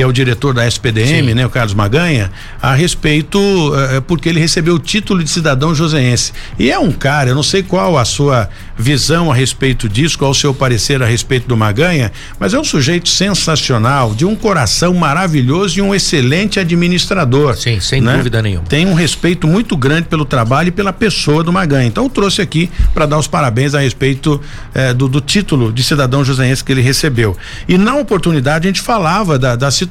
que 0.00 0.02
é 0.02 0.06
o 0.06 0.12
diretor 0.14 0.54
da 0.54 0.66
SPDM, 0.66 1.28
Sim. 1.28 1.34
né, 1.34 1.44
o 1.44 1.50
Carlos 1.50 1.74
Maganha, 1.74 2.32
a 2.62 2.74
respeito 2.74 3.38
uh, 3.38 4.00
porque 4.06 4.30
ele 4.30 4.40
recebeu 4.40 4.76
o 4.76 4.78
título 4.78 5.22
de 5.22 5.28
cidadão 5.28 5.74
joseense. 5.74 6.32
E 6.58 6.70
é 6.70 6.78
um 6.78 6.90
cara, 6.90 7.28
eu 7.28 7.34
não 7.34 7.42
sei 7.42 7.62
qual 7.62 7.98
a 7.98 8.04
sua 8.06 8.48
visão 8.78 9.30
a 9.30 9.34
respeito 9.34 9.90
disso, 9.90 10.16
qual 10.18 10.30
o 10.30 10.34
seu 10.34 10.54
parecer 10.54 11.02
a 11.02 11.06
respeito 11.06 11.46
do 11.46 11.54
Maganha, 11.54 12.10
mas 12.38 12.54
é 12.54 12.58
um 12.58 12.64
sujeito 12.64 13.10
sensacional, 13.10 14.14
de 14.14 14.24
um 14.24 14.34
coração 14.34 14.94
maravilhoso 14.94 15.78
e 15.78 15.82
um 15.82 15.94
excelente 15.94 16.58
administrador. 16.58 17.54
Sim, 17.58 17.78
sem 17.78 18.00
né? 18.00 18.16
dúvida 18.16 18.40
nenhuma. 18.40 18.64
Tem 18.64 18.86
um 18.86 18.94
respeito 18.94 19.46
muito 19.46 19.76
grande 19.76 20.08
pelo 20.08 20.24
trabalho 20.24 20.68
e 20.68 20.72
pela 20.72 20.94
pessoa 20.94 21.44
do 21.44 21.52
Maganha. 21.52 21.88
Então 21.88 22.04
eu 22.04 22.10
trouxe 22.10 22.40
aqui 22.40 22.70
para 22.94 23.04
dar 23.04 23.18
os 23.18 23.26
parabéns 23.26 23.74
a 23.74 23.80
respeito 23.80 24.40
eh, 24.74 24.94
do, 24.94 25.08
do, 25.08 25.20
título 25.20 25.70
de 25.70 25.82
cidadão 25.82 26.24
joseense 26.24 26.64
que 26.64 26.72
ele 26.72 26.80
recebeu. 26.80 27.36
E 27.68 27.76
na 27.76 27.96
oportunidade 27.96 28.66
a 28.66 28.70
gente 28.70 28.80
falava 28.80 29.38
da, 29.38 29.56
da 29.56 29.70
situação 29.70 29.89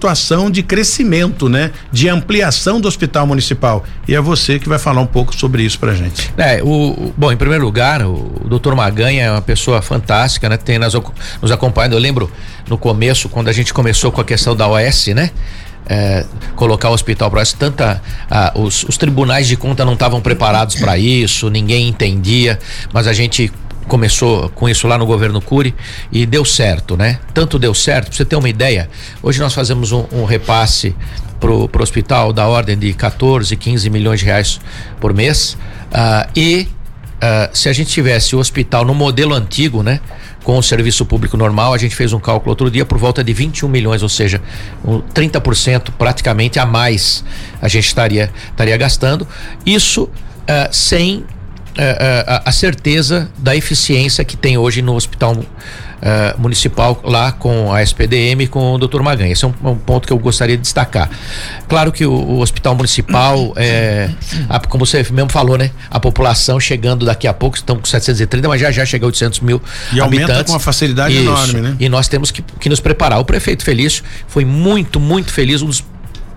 de 0.52 0.64
crescimento, 0.64 1.50
né? 1.50 1.72
De 1.92 2.08
ampliação 2.08 2.80
do 2.80 2.88
hospital 2.88 3.28
municipal. 3.28 3.84
E 4.08 4.16
é 4.16 4.22
você 4.22 4.58
que 4.58 4.70
vai 4.70 4.80
falar 4.80 5.02
um 5.02 5.06
pouco 5.06 5.36
sobre 5.36 5.64
isso 5.64 5.78
pra 5.80 5.94
gente. 5.94 6.32
É, 6.38 6.62
o, 6.64 7.14
bom, 7.18 7.32
em 7.32 7.38
primeiro 7.38 7.64
lugar, 7.64 8.02
o, 8.02 8.32
o 8.44 8.48
doutor 8.48 8.76
Maganha 8.76 9.26
é 9.26 9.32
uma 9.32 9.42
pessoa 9.42 9.82
fantástica, 9.82 10.48
né? 10.48 10.58
Tem 10.58 10.80
nas, 10.80 10.94
nos 11.42 11.52
acompanhando. 11.52 11.94
Eu 11.94 12.00
lembro 12.00 12.32
no 12.70 12.78
começo, 12.78 13.28
quando 13.30 13.50
a 13.50 13.54
gente 13.54 13.74
começou 13.74 14.12
com 14.12 14.22
a 14.22 14.26
questão 14.26 14.56
da 14.56 14.68
OS, 14.68 15.08
né? 15.08 15.32
É, 15.92 16.24
colocar 16.56 16.90
o 16.90 16.94
hospital 16.94 17.32
para 17.32 17.44
tanta 17.46 18.00
ah, 18.30 18.52
os, 18.56 18.84
os 18.84 18.96
tribunais 18.96 19.48
de 19.48 19.58
conta 19.58 19.84
não 19.84 19.94
estavam 19.94 20.22
preparados 20.22 20.76
para 20.76 21.00
isso, 21.00 21.50
ninguém 21.50 21.88
entendia, 21.88 22.60
mas 22.94 23.08
a 23.08 23.14
gente 23.14 23.52
começou 23.90 24.48
com 24.50 24.70
isso 24.70 24.88
lá 24.88 24.98
no 24.98 25.06
governo 25.06 25.42
Cury 25.42 25.76
e 26.12 26.26
deu 26.26 26.46
certo, 26.46 26.96
né? 26.96 27.20
Tanto 27.34 27.60
deu 27.60 27.74
certo, 27.74 28.08
pra 28.08 28.16
você 28.16 28.24
ter 28.24 28.38
uma 28.38 28.48
ideia, 28.48 28.90
hoje 29.22 29.40
nós 29.40 29.54
fazemos 29.54 29.92
um, 29.92 30.06
um 30.14 30.24
repasse 30.24 30.96
pro, 31.40 31.68
pro 31.68 31.84
hospital 31.84 32.32
da 32.32 32.48
ordem 32.48 32.78
de 32.78 32.94
14, 32.94 33.54
15 33.56 33.90
milhões 33.90 34.20
de 34.20 34.26
reais 34.28 34.62
por 35.02 35.14
mês 35.14 35.58
uh, 35.92 36.30
e 36.34 36.68
Uh, 37.20 37.52
se 37.52 37.68
a 37.68 37.74
gente 37.74 37.90
tivesse 37.90 38.34
o 38.34 38.40
hospital 38.40 38.86
no 38.86 38.94
modelo 38.94 39.34
antigo, 39.34 39.84
né? 39.84 40.00
Com 40.42 40.58
o 40.58 40.64
serviço 40.64 41.06
público 41.06 41.36
normal, 41.36 41.74
a 41.74 41.78
gente 41.78 41.94
fez 41.94 42.14
um 42.14 42.20
cálculo 42.20 42.52
outro 42.52 42.72
dia 42.72 42.86
por 42.86 42.98
volta 42.98 43.22
de 43.22 43.34
21 43.34 43.68
milhões, 43.68 44.02
ou 44.02 44.08
seja, 44.08 44.42
um 44.86 45.02
30% 45.02 45.92
praticamente 45.98 46.60
a 46.60 46.66
mais 46.66 47.26
a 47.62 47.68
gente 47.68 47.88
estaria, 47.88 48.32
estaria 48.50 48.78
gastando. 48.78 49.28
Isso 49.66 50.04
uh, 50.04 50.10
sem 50.72 51.26
uh, 51.80 52.42
a 52.46 52.52
certeza 52.52 53.30
da 53.38 53.56
eficiência 53.56 54.24
que 54.24 54.36
tem 54.36 54.58
hoje 54.58 54.82
no 54.82 54.96
hospital 54.96 55.34
uh, 55.34 56.42
municipal 56.42 57.00
lá 57.04 57.32
com 57.32 57.72
a 57.72 57.82
SPDM 57.82 58.48
com 58.48 58.74
o 58.74 58.78
Dr. 58.78 59.02
Maganha. 59.02 59.32
Esse 59.32 59.46
é 59.46 59.48
um, 59.48 59.54
um, 59.64 59.76
ponto 59.76 60.08
que 60.08 60.14
eu 60.14 60.20
gostaria 60.20 60.56
de 60.56 60.62
destacar. 60.62 61.10
Claro 61.68 61.92
que 61.92 62.06
o, 62.06 62.12
o 62.12 62.40
hospital 62.40 62.76
municipal, 62.76 63.54
é, 63.56 64.10
a, 64.50 64.60
como 64.60 64.86
você 64.86 65.06
mesmo 65.12 65.30
falou, 65.30 65.58
né? 65.58 65.72
A 65.90 66.00
população 66.00 66.60
chegando 66.60 67.06
daqui 67.06 67.28
a 67.28 67.34
pouco, 67.34 67.58
estão 67.58 67.78
com 67.78 67.86
730, 67.86 68.48
mas 68.48 68.62
já 68.62 68.72
já 68.72 68.86
chega 68.86 69.06
a 69.06 69.08
800 69.08 69.40
mil 69.42 69.62
e 69.94 70.00
habitantes. 70.00 70.02
aumenta 70.02 70.44
com 70.44 70.52
uma 70.52 70.60
facilidade 70.60 71.14
Isso. 71.14 71.24
enorme, 71.24 71.62
né? 71.62 71.76
E 71.80 71.90
nós 71.90 72.08
temos 72.08 72.32
que, 72.32 72.42
que 72.42 72.70
nos 72.70 72.80
preparar. 72.80 73.20
O 73.20 73.26
prefeito 73.26 73.64
Felício 73.64 74.04
foi 74.28 74.46
muito, 74.46 75.00
muito 75.00 75.32
feliz, 75.32 75.62
um 75.62 75.68
dos 75.68 75.84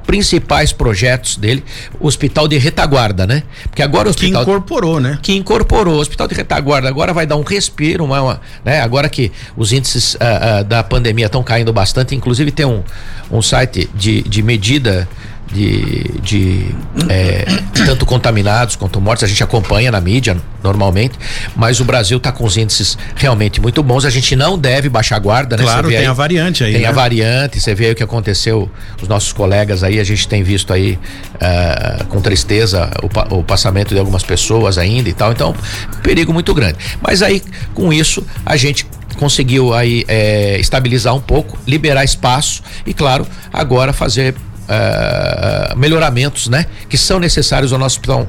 principais 0.06 0.72
projetos 0.72 1.36
dele, 1.36 1.64
o 2.00 2.06
hospital 2.06 2.46
de 2.48 2.58
retaguarda, 2.58 3.26
né? 3.26 3.42
Porque 3.64 3.82
agora 3.82 4.08
o 4.08 4.10
hospital 4.10 4.44
que 4.44 4.50
incorporou, 4.50 5.00
né? 5.00 5.18
Que 5.22 5.32
incorporou 5.34 5.94
o 5.96 5.98
hospital 5.98 6.28
de 6.28 6.34
retaguarda 6.34 6.88
agora 6.88 7.12
vai 7.12 7.26
dar 7.26 7.36
um 7.36 7.42
respiro, 7.42 8.04
uma, 8.04 8.20
uma 8.20 8.40
né? 8.64 8.80
Agora 8.80 9.08
que 9.08 9.32
os 9.56 9.72
índices 9.72 10.14
uh, 10.14 10.18
uh, 10.60 10.64
da 10.64 10.82
pandemia 10.82 11.26
estão 11.26 11.42
caindo 11.42 11.72
bastante, 11.72 12.14
inclusive 12.14 12.50
tem 12.50 12.66
um, 12.66 12.82
um 13.30 13.42
site 13.42 13.88
de, 13.94 14.22
de 14.22 14.42
medida 14.42 15.08
de, 15.52 16.04
de 16.22 16.66
é, 17.08 17.44
tanto 17.84 18.06
contaminados 18.06 18.76
quanto 18.76 19.00
mortos, 19.00 19.24
a 19.24 19.26
gente 19.26 19.42
acompanha 19.42 19.90
na 19.90 20.00
mídia 20.00 20.36
normalmente, 20.62 21.18
mas 21.54 21.80
o 21.80 21.84
Brasil 21.84 22.16
está 22.16 22.32
com 22.32 22.44
os 22.44 22.56
índices 22.56 22.96
realmente 23.16 23.60
muito 23.60 23.82
bons. 23.82 24.04
A 24.04 24.10
gente 24.10 24.34
não 24.34 24.58
deve 24.58 24.88
baixar 24.88 25.16
a 25.16 25.18
guarda, 25.18 25.56
né? 25.56 25.62
Claro, 25.62 25.88
tem 25.88 25.98
aí, 25.98 26.06
a 26.06 26.12
variante 26.12 26.64
aí. 26.64 26.72
Tem 26.72 26.82
né? 26.82 26.88
a 26.88 26.92
variante, 26.92 27.60
você 27.60 27.74
vê 27.74 27.86
aí 27.86 27.92
o 27.92 27.94
que 27.94 28.02
aconteceu, 28.02 28.70
os 29.00 29.08
nossos 29.08 29.32
colegas 29.32 29.82
aí, 29.82 30.00
a 30.00 30.04
gente 30.04 30.26
tem 30.26 30.42
visto 30.42 30.72
aí 30.72 30.98
uh, 31.34 32.04
com 32.06 32.20
tristeza 32.20 32.90
o, 33.02 33.38
o, 33.38 33.44
passamento 33.44 33.92
de 33.94 33.98
algumas 33.98 34.22
pessoas 34.22 34.78
ainda 34.78 35.08
e 35.08 35.12
tal. 35.12 35.32
Então, 35.32 35.54
perigo 36.02 36.32
muito 36.32 36.54
grande. 36.54 36.78
Mas 37.00 37.22
aí, 37.22 37.42
com 37.74 37.92
isso, 37.92 38.24
a 38.46 38.56
gente 38.56 38.86
conseguiu 39.18 39.74
aí 39.74 40.04
é, 40.08 40.58
estabilizar 40.58 41.14
um 41.14 41.20
pouco, 41.20 41.58
liberar 41.66 42.04
espaço 42.04 42.62
e, 42.86 42.94
claro, 42.94 43.26
agora 43.52 43.92
fazer 43.92 44.34
uh, 44.62 45.76
melhoramentos, 45.76 46.48
né? 46.48 46.66
Que 46.88 46.98
são 46.98 47.18
necessários 47.18 47.72
ao 47.72 47.78
nosso 47.78 47.96
hospital 47.96 48.26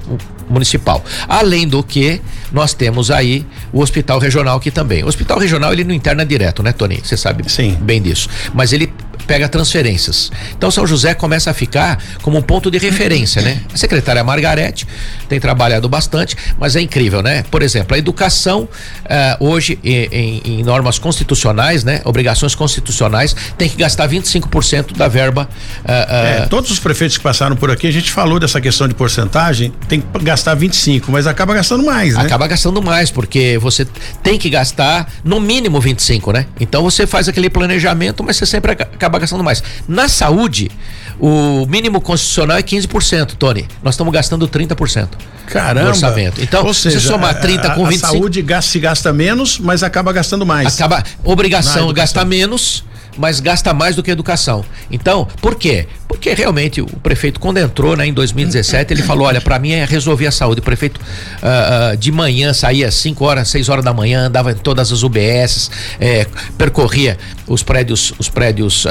municipal. 0.50 1.04
Além 1.28 1.68
do 1.68 1.82
que, 1.84 2.22
nós 2.52 2.74
temos 2.74 3.10
aí 3.10 3.46
o 3.72 3.82
hospital 3.82 4.20
regional 4.20 4.58
aqui 4.58 4.72
também. 4.72 5.04
O 5.04 5.08
hospital 5.08 5.40
regional 5.40 5.74
ele 5.74 5.84
não 5.84 5.94
interna 5.94 6.26
direto, 6.26 6.62
né, 6.62 6.72
Tony? 6.72 7.00
Você 7.04 7.18
sabe 7.18 7.50
Sim. 7.50 7.78
bem 7.82 8.02
disso. 8.02 8.30
Mas 8.54 8.74
ele 8.74 8.94
pega 9.26 9.48
transferências. 9.48 10.32
Então 10.58 10.70
São 10.70 10.86
José 10.86 11.14
começa 11.14 11.52
a 11.52 11.54
ficar 11.54 12.02
como 12.22 12.38
um 12.38 12.42
ponto 12.42 12.70
de 12.70 12.78
referência, 12.78 13.42
né? 13.42 13.62
A 13.74 13.78
secretária 13.78 14.24
Margarete 14.24 14.88
tem 15.28 15.40
trabalhado 15.40 15.88
bastante, 15.90 16.36
mas 16.58 16.76
é 16.76 16.82
incrível, 16.82 17.22
né? 17.22 17.44
Por 17.50 17.62
exemplo, 17.62 17.96
a 17.96 17.98
educação 17.98 18.62
uh, 18.62 19.46
hoje 19.46 19.80
em, 19.84 20.42
em, 20.46 20.64
normas 20.64 21.00
constitucionais, 21.00 21.84
né? 21.84 22.02
Obrigações 22.06 22.56
constitucionais 22.56 23.36
tem 23.58 23.70
que 23.70 23.78
gastar 23.78 24.08
25% 24.08 24.96
da 24.96 25.08
verba. 25.08 25.50
Uh, 25.84 25.88
uh, 25.88 26.44
é, 26.44 26.48
todos 26.48 26.72
os 26.72 26.80
prefeitos 26.80 27.18
que 27.18 27.24
passaram 27.24 27.56
por 27.56 27.72
aqui 27.72 27.88
a 27.88 27.92
gente 27.92 28.12
falou 28.12 28.40
dessa 28.40 28.62
questão 28.62 28.88
de 28.88 28.94
porcentagem, 28.94 29.74
tem 29.88 30.02
que 30.02 30.24
gastar 30.24 30.56
25, 30.56 31.12
mas 31.12 31.28
acaba 31.28 31.54
gastando 31.54 31.84
mais, 31.84 32.14
né? 32.16 32.22
Acaba 32.22 32.48
gastando 32.48 32.82
mais 32.82 33.12
porque 33.12 33.58
você 33.58 33.86
tem 34.22 34.38
que 34.38 34.50
gastar 34.50 35.08
no 35.24 35.40
mínimo 35.40 35.80
25, 35.80 36.32
né? 36.32 36.46
Então 36.60 36.84
você 36.84 37.06
faz 37.08 37.28
aquele 37.28 37.50
planejamento, 37.50 38.24
mas 38.24 38.38
você 38.38 38.46
sempre 38.46 38.72
acaba 38.72 39.13
gastando 39.20 39.44
mais. 39.44 39.64
Na 39.88 40.08
saúde, 40.08 40.72
o 41.20 41.66
mínimo 41.68 42.02
constitucional 42.02 42.58
é 42.58 42.62
15%, 42.64 43.36
Tony. 43.36 43.68
Nós 43.82 43.94
estamos 43.96 44.14
gastando 44.14 44.48
30%. 44.48 45.10
Caramba. 45.46 45.90
orçamento. 45.90 46.42
Então, 46.42 46.66
Ou 46.66 46.74
seja, 46.74 47.00
se 47.00 47.08
somar 47.08 47.40
30 47.40 47.68
a, 47.68 47.76
com 47.76 47.86
25. 47.86 48.06
A 48.06 48.10
saúde 48.10 48.42
gasta, 48.42 48.72
se 48.72 48.80
gasta 48.80 49.14
menos, 49.14 49.60
mas 49.60 49.84
acaba 49.84 50.12
gastando 50.12 50.46
mais. 50.46 50.76
Acaba 50.76 51.04
obrigação 51.24 51.92
gasta 51.94 52.26
menos, 52.26 52.84
mas 53.18 53.40
gasta 53.40 53.74
mais 53.74 53.96
do 53.96 54.04
que 54.04 54.12
educação. 54.12 54.66
Então, 54.90 55.28
por 55.42 55.56
quê? 55.56 55.88
Porque 56.14 56.34
realmente 56.34 56.80
o 56.80 56.86
prefeito, 56.86 57.40
quando 57.40 57.58
entrou 57.58 57.98
né, 57.98 58.06
em 58.06 58.14
2017, 58.14 58.94
ele 58.94 59.02
falou: 59.02 59.28
olha, 59.28 59.42
para 59.42 59.60
mim 59.60 59.72
é 59.72 59.84
resolver 59.84 60.28
a 60.28 60.32
saúde. 60.32 60.60
O 60.60 60.64
prefeito 60.64 60.98
uh, 60.98 61.94
uh, 61.94 61.98
de 61.98 62.12
manhã 62.12 62.54
saía 62.54 62.88
às 62.88 62.96
5 62.96 63.26
horas, 63.26 63.50
6 63.50 63.68
horas 63.68 63.84
da 63.84 63.94
manhã, 63.94 64.28
andava 64.28 64.52
em 64.52 64.56
todas 64.56 64.92
as 64.92 65.04
UBS, 65.04 65.70
é, 66.00 66.26
percorria 66.58 67.18
os 67.48 67.64
prédios, 67.64 68.14
os 68.18 68.30
prédios, 68.30 68.86
uh, 68.86 68.90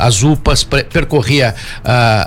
as 0.00 0.22
UPAs, 0.22 0.64
percorria 0.64 1.54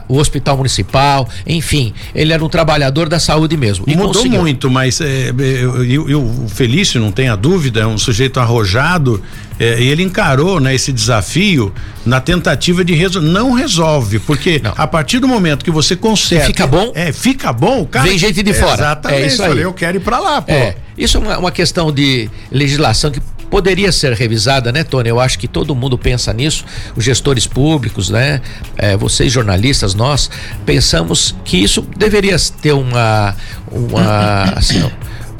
o 0.07 0.17
hospital 0.17 0.57
municipal, 0.57 1.29
enfim, 1.45 1.93
ele 2.15 2.33
era 2.33 2.43
um 2.43 2.49
trabalhador 2.49 3.09
da 3.09 3.19
saúde 3.19 3.55
mesmo. 3.57 3.85
E 3.87 3.95
Mudou 3.95 4.13
conseguiu. 4.13 4.41
muito, 4.41 4.69
mas 4.69 5.01
é, 5.01 5.29
eu, 5.29 5.85
eu, 5.85 6.09
eu, 6.09 6.21
o 6.23 6.47
Felício, 6.49 6.99
não 6.99 7.11
tenha 7.11 7.35
dúvida, 7.35 7.81
é 7.81 7.87
um 7.87 7.97
sujeito 7.97 8.39
arrojado 8.39 9.21
é, 9.59 9.83
ele 9.83 10.01
encarou 10.01 10.59
né, 10.59 10.73
esse 10.73 10.93
desafio 10.93 11.73
na 12.05 12.21
tentativa 12.21 12.83
de 12.83 12.93
resolver. 12.93 13.27
Não 13.27 13.51
resolve, 13.51 14.17
porque 14.29 14.61
não. 14.63 14.75
a 14.77 14.85
partir 14.85 15.17
do 15.17 15.27
momento 15.27 15.65
que 15.65 15.71
você 15.71 15.95
consegue. 15.95 16.45
Fica 16.45 16.67
bom? 16.67 16.91
É, 16.93 17.11
fica 17.11 17.51
bom, 17.51 17.83
cara. 17.83 18.07
Vem 18.07 18.15
gente 18.15 18.43
de 18.43 18.53
fora. 18.53 18.75
Exatamente. 18.75 19.23
É 19.23 19.25
isso 19.25 19.41
aí. 19.41 19.57
Eu 19.57 19.73
quero 19.73 19.97
ir 19.97 20.01
para 20.01 20.19
lá, 20.19 20.39
pô. 20.39 20.51
É, 20.51 20.75
isso 20.95 21.17
é 21.17 21.19
uma, 21.19 21.37
uma 21.39 21.51
questão 21.51 21.91
de 21.91 22.29
legislação 22.51 23.09
que 23.09 23.19
poderia 23.49 23.91
ser 23.91 24.13
revisada, 24.13 24.71
né, 24.71 24.83
Tony? 24.83 25.09
Eu 25.09 25.19
acho 25.19 25.39
que 25.39 25.47
todo 25.47 25.73
mundo 25.73 25.97
pensa 25.97 26.31
nisso, 26.31 26.63
os 26.95 27.03
gestores 27.03 27.47
públicos, 27.47 28.11
né? 28.11 28.39
É, 28.77 28.95
vocês 28.95 29.33
jornalistas, 29.33 29.95
nós 29.95 30.29
pensamos 30.63 31.35
que 31.43 31.57
isso 31.57 31.81
deveria 31.97 32.35
ter 32.61 32.73
uma, 32.73 33.35
uma 33.71 34.43
assim, 34.55 34.91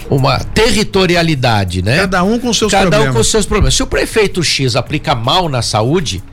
uma 0.10 0.40
territorialidade, 0.40 1.84
né? 1.84 1.98
Cada 1.98 2.24
um 2.24 2.40
com 2.40 2.52
seus 2.52 2.72
Cada 2.72 2.88
problemas. 2.88 3.06
Cada 3.06 3.20
um 3.20 3.22
com 3.22 3.24
seus 3.24 3.46
problemas. 3.46 3.76
Se 3.76 3.84
o 3.84 3.88
prefeito 3.88 4.44
X 4.44 4.76
aplica 4.76 5.14
mal 5.14 5.48
na 5.48 5.62
saúde, 5.62 6.24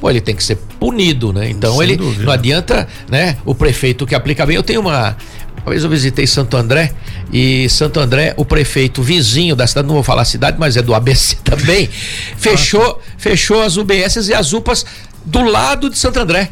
pô, 0.00 0.10
ele 0.10 0.20
tem 0.20 0.34
que 0.34 0.42
ser 0.42 0.56
punido, 0.78 1.32
né? 1.32 1.50
Então 1.50 1.74
Sem 1.74 1.82
ele 1.82 1.96
dúvida. 1.96 2.24
não 2.24 2.32
adianta, 2.32 2.88
né? 3.08 3.36
O 3.44 3.54
prefeito 3.54 4.06
que 4.06 4.14
aplica 4.14 4.46
bem. 4.46 4.56
Eu 4.56 4.62
tenho 4.62 4.80
uma 4.80 5.16
uma 5.62 5.70
vez 5.70 5.84
eu 5.84 5.90
visitei 5.90 6.26
Santo 6.26 6.56
André 6.56 6.92
e 7.32 7.68
Santo 7.68 8.00
André, 8.00 8.32
o 8.36 8.44
prefeito 8.44 9.02
vizinho 9.02 9.54
da 9.54 9.66
cidade, 9.66 9.86
não 9.86 9.94
vou 9.94 10.02
falar 10.02 10.22
a 10.22 10.24
cidade, 10.24 10.56
mas 10.58 10.76
é 10.76 10.82
do 10.82 10.94
ABC 10.94 11.36
também, 11.44 11.88
fechou, 12.36 13.00
fechou 13.18 13.62
as 13.62 13.76
UBSs 13.76 14.30
e 14.30 14.34
as 14.34 14.52
UPAs 14.52 14.86
do 15.24 15.42
lado 15.42 15.90
de 15.90 15.98
Santo 15.98 16.18
André. 16.18 16.50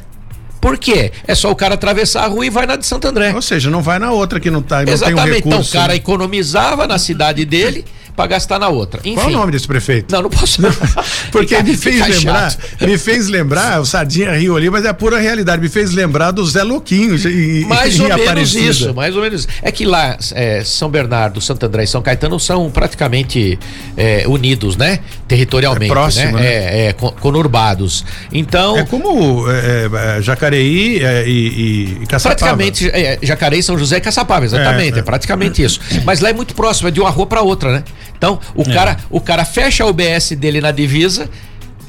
Por 0.61 0.77
quê? 0.77 1.13
É 1.27 1.35
só 1.35 1.51
o 1.51 1.57
cara 1.57 1.75
atravessar 1.75 2.25
a 2.25 2.27
rua 2.27 2.45
e 2.45 2.51
vai 2.51 2.67
na 2.67 2.77
de 2.77 2.85
Santo 2.85 3.07
André. 3.07 3.33
Ou 3.33 3.41
seja, 3.41 3.71
não 3.71 3.81
vai 3.81 3.99
na 3.99 4.11
outra 4.11 4.41
que 4.41 4.51
não 4.51 4.61
tá. 4.61 4.85
Não 4.85 4.93
Exatamente. 4.93 5.23
Tem 5.23 5.33
um 5.33 5.35
recurso, 5.37 5.49
então 5.49 5.61
o 5.61 5.83
cara 5.83 5.95
economizava 5.95 6.87
na 6.87 6.99
cidade 6.99 7.45
dele 7.45 7.85
para 8.19 8.27
gastar 8.27 8.59
na 8.59 8.69
outra. 8.69 9.01
Enfim. 9.05 9.15
Qual 9.15 9.29
o 9.29 9.31
nome 9.31 9.53
desse 9.53 9.69
prefeito? 9.69 10.13
Não, 10.13 10.23
não 10.23 10.29
posso. 10.29 10.61
Não, 10.61 10.73
porque 11.31 11.55
fica, 11.55 11.63
me 11.63 11.77
fez 11.77 12.09
lembrar, 12.09 12.51
chato. 12.51 12.85
me 12.85 12.99
fez 12.99 13.29
lembrar, 13.29 13.81
o 13.81 13.87
Sardinha 13.87 14.33
riu 14.33 14.57
ali, 14.57 14.69
mas 14.69 14.85
é 14.85 14.89
a 14.89 14.95
pura 14.95 15.21
realidade, 15.21 15.63
me 15.63 15.69
fez 15.69 15.93
lembrar 15.93 16.33
do 16.33 16.45
Zé 16.45 16.65
Louquinho 16.65 17.15
e, 17.15 17.65
mais 17.67 18.01
ou 18.01 18.09
menos 18.09 18.27
Aparecida. 18.27 18.71
isso, 18.71 18.93
mais 18.93 19.15
ou 19.15 19.23
menos. 19.23 19.47
É 19.63 19.71
que 19.71 19.85
lá 19.85 20.19
é, 20.33 20.65
São 20.65 20.91
Bernardo, 20.91 21.41
Santo 21.41 21.65
André 21.65 21.85
e 21.85 21.87
São 21.87 22.03
Caetano 22.03 22.41
são 22.41 22.69
praticamente 22.73 23.57
é, 23.97 24.25
unidos, 24.27 24.77
né? 24.77 24.99
Territorialmente, 25.29 25.89
é 25.89 25.95
próximo, 25.95 26.33
né? 26.33 26.41
né? 26.41 26.47
É, 26.47 26.87
é, 26.89 26.93
conurbados. 26.93 28.05
Então. 28.33 28.79
É 28.79 28.85
como 28.85 29.49
é, 29.49 30.17
é, 30.17 30.23
Jacareí 30.23 31.05
e, 31.25 32.01
e 32.03 32.07
Caçapava. 32.09 32.35
Praticamente 32.35 32.91
Jacareí, 33.23 33.63
São 33.63 33.79
José 33.79 33.99
e 33.99 34.01
Caçapava, 34.01 34.45
exatamente. 34.45 34.99
É, 34.99 35.03
praticamente 35.03 35.63
isso. 35.63 35.81
Mas 36.05 36.19
lá 36.19 36.31
é 36.31 36.33
muito 36.33 36.53
próximo, 36.53 36.89
é 36.89 36.91
de 36.91 36.99
uma 36.99 37.11
rua 37.11 37.27
para 37.27 37.43
outra, 37.43 37.71
né? 37.71 37.85
Então, 38.19 38.39
o, 38.55 38.63
é. 38.63 38.75
cara, 38.75 38.97
o 39.09 39.21
cara 39.21 39.45
fecha 39.45 39.85
a 39.85 39.87
UBS 39.87 40.33
dele 40.33 40.61
na 40.61 40.73
divisa, 40.73 41.31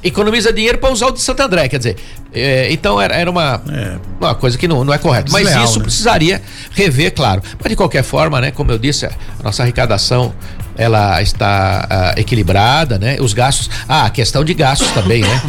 economiza 0.03 0.53
dinheiro 0.53 0.77
para 0.77 0.91
usar 0.91 1.07
o 1.07 1.11
de 1.11 1.19
Santo 1.19 1.41
André. 1.41 1.67
Quer 1.67 1.79
dizer, 1.79 1.95
é, 2.31 2.71
então 2.71 3.01
era, 3.01 3.15
era 3.15 3.29
uma, 3.29 3.61
é. 3.67 3.97
uma 4.21 4.35
coisa 4.35 4.57
que 4.57 4.67
não, 4.67 4.83
não 4.83 4.93
é 4.93 4.97
correta. 4.97 5.31
Mas 5.31 5.45
Desleal, 5.45 5.65
isso 5.65 5.79
né? 5.79 5.83
precisaria 5.83 6.41
rever, 6.71 7.13
claro. 7.13 7.41
Mas 7.59 7.69
de 7.69 7.75
qualquer 7.75 8.03
forma, 8.03 8.39
né, 8.39 8.51
como 8.51 8.71
eu 8.71 8.77
disse, 8.77 9.05
a 9.05 9.11
nossa 9.43 9.63
arrecadação 9.63 10.33
ela 10.77 11.21
está 11.21 12.13
uh, 12.15 12.19
equilibrada, 12.19 12.97
né? 12.97 13.17
Os 13.19 13.33
gastos. 13.33 13.69
Ah, 13.85 14.05
a 14.05 14.09
questão 14.09 14.45
de 14.45 14.53
gastos 14.53 14.89
também, 14.91 15.21
né? 15.21 15.41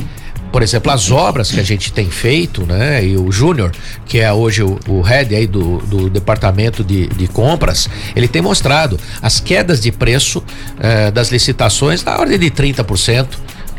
Por 0.50 0.62
exemplo, 0.62 0.90
as 0.90 1.10
obras 1.10 1.50
que 1.50 1.60
a 1.60 1.62
gente 1.62 1.92
tem 1.92 2.10
feito, 2.10 2.64
né? 2.66 3.04
E 3.04 3.16
o 3.16 3.30
Júnior, 3.30 3.72
que 4.06 4.18
é 4.18 4.32
hoje 4.32 4.62
o, 4.62 4.78
o 4.88 5.00
head 5.00 5.34
aí 5.34 5.46
do, 5.46 5.78
do 5.78 6.10
departamento 6.10 6.82
de, 6.82 7.06
de 7.06 7.26
compras, 7.28 7.88
ele 8.14 8.28
tem 8.28 8.42
mostrado 8.42 8.98
as 9.22 9.40
quedas 9.40 9.80
de 9.80 9.92
preço 9.92 10.42
eh, 10.78 11.10
das 11.10 11.30
licitações 11.30 12.02
na 12.04 12.18
ordem 12.18 12.38
de 12.38 12.50
30% 12.50 13.26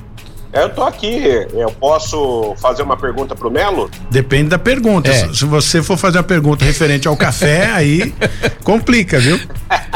Eu 0.56 0.70
tô 0.70 0.84
aqui. 0.84 1.22
Eu 1.54 1.70
posso 1.70 2.56
fazer 2.58 2.82
uma 2.82 2.96
pergunta 2.96 3.36
pro 3.36 3.52
Melo? 3.52 3.92
Depende 4.10 4.50
da 4.50 4.58
pergunta. 4.58 5.12
É. 5.12 5.34
Se 5.34 5.44
você 5.44 5.84
for 5.84 5.98
fazer 5.98 6.18
uma 6.18 6.24
pergunta 6.24 6.64
referente 6.64 7.08
ao 7.08 7.18
café, 7.18 7.66
aí 7.76 8.14
complica, 8.64 9.20
viu? 9.20 9.40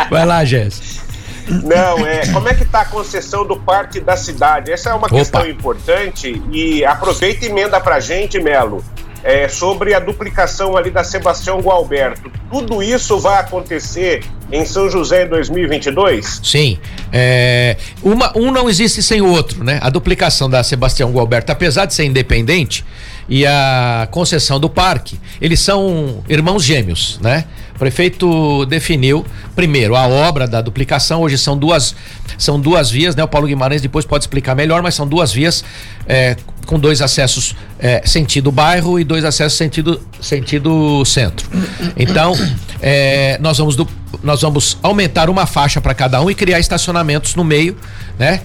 Vai 0.10 0.26
lá, 0.26 0.43
Jéssica. 0.43 1.07
Não, 1.47 2.05
é. 2.05 2.28
Como 2.28 2.47
é 2.47 2.53
que 2.53 2.66
tá 2.66 2.82
a 2.82 2.86
concessão 2.86 3.45
do 3.47 3.57
parque 3.57 3.99
da 3.99 4.16
cidade? 4.16 4.72
Essa 4.72 4.89
é 4.89 4.93
uma 4.93 5.07
Opa. 5.07 5.16
questão 5.16 5.47
importante 5.47 6.41
e 6.51 6.86
aproveita 6.86 7.45
e 7.45 7.49
emenda 7.49 7.80
pra 7.80 7.99
gente, 7.99 8.39
Melo 8.39 8.84
é, 9.24 9.48
sobre 9.48 9.94
a 9.94 10.00
duplicação 10.00 10.78
ali 10.78 10.90
da 10.90 11.04
Sebastião 11.04 11.60
Gualberto. 11.60 12.32
Tudo 12.50 12.82
isso 12.82 13.20
vai 13.20 13.40
acontecer 13.40 14.24
em 14.52 14.66
São 14.66 14.90
José 14.90 15.26
em 15.26 15.30
2022? 15.30 16.42
Sim. 16.44 16.80
É, 17.12 17.78
uma, 18.02 18.36
um 18.36 18.52
não 18.52 18.70
existe 18.70 19.04
sem 19.04 19.22
o 19.22 19.28
outro, 19.28 19.64
né? 19.64 19.80
A 19.82 19.90
duplicação 19.90 20.50
da 20.50 20.64
Sebastião 20.64 21.12
Gualberto, 21.12 21.52
apesar 21.52 21.86
de 21.86 21.94
ser 21.94 22.06
independente, 22.06 22.84
e 23.28 23.46
a 23.46 24.08
concessão 24.10 24.60
do 24.60 24.70
parque, 24.70 25.20
eles 25.40 25.60
são 25.60 26.24
irmãos 26.28 26.64
gêmeos, 26.64 27.20
né? 27.22 27.46
O 27.80 27.86
prefeito 27.90 28.66
definiu 28.66 29.26
primeiro 29.56 29.96
a 29.96 30.06
obra 30.06 30.46
da 30.46 30.60
duplicação, 30.60 31.22
hoje 31.22 31.38
são 31.38 31.58
duas 31.58 31.96
são 32.38 32.60
duas 32.60 32.92
vias, 32.92 33.16
né? 33.16 33.24
O 33.24 33.28
Paulo 33.28 33.48
Guimarães 33.48 33.82
depois 33.82 34.04
pode 34.04 34.26
explicar 34.26 34.54
melhor, 34.54 34.82
mas 34.84 34.96
são 34.96 35.08
duas 35.08 35.32
vias 35.32 35.64
é, 36.06 36.36
com 36.66 36.78
dois 36.78 37.02
acessos 37.02 37.56
é, 37.80 38.06
sentido 38.06 38.52
bairro 38.52 39.00
e 39.00 39.06
dois 39.06 39.24
acessos 39.24 39.58
sentido 39.58 40.02
sentido 40.20 41.06
centro. 41.06 41.50
Então, 41.96 42.34
é, 42.82 43.38
nós 43.40 43.58
vamos 43.58 43.78
do, 43.78 43.88
nós 44.22 44.42
vamos 44.42 44.78
aumentar 44.84 45.30
uma 45.30 45.46
faixa 45.46 45.80
para 45.80 45.94
cada 45.94 46.22
um 46.22 46.30
e 46.30 46.36
criar 46.36 46.60
estacionamentos 46.60 47.34
no 47.34 47.46
meio, 47.46 47.78
né? 48.18 48.42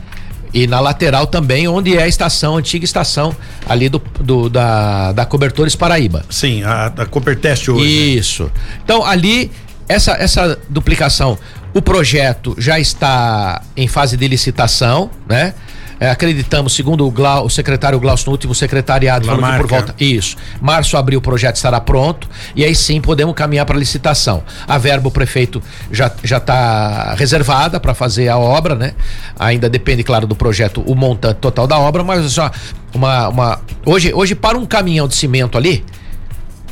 E 0.55 0.69
na 0.69 0.79
lateral 0.79 1.27
também, 1.27 1.67
onde 1.67 1.97
é 1.97 2.05
a 2.05 2.09
estação, 2.09 2.55
a 2.55 2.59
antiga 2.61 2.85
estação 2.85 3.37
ali 3.69 3.89
do, 3.89 4.01
do 4.21 4.49
da, 4.49 5.11
da 5.11 5.27
Cobertores 5.27 5.75
Paraíba. 5.75 6.25
Sim, 6.31 6.63
a, 6.63 6.87
a 6.87 7.07
Coperteste 7.07 7.73
hoje. 7.73 7.85
Né? 7.85 7.91
Isso. 7.91 8.51
Então, 8.85 9.05
ali, 9.05 9.51
essa, 9.89 10.13
essa 10.13 10.57
duplicação, 10.69 11.37
o 11.75 11.83
projeto 11.83 12.55
já 12.57 12.79
está 12.79 13.63
em 13.77 13.89
fase 13.89 14.17
de 14.17 14.29
licitação, 14.29 15.11
né? 15.29 15.55
É, 15.99 16.11
acreditamos, 16.11 16.75
segundo 16.75 17.07
o, 17.07 17.11
Glau, 17.11 17.47
o 17.47 17.51
secretário 17.51 17.99
Glaucio 18.01 18.27
no 18.27 18.33
último 18.33 18.55
secretariado, 18.55 19.27
falou 19.27 19.43
que 19.43 19.57
por 19.59 19.67
volta. 19.67 19.95
Isso. 19.99 20.37
Março, 20.61 20.97
abril, 20.97 21.19
o 21.19 21.23
projeto 21.23 21.57
estará 21.57 21.81
pronto 21.81 22.29
e 22.55 22.65
aí 22.65 22.75
sim 22.75 23.01
podemos 23.01 23.35
caminhar 23.35 23.65
para 23.67 23.79
licitação. 23.79 24.43
A 24.67 24.79
verba 24.79 25.09
o 25.09 25.11
prefeito 25.11 25.63
já 25.91 26.11
já 26.23 26.39
está 26.39 27.15
reservada 27.15 27.79
para 27.79 27.95
fazer 27.95 28.29
a 28.29 28.39
obra, 28.39 28.75
né? 28.75 28.95
Ainda 29.39 29.69
depende, 29.69 30.03
claro, 30.03 30.27
do 30.27 30.35
projeto, 30.35 30.83
o 30.87 30.95
montante 30.95 31.41
total 31.41 31.67
da 31.67 31.79
obra, 31.79 32.03
mas 32.03 32.33
só 32.33 32.51
uma, 32.93 33.29
uma 33.29 33.61
hoje 33.85 34.13
hoje 34.15 34.35
para 34.35 34.59
um 34.59 34.67
caminhão 34.67 35.09
de 35.09 35.15
cimento 35.15 35.57
ali 35.57 35.85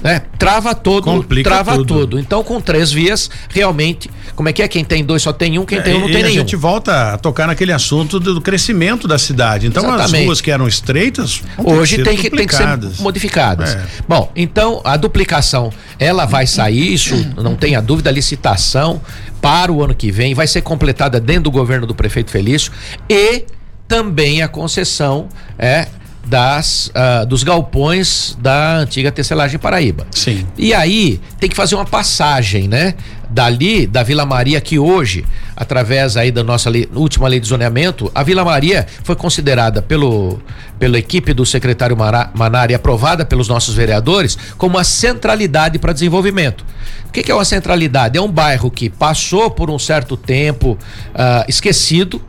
né? 0.02 0.22
Trava 0.38 0.74
todo, 0.74 1.04
Complica 1.04 1.48
trava 1.48 1.76
tudo. 1.76 2.00
tudo. 2.00 2.18
Então, 2.18 2.42
com 2.42 2.60
três 2.60 2.90
vias, 2.90 3.30
realmente, 3.48 4.10
como 4.34 4.48
é 4.48 4.52
que 4.52 4.62
é? 4.62 4.68
Quem 4.68 4.84
tem 4.84 5.04
dois 5.04 5.22
só 5.22 5.32
tem 5.32 5.58
um, 5.58 5.64
quem 5.64 5.78
é, 5.78 5.82
tem 5.82 5.94
um 5.94 6.00
não 6.00 6.06
tem 6.06 6.22
nenhum. 6.22 6.28
A 6.28 6.38
gente 6.40 6.56
volta 6.56 7.14
a 7.14 7.18
tocar 7.18 7.46
naquele 7.46 7.72
assunto 7.72 8.18
do 8.18 8.40
crescimento 8.40 9.06
da 9.06 9.18
cidade. 9.18 9.66
Então, 9.66 9.84
Exatamente. 9.84 10.16
as 10.16 10.24
ruas 10.26 10.40
que 10.40 10.50
eram 10.50 10.66
estreitas, 10.66 11.42
hoje 11.58 12.02
tem 12.02 12.16
que, 12.16 12.30
tem 12.30 12.46
que, 12.46 12.54
ser 12.54 12.66
modificadas. 12.98 13.74
É. 13.74 13.86
Bom, 14.08 14.30
então 14.34 14.80
a 14.84 14.96
duplicação, 14.96 15.70
ela 15.98 16.24
vai 16.24 16.46
sair, 16.46 16.92
isso 16.92 17.14
não 17.36 17.54
tenha 17.54 17.80
dúvida, 17.80 18.10
a 18.10 18.12
licitação 18.12 19.00
para 19.40 19.72
o 19.72 19.82
ano 19.82 19.94
que 19.94 20.10
vem 20.10 20.34
vai 20.34 20.46
ser 20.46 20.62
completada 20.62 21.20
dentro 21.20 21.44
do 21.44 21.50
governo 21.50 21.86
do 21.86 21.94
prefeito 21.94 22.30
Felício 22.30 22.72
e 23.08 23.44
também 23.88 24.40
a 24.40 24.48
concessão 24.48 25.28
é 25.58 25.86
das 26.24 26.88
uh, 26.88 27.26
dos 27.26 27.42
galpões 27.42 28.36
da 28.40 28.76
antiga 28.78 29.10
tecelagem 29.10 29.58
Paraíba. 29.58 30.06
Sim. 30.10 30.46
E 30.56 30.72
aí 30.72 31.20
tem 31.38 31.48
que 31.48 31.56
fazer 31.56 31.74
uma 31.74 31.84
passagem, 31.84 32.68
né? 32.68 32.94
Dali 33.28 33.86
da 33.86 34.02
Vila 34.02 34.26
Maria 34.26 34.60
que 34.60 34.78
hoje, 34.78 35.24
através 35.56 36.16
aí 36.16 36.30
da 36.30 36.44
nossa 36.44 36.68
lei, 36.68 36.88
última 36.94 37.26
lei 37.28 37.40
de 37.40 37.48
zoneamento, 37.48 38.10
a 38.14 38.22
Vila 38.22 38.44
Maria 38.44 38.86
foi 39.02 39.16
considerada 39.16 39.80
pelo 39.80 40.40
pela 40.78 40.98
equipe 40.98 41.32
do 41.32 41.46
secretário 41.46 41.96
Manari 42.34 42.74
aprovada 42.74 43.24
pelos 43.24 43.46
nossos 43.46 43.74
vereadores 43.74 44.36
como 44.58 44.76
a 44.78 44.84
centralidade 44.84 45.78
para 45.78 45.92
desenvolvimento. 45.92 46.64
O 47.08 47.12
que, 47.12 47.22
que, 47.22 47.30
é 47.30 47.34
uma 47.34 47.44
centralidade? 47.44 48.18
É 48.18 48.20
um 48.20 48.30
bairro 48.30 48.70
que 48.70 48.88
passou 48.88 49.50
por 49.50 49.70
um 49.70 49.78
certo 49.78 50.16
tempo 50.16 50.78
uh, 51.10 51.44
esquecido, 51.46 52.20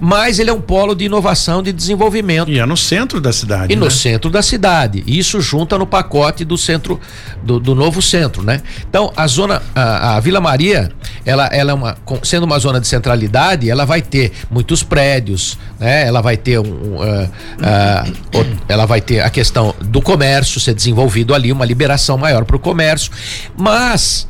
mas 0.00 0.38
ele 0.38 0.50
é 0.50 0.52
um 0.52 0.60
polo 0.60 0.94
de 0.94 1.04
inovação, 1.04 1.62
de 1.62 1.72
desenvolvimento. 1.72 2.50
E 2.50 2.58
é 2.58 2.66
no 2.66 2.76
centro 2.76 3.20
da 3.20 3.32
cidade. 3.32 3.72
E 3.72 3.76
né? 3.76 3.84
no 3.84 3.90
centro 3.90 4.30
da 4.30 4.42
cidade. 4.42 5.04
Isso 5.06 5.40
junta 5.40 5.78
no 5.78 5.86
pacote 5.86 6.44
do 6.44 6.56
centro, 6.56 6.98
do, 7.42 7.60
do 7.60 7.74
novo 7.74 8.00
centro, 8.00 8.42
né? 8.42 8.62
Então, 8.88 9.12
a 9.14 9.26
zona, 9.26 9.62
a, 9.74 10.16
a, 10.16 10.20
Vila 10.20 10.40
Maria, 10.40 10.90
ela, 11.24 11.46
ela 11.46 11.72
é 11.72 11.74
uma, 11.74 11.96
sendo 12.22 12.44
uma 12.44 12.58
zona 12.58 12.80
de 12.80 12.88
centralidade, 12.88 13.68
ela 13.68 13.84
vai 13.84 14.00
ter 14.00 14.32
muitos 14.50 14.82
prédios, 14.82 15.58
né? 15.78 16.06
Ela 16.06 16.20
vai 16.20 16.36
ter 16.36 16.58
um, 16.58 16.64
uh, 16.64 17.00
uh, 17.04 18.56
ela 18.68 18.86
vai 18.86 19.00
ter 19.00 19.20
a 19.20 19.28
questão 19.28 19.74
do 19.80 20.00
comércio 20.00 20.60
ser 20.60 20.74
desenvolvido 20.74 21.34
ali, 21.34 21.52
uma 21.52 21.64
liberação 21.64 22.16
maior 22.16 22.44
para 22.44 22.56
o 22.56 22.58
comércio, 22.58 23.12
mas 23.56 24.26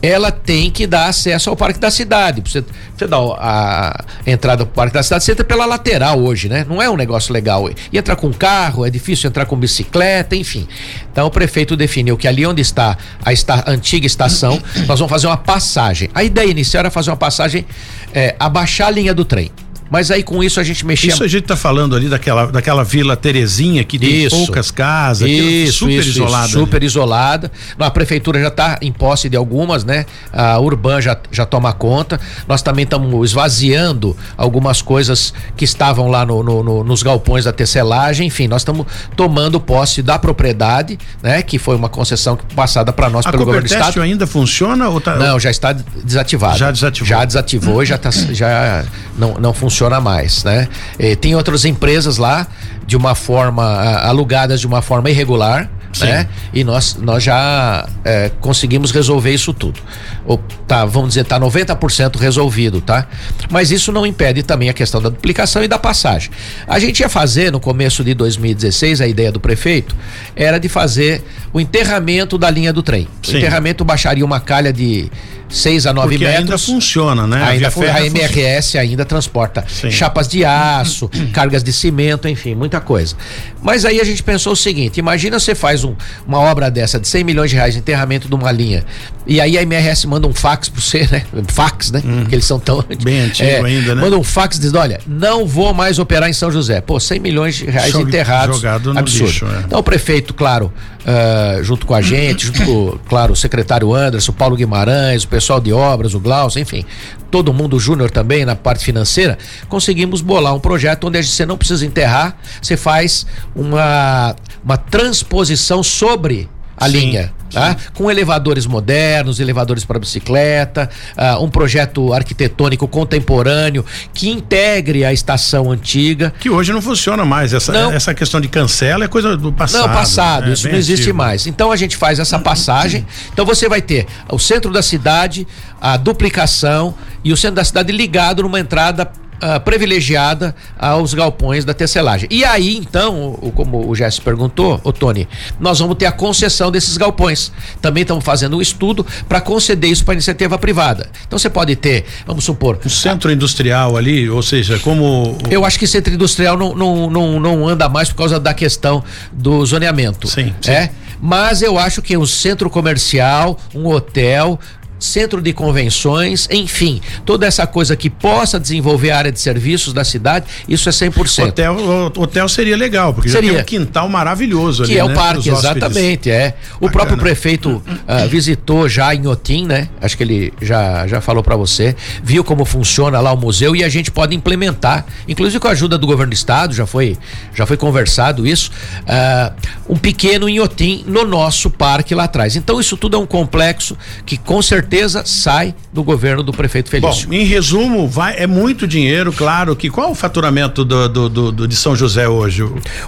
ela 0.00 0.30
tem 0.30 0.70
que 0.70 0.86
dar 0.86 1.06
acesso 1.06 1.50
ao 1.50 1.56
Parque 1.56 1.78
da 1.80 1.90
Cidade. 1.90 2.42
Você, 2.44 2.64
você 2.96 3.06
dá 3.06 3.16
a, 3.16 4.04
entrada 4.26 4.64
pro 4.64 4.74
Parque 4.74 4.94
da 4.94 5.02
Cidade, 5.02 5.24
você 5.24 5.32
entra 5.32 5.44
pela 5.44 5.66
lateral 5.66 6.20
hoje, 6.20 6.48
né? 6.48 6.64
Não 6.68 6.80
é 6.80 6.88
um 6.88 6.96
negócio 6.96 7.32
legal. 7.32 7.68
E 7.92 7.98
entrar 7.98 8.16
com 8.16 8.32
carro, 8.32 8.86
é 8.86 8.90
difícil 8.90 9.28
entrar 9.28 9.46
com 9.46 9.56
bicicleta, 9.56 10.36
enfim. 10.36 10.68
Então 11.10 11.26
o 11.26 11.30
prefeito 11.30 11.76
definiu 11.76 12.16
que 12.16 12.28
ali 12.28 12.46
onde 12.46 12.62
está 12.62 12.96
a, 13.24 13.32
esta, 13.32 13.64
antiga 13.66 14.06
estação, 14.06 14.60
nós 14.86 14.98
vamos 14.98 15.10
fazer 15.10 15.26
uma 15.26 15.36
passagem. 15.36 16.08
A 16.14 16.22
ideia 16.22 16.50
inicial 16.50 16.80
era 16.80 16.90
fazer 16.90 17.10
uma 17.10 17.16
passagem, 17.16 17.66
é, 18.14 18.36
abaixar 18.38 18.88
a 18.88 18.90
linha 18.90 19.14
do 19.14 19.24
trem. 19.24 19.50
Mas 19.90 20.10
aí 20.10 20.22
com 20.22 20.42
isso 20.42 20.60
a 20.60 20.64
gente 20.64 20.84
mexia. 20.84 21.12
Isso 21.12 21.24
a 21.24 21.28
gente 21.28 21.44
tá 21.44 21.56
falando 21.56 21.96
ali 21.96 22.08
daquela, 22.08 22.46
daquela 22.46 22.84
Vila 22.84 23.16
Terezinha 23.16 23.82
que 23.84 23.98
tem 23.98 24.24
isso, 24.24 24.36
poucas 24.36 24.70
casas, 24.70 25.28
isso, 25.28 25.78
super 25.78 25.92
isso, 25.92 26.08
isolada. 26.10 26.46
Isso, 26.46 26.58
super 26.58 26.82
isolada. 26.82 27.52
A 27.78 27.90
prefeitura 27.90 28.40
já 28.40 28.48
está 28.48 28.78
em 28.82 28.92
posse 28.92 29.28
de 29.28 29.36
algumas, 29.36 29.84
né? 29.84 30.04
A 30.32 30.58
Urban 30.58 31.00
já, 31.00 31.16
já 31.30 31.46
toma 31.46 31.72
conta. 31.72 32.20
Nós 32.46 32.60
também 32.60 32.84
estamos 32.84 33.30
esvaziando 33.30 34.16
algumas 34.36 34.82
coisas 34.82 35.32
que 35.56 35.64
estavam 35.64 36.08
lá 36.08 36.26
no, 36.26 36.42
no, 36.42 36.62
no, 36.62 36.84
nos 36.84 37.02
galpões 37.02 37.44
da 37.44 37.52
tecelagem. 37.52 38.26
Enfim, 38.26 38.46
nós 38.46 38.62
estamos 38.62 38.86
tomando 39.16 39.58
posse 39.58 40.02
da 40.02 40.18
propriedade, 40.18 40.98
né? 41.22 41.42
Que 41.42 41.58
foi 41.58 41.76
uma 41.76 41.88
concessão 41.88 42.38
passada 42.54 42.92
para 42.92 43.08
nós 43.08 43.26
a 43.26 43.30
pelo 43.30 43.44
governo 43.44 43.66
do 43.66 43.72
estado. 43.72 44.02
ainda 44.02 44.26
funciona 44.26 44.88
ou 44.88 45.00
tá... 45.00 45.16
Não, 45.16 45.40
já 45.40 45.50
está 45.50 45.72
desativado. 45.72 46.58
Já 46.58 46.70
desativou. 46.70 47.08
Já 47.08 47.24
desativou 47.24 47.82
e 47.82 47.86
já 47.86 47.96
tá, 47.96 48.10
já 48.10 48.84
não, 49.16 49.34
não 49.34 49.54
funciona 49.54 49.77
funciona 49.78 50.00
mais, 50.00 50.42
né? 50.42 50.68
E 50.98 51.14
tem 51.14 51.36
outras 51.36 51.64
empresas 51.64 52.18
lá 52.18 52.48
de 52.84 52.96
uma 52.96 53.14
forma 53.14 53.64
alugadas 54.00 54.60
de 54.60 54.66
uma 54.66 54.82
forma 54.82 55.08
irregular, 55.08 55.70
Sim. 55.92 56.06
né? 56.06 56.26
E 56.52 56.64
nós, 56.64 56.96
nós 56.96 57.22
já 57.22 57.88
é, 58.04 58.30
conseguimos 58.40 58.90
resolver 58.90 59.32
isso 59.32 59.52
tudo. 59.52 59.80
Ou, 60.24 60.38
tá, 60.66 60.84
vamos 60.84 61.10
dizer, 61.10 61.24
tá 61.24 61.38
90% 61.38 62.16
resolvido, 62.16 62.80
tá? 62.80 63.06
Mas 63.50 63.70
isso 63.70 63.92
não 63.92 64.04
impede 64.04 64.42
também 64.42 64.68
a 64.68 64.72
questão 64.72 65.00
da 65.00 65.10
duplicação 65.10 65.62
e 65.62 65.68
da 65.68 65.78
passagem. 65.78 66.30
A 66.66 66.78
gente 66.78 67.00
ia 67.00 67.08
fazer 67.08 67.52
no 67.52 67.60
começo 67.60 68.02
de 68.02 68.14
2016, 68.14 69.00
a 69.00 69.06
ideia 69.06 69.30
do 69.30 69.38
prefeito 69.38 69.94
era 70.34 70.58
de 70.58 70.68
fazer 70.68 71.22
o 71.52 71.60
enterramento 71.60 72.36
da 72.36 72.50
linha 72.50 72.72
do 72.72 72.82
trem. 72.82 73.06
Sim. 73.22 73.34
O 73.34 73.38
enterramento 73.38 73.84
baixaria 73.84 74.24
uma 74.24 74.40
calha 74.40 74.72
de 74.72 75.10
6 75.48 75.86
a 75.86 75.92
9 75.92 76.08
Porque 76.08 76.24
metros. 76.24 76.40
ainda 76.40 76.58
funciona, 76.58 77.26
né? 77.26 77.42
Ainda 77.42 77.68
a, 77.68 77.94
a 77.96 78.06
MRS 78.06 78.76
ainda 78.76 79.04
transporta 79.04 79.64
Sim. 79.68 79.90
chapas 79.90 80.28
de 80.28 80.44
aço, 80.44 81.10
cargas 81.32 81.62
de 81.62 81.72
cimento, 81.72 82.28
enfim, 82.28 82.54
muita 82.54 82.80
coisa. 82.80 83.16
Mas 83.62 83.84
aí 83.84 84.00
a 84.00 84.04
gente 84.04 84.22
pensou 84.22 84.52
o 84.52 84.56
seguinte: 84.56 84.98
imagina 84.98 85.38
você 85.38 85.54
faz 85.54 85.84
um, 85.84 85.94
uma 86.26 86.38
obra 86.38 86.70
dessa 86.70 87.00
de 87.00 87.08
100 87.08 87.24
milhões 87.24 87.50
de 87.50 87.56
reais 87.56 87.74
de 87.74 87.80
enterramento 87.80 88.28
de 88.28 88.34
uma 88.34 88.52
linha, 88.52 88.84
e 89.26 89.40
aí 89.40 89.58
a 89.58 89.62
MRS 89.62 90.06
manda 90.06 90.26
um 90.26 90.34
fax 90.34 90.68
para 90.68 90.80
você, 90.80 91.08
né? 91.10 91.24
Fax, 91.48 91.90
né? 91.90 92.02
Hum. 92.04 92.20
Porque 92.20 92.34
eles 92.34 92.44
são 92.44 92.58
tão. 92.58 92.84
Bem 93.02 93.20
antigo 93.20 93.48
é, 93.48 93.60
ainda, 93.60 93.94
né? 93.94 94.00
Manda 94.00 94.16
um 94.16 94.22
fax 94.22 94.58
dizendo: 94.58 94.78
olha, 94.78 95.00
não 95.06 95.46
vou 95.46 95.74
mais 95.74 95.98
operar 95.98 96.28
em 96.28 96.32
São 96.32 96.50
José. 96.50 96.80
Pô, 96.80 96.98
100 96.98 97.20
milhões 97.20 97.54
de 97.56 97.66
reais 97.66 97.92
Jog, 97.92 98.04
enterrados. 98.04 98.56
Jogado 98.56 98.92
no 98.92 98.98
absurdo. 98.98 99.26
Lixo, 99.26 99.46
é. 99.46 99.62
Então 99.66 99.78
o 99.80 99.82
prefeito, 99.82 100.32
claro, 100.32 100.72
uh, 101.00 101.62
junto 101.62 101.86
com 101.86 101.94
a 101.94 102.00
gente, 102.00 102.46
junto 102.46 102.64
com, 102.64 102.98
claro, 103.08 103.32
o 103.32 103.36
secretário 103.36 103.94
Anderson, 103.94 104.32
o 104.32 104.34
Paulo 104.34 104.56
Guimarães, 104.56 105.24
o 105.24 105.28
pessoal 105.38 105.60
de 105.60 105.72
obras, 105.72 106.14
o 106.14 106.20
Glaucio, 106.20 106.60
enfim, 106.60 106.84
todo 107.30 107.52
mundo 107.52 107.78
júnior 107.78 108.10
também 108.10 108.44
na 108.44 108.56
parte 108.56 108.84
financeira, 108.84 109.38
conseguimos 109.68 110.20
bolar 110.20 110.52
um 110.52 110.58
projeto 110.58 111.06
onde 111.06 111.22
você 111.22 111.46
não 111.46 111.56
precisa 111.56 111.86
enterrar, 111.86 112.36
você 112.60 112.76
faz 112.76 113.24
uma, 113.54 114.34
uma 114.64 114.76
transposição 114.76 115.80
sobre 115.80 116.48
a 116.76 116.86
sim, 116.86 116.92
linha. 116.98 117.32
Tá? 117.52 117.76
Com 117.94 118.10
elevadores 118.10 118.66
modernos, 118.66 119.40
elevadores 119.40 119.84
para 119.84 119.98
bicicleta, 119.98 120.88
uh, 121.16 121.42
um 121.42 121.48
projeto 121.48 122.12
arquitetônico 122.12 122.86
contemporâneo 122.86 123.84
que 124.12 124.28
integre 124.28 125.04
a 125.04 125.12
estação 125.12 125.70
antiga. 125.70 126.32
Que 126.38 126.50
hoje 126.50 126.72
não 126.72 126.82
funciona 126.82 127.24
mais. 127.24 127.52
Essa, 127.52 127.72
não. 127.72 127.92
essa 127.92 128.14
questão 128.14 128.40
de 128.40 128.48
cancela 128.48 129.04
é 129.04 129.08
coisa 129.08 129.36
do 129.36 129.52
passado. 129.52 129.86
Não, 129.86 129.94
passado, 129.94 130.50
é, 130.50 130.52
isso 130.52 130.68
não 130.68 130.76
existe 130.76 131.02
antigo. 131.02 131.18
mais. 131.18 131.46
Então 131.46 131.72
a 131.72 131.76
gente 131.76 131.96
faz 131.96 132.18
essa 132.18 132.38
passagem. 132.38 133.06
Então 133.32 133.44
você 133.46 133.68
vai 133.68 133.80
ter 133.80 134.06
o 134.30 134.38
centro 134.38 134.72
da 134.72 134.82
cidade, 134.82 135.46
a 135.80 135.96
duplicação 135.96 136.94
e 137.24 137.32
o 137.32 137.36
centro 137.36 137.56
da 137.56 137.64
cidade 137.64 137.92
ligado 137.92 138.42
numa 138.42 138.60
entrada 138.60 139.10
uh, 139.42 139.60
privilegiada 139.60 140.54
aos 140.78 141.14
galpões 141.14 141.64
da 141.64 141.74
tecelagem. 141.74 142.28
E 142.30 142.44
aí, 142.44 142.76
então, 142.76 143.38
o, 143.40 143.50
como 143.52 143.88
o 143.88 143.94
Jesse 143.94 144.20
perguntou, 144.20 144.80
o 144.84 144.92
Tony, 144.92 145.28
nós 145.58 145.78
vamos 145.78 145.96
ter 145.96 146.06
a 146.06 146.12
concessão 146.12 146.70
desses 146.70 146.96
galpões. 146.96 147.52
Também 147.80 148.02
estamos 148.02 148.24
fazendo 148.24 148.56
um 148.56 148.60
estudo 148.60 149.04
para 149.28 149.40
conceder 149.40 149.90
isso 149.90 150.04
para 150.04 150.14
iniciativa 150.14 150.58
privada. 150.58 151.08
Então 151.26 151.38
você 151.38 151.50
pode 151.50 151.74
ter, 151.76 152.04
vamos 152.26 152.44
supor. 152.44 152.78
Um 152.84 152.88
centro 152.88 153.30
industrial 153.30 153.96
ali, 153.96 154.28
ou 154.28 154.42
seja, 154.42 154.78
como. 154.78 155.36
Eu 155.50 155.64
acho 155.64 155.78
que 155.78 155.86
centro 155.86 156.12
industrial 156.12 156.56
não, 156.56 156.74
não, 156.74 157.10
não, 157.10 157.40
não 157.40 157.68
anda 157.68 157.88
mais 157.88 158.08
por 158.08 158.16
causa 158.16 158.38
da 158.38 158.54
questão 158.54 159.02
do 159.32 159.64
zoneamento. 159.64 160.28
Sim. 160.28 160.54
sim. 160.60 160.70
É? 160.70 160.90
Mas 161.20 161.62
eu 161.62 161.78
acho 161.78 162.00
que 162.00 162.16
um 162.16 162.26
centro 162.26 162.70
comercial, 162.70 163.58
um 163.74 163.86
hotel, 163.88 164.58
centro 164.98 165.40
de 165.40 165.52
convenções, 165.52 166.48
enfim, 166.50 167.00
toda 167.24 167.46
essa 167.46 167.66
coisa 167.66 167.96
que 167.96 168.10
possa 168.10 168.58
desenvolver 168.58 169.10
a 169.10 169.18
área 169.18 169.32
de 169.32 169.40
serviços 169.40 169.92
da 169.92 170.04
cidade, 170.04 170.46
isso 170.68 170.88
é 170.88 170.92
100%. 170.92 171.48
Hotel, 171.48 171.76
hotel 172.16 172.48
seria 172.48 172.76
legal, 172.76 173.14
porque 173.14 173.28
seria. 173.28 173.50
já 173.52 173.54
tem 173.54 173.62
um 173.62 173.84
quintal 173.84 174.08
maravilhoso 174.08 174.84
que 174.84 174.92
ali, 174.92 174.98
é 174.98 175.04
o 175.04 175.08
né, 175.08 175.14
parque, 175.14 175.48
exatamente, 175.48 176.30
é. 176.30 176.54
O 176.76 176.86
Bacana. 176.86 176.92
próprio 176.92 177.18
prefeito 177.18 177.70
uh, 177.70 178.28
visitou 178.28 178.88
já 178.88 179.14
em 179.14 179.26
Otim, 179.26 179.66
né? 179.66 179.88
Acho 180.00 180.16
que 180.16 180.22
ele 180.22 180.52
já 180.60 181.06
já 181.06 181.20
falou 181.20 181.42
para 181.42 181.56
você, 181.56 181.94
viu 182.22 182.42
como 182.42 182.64
funciona 182.64 183.20
lá 183.20 183.32
o 183.32 183.36
museu 183.36 183.76
e 183.76 183.84
a 183.84 183.88
gente 183.88 184.10
pode 184.10 184.34
implementar, 184.34 185.06
inclusive 185.26 185.60
com 185.60 185.68
a 185.68 185.72
ajuda 185.72 185.96
do 185.96 186.06
governo 186.06 186.30
do 186.30 186.34
estado, 186.34 186.74
já 186.74 186.86
foi 186.86 187.16
já 187.54 187.66
foi 187.66 187.76
conversado 187.76 188.46
isso, 188.46 188.70
uh, 189.02 189.54
um 189.88 189.96
pequeno 189.96 190.48
em 190.48 190.60
Otim 190.60 191.04
no 191.06 191.24
nosso 191.24 191.70
parque 191.70 192.14
lá 192.14 192.24
atrás. 192.24 192.56
Então 192.56 192.80
isso 192.80 192.96
tudo 192.96 193.16
é 193.16 193.20
um 193.20 193.26
complexo 193.26 193.96
que 194.26 194.36
com 194.36 194.60
certeza 194.60 194.87
certeza 194.88 195.22
sai 195.26 195.74
do 195.92 196.02
governo 196.02 196.42
do 196.42 196.52
prefeito 196.52 196.88
Felício. 196.88 197.28
Bom, 197.28 197.34
em 197.34 197.44
resumo, 197.44 198.08
vai, 198.08 198.36
é 198.38 198.46
muito 198.46 198.88
dinheiro, 198.88 199.32
claro 199.32 199.76
que 199.76 199.90
qual 199.90 200.10
o 200.10 200.14
faturamento 200.14 200.84
do, 200.84 201.08
do, 201.08 201.28
do, 201.28 201.52
do 201.52 201.68
de 201.68 201.76
São 201.76 201.94
José 201.94 202.26
hoje? 202.26 202.62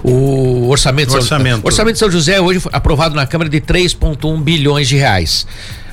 O 0.04 0.68
orçamento, 0.68 1.14
orçamento. 1.14 1.64
o 1.64 1.66
orçamento 1.66 1.94
de 1.94 1.98
São 1.98 2.10
José 2.10 2.40
hoje 2.40 2.60
foi 2.60 2.70
aprovado 2.74 3.14
na 3.14 3.26
Câmara 3.26 3.48
de 3.48 3.60
3,1 3.60 4.42
bilhões 4.42 4.88
de 4.88 4.96
reais. 4.96 5.46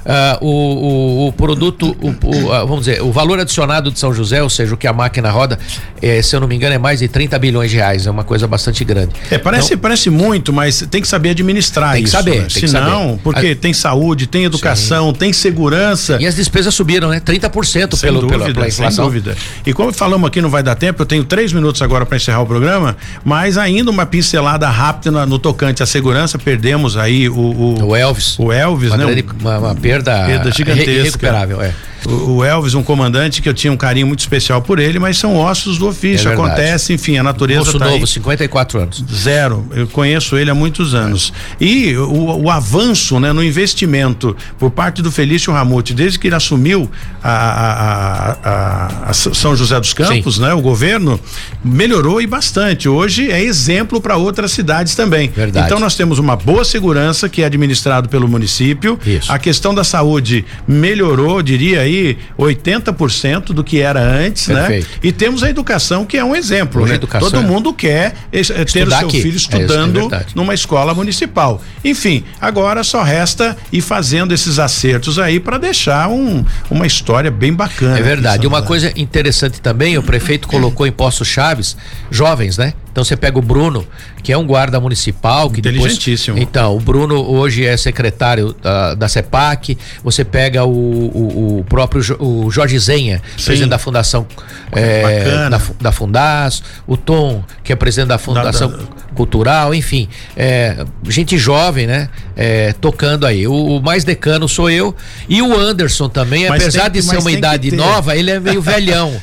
Ah, 0.09 0.37
o, 0.41 0.47
o, 0.47 1.27
o 1.27 1.33
produto, 1.33 1.93
o, 2.01 2.09
o, 2.09 2.53
ah, 2.53 2.63
vamos 2.63 2.85
dizer, 2.85 3.01
o 3.01 3.11
valor 3.11 3.39
adicionado 3.41 3.91
de 3.91 3.99
São 3.99 4.13
José, 4.13 4.41
ou 4.41 4.49
seja, 4.49 4.73
o 4.73 4.77
que 4.77 4.87
a 4.87 4.93
máquina 4.93 5.29
roda, 5.29 5.59
eh, 6.01 6.21
se 6.21 6.33
eu 6.33 6.39
não 6.39 6.47
me 6.47 6.55
engano, 6.55 6.73
é 6.73 6.77
mais 6.77 6.99
de 6.99 7.09
30 7.09 7.37
bilhões 7.37 7.69
de 7.71 7.75
reais. 7.75 8.07
É 8.07 8.11
uma 8.11 8.23
coisa 8.23 8.47
bastante 8.47 8.85
grande. 8.85 9.11
É, 9.29 9.37
parece, 9.37 9.75
parece 9.75 10.09
muito, 10.09 10.53
mas 10.53 10.85
tem 10.89 11.01
que 11.01 11.07
saber 11.09 11.31
administrar 11.31 11.91
Tem 11.93 12.03
que 12.03 12.07
isso. 12.07 12.15
saber, 12.17 12.41
né? 12.43 12.47
tem 12.51 12.61
que 12.61 12.67
saber. 12.69 13.19
porque 13.21 13.47
A- 13.47 13.55
tem 13.55 13.73
saúde, 13.73 14.27
tem 14.27 14.45
educação, 14.45 15.11
tem 15.11 15.33
segurança. 15.33 16.17
E 16.21 16.25
as 16.25 16.35
despesas 16.35 16.73
subiram, 16.73 17.09
né? 17.09 17.19
30% 17.19 17.97
Sem 17.97 18.07
pelo, 18.09 18.21
dúvida, 18.21 18.39
pela, 18.39 18.53
pela 18.53 18.65
sem 18.71 18.85
inflação. 18.85 19.05
dúvida. 19.05 19.35
E 19.65 19.73
como 19.73 19.91
falamos 19.91 20.27
aqui, 20.27 20.41
não 20.41 20.49
vai 20.49 20.63
dar 20.63 20.75
tempo, 20.75 21.01
eu 21.01 21.05
tenho 21.05 21.23
três 21.25 21.51
minutos 21.51 21.81
agora 21.81 22.05
para 22.05 22.15
encerrar 22.15 22.41
o 22.41 22.45
programa, 22.45 22.95
mas 23.25 23.57
ainda 23.57 23.91
uma 23.91 24.05
pincelada 24.05 24.69
rápida 24.69 25.11
no, 25.11 25.25
no 25.25 25.39
tocante 25.39 25.83
à 25.83 25.85
segurança, 25.85 26.37
perdemos 26.39 26.95
aí 26.95 27.27
o, 27.27 27.35
o, 27.35 27.87
O 27.87 27.95
Elvis. 27.95 28.37
o 28.39 28.51
Elvis, 28.53 28.89
uma, 28.91 28.97
né? 28.97 29.05
grande- 29.05 29.25
uma, 29.41 29.57
uma 29.59 29.75
perda, 29.75 29.96
Perda 30.03 30.51
gigantesca. 30.51 30.91
irre- 30.91 30.99
irrecuperável, 31.01 31.61
é. 31.61 31.73
O, 32.05 32.35
o 32.37 32.43
Elvis, 32.43 32.73
um 32.75 32.83
comandante 32.83 33.41
que 33.41 33.49
eu 33.49 33.53
tinha 33.55 33.73
um 33.73 33.77
carinho 33.77 34.05
muito 34.07 34.19
especial 34.19 34.61
por 34.61 34.77
ele, 34.77 34.99
mas 34.99 35.17
são 35.17 35.35
ossos 35.35 35.77
do 35.79 35.87
ofício, 35.87 36.29
É 36.29 36.33
acontece, 36.33 36.93
enfim, 36.93 37.17
a 37.17 37.23
natureza 37.23 37.61
Moço 37.65 37.79
tá 37.79 37.85
aí. 37.85 37.91
novo, 37.93 38.05
54 38.07 38.79
anos. 38.79 39.03
Zero. 39.11 39.67
Eu 39.73 39.87
conheço 39.87 40.37
ele 40.37 40.49
há 40.51 40.55
muitos 40.55 40.93
anos. 40.93 41.33
E 41.59 41.95
o, 41.97 42.43
o 42.43 42.51
avanço 42.51 43.19
né, 43.19 43.33
no 43.33 43.43
investimento 43.43 44.37
por 44.59 44.69
parte 44.69 45.01
do 45.01 45.11
Felício 45.11 45.51
Ramute, 45.51 45.93
desde 45.93 46.19
que 46.19 46.27
ele 46.27 46.35
assumiu 46.35 46.89
a, 47.23 47.31
a- 47.31 47.73
a- 47.73 48.37
a- 48.43 49.09
a 49.09 49.13
São 49.13 49.55
José 49.55 49.79
dos 49.79 49.91
Campos, 49.93 50.37
né, 50.37 50.53
o 50.53 50.61
governo, 50.61 51.19
melhorou 51.63 52.21
e 52.21 52.27
bastante. 52.27 52.87
Hoje 52.87 53.31
é 53.31 53.41
exemplo 53.41 53.99
para 53.99 54.15
outras 54.17 54.51
cidades 54.51 54.95
também. 54.95 55.29
Verdade. 55.29 55.65
Então 55.65 55.79
nós 55.79 55.95
temos 55.95 56.19
uma 56.19 56.35
boa 56.35 56.63
segurança 56.63 57.27
que 57.27 57.41
é 57.41 57.45
administrado 57.45 58.07
pelo 58.07 58.27
município. 58.27 58.99
Isso. 59.05 59.31
A 59.31 59.39
questão 59.39 59.73
da 59.73 59.83
saúde 59.87 60.45
melhorou, 60.67 61.41
diria 61.41 61.81
aí, 61.81 62.17
80% 62.37 63.45
do 63.47 63.63
que 63.63 63.79
era 63.81 63.99
antes, 64.01 64.47
né? 64.49 64.61
Perfeito. 64.67 64.87
E 65.01 65.11
temos 65.11 65.43
a 65.43 65.49
educação 65.49 66.05
que 66.05 66.17
é 66.17 66.23
um 66.23 66.35
exemplo, 66.35 66.81
Hoje 66.83 66.91
né? 66.91 66.95
educação 66.97 67.29
Todo 67.29 67.39
é- 67.43 67.47
mundo 67.47 67.73
quer 67.73 68.13
eh, 68.31 68.41
ter 68.65 68.87
o 68.87 68.91
seu 68.91 69.07
aqui. 69.07 69.21
filho 69.21 69.33
É 69.33 69.37
estudando 69.37 70.13
é 70.13 70.25
numa 70.35 70.53
escola 70.53 70.93
municipal. 70.93 71.61
Enfim, 71.83 72.23
agora 72.39 72.83
só 72.83 73.01
resta 73.01 73.57
ir 73.71 73.81
fazendo 73.81 74.33
esses 74.33 74.59
acertos 74.59 75.17
aí 75.17 75.39
para 75.39 75.57
deixar 75.57 76.09
um, 76.09 76.43
uma 76.69 76.85
história 76.85 77.31
bem 77.31 77.53
bacana. 77.53 77.97
É 77.97 78.01
verdade. 78.01 78.45
Uma 78.45 78.61
coisa 78.61 78.91
interessante 78.95 79.59
também, 79.61 79.97
o 79.97 80.03
prefeito 80.03 80.47
colocou 80.47 80.85
em 80.85 80.91
postos 80.91 81.27
chaves 81.27 81.75
jovens, 82.11 82.57
né? 82.57 82.73
Então 82.97 83.05
você 83.05 83.15
pega 83.15 83.37
o 83.37 83.43
Bruno, 83.43 83.85
que 84.23 84.33
é 84.33 84.37
um 84.39 84.47
guarda 84.47 84.79
municipal, 84.79 85.51
que 85.51 85.61
depois 85.61 85.93
Inteligentíssimo. 85.93 86.39
Então, 86.39 86.75
o 86.75 86.79
Bruno 86.79 87.29
hoje 87.29 87.63
é 87.63 87.77
secretário 87.77 88.55
da, 88.59 88.95
da 88.95 89.07
CEPAC. 89.07 89.77
Você 90.03 90.25
pega 90.25 90.65
o, 90.65 90.71
o, 90.71 91.59
o 91.59 91.63
próprio 91.65 92.01
o 92.19 92.49
Jorge 92.49 92.79
Zenha, 92.79 93.21
presidente 93.35 93.69
da 93.69 93.77
Fundação 93.77 94.25
é, 94.71 95.47
da, 95.47 95.61
da 95.79 95.91
Fundas, 95.91 96.63
o 96.87 96.97
Tom, 96.97 97.43
que 97.63 97.71
é 97.71 97.75
presidente 97.75 98.07
da 98.07 98.17
Fundação 98.17 98.71
da- 98.71 98.79
Cultural, 99.13 99.73
enfim, 99.73 100.07
é, 100.35 100.85
gente 101.07 101.39
jovem, 101.39 101.87
né? 101.87 102.07
É, 102.35 102.73
tocando 102.73 103.25
aí. 103.25 103.47
O, 103.47 103.77
o 103.77 103.81
mais 103.81 104.03
decano 104.03 104.47
sou 104.47 104.69
eu 104.69 104.95
e 105.27 105.41
o 105.41 105.57
Anderson 105.57 106.07
também, 106.07 106.47
Mas 106.47 106.61
apesar 106.63 106.83
tem 106.89 107.01
de 107.01 107.07
ser 107.07 107.17
uma 107.17 107.31
idade 107.31 107.75
nova, 107.75 108.15
ele 108.15 108.29
é 108.29 108.39
meio 108.39 108.61
velhão. 108.61 109.19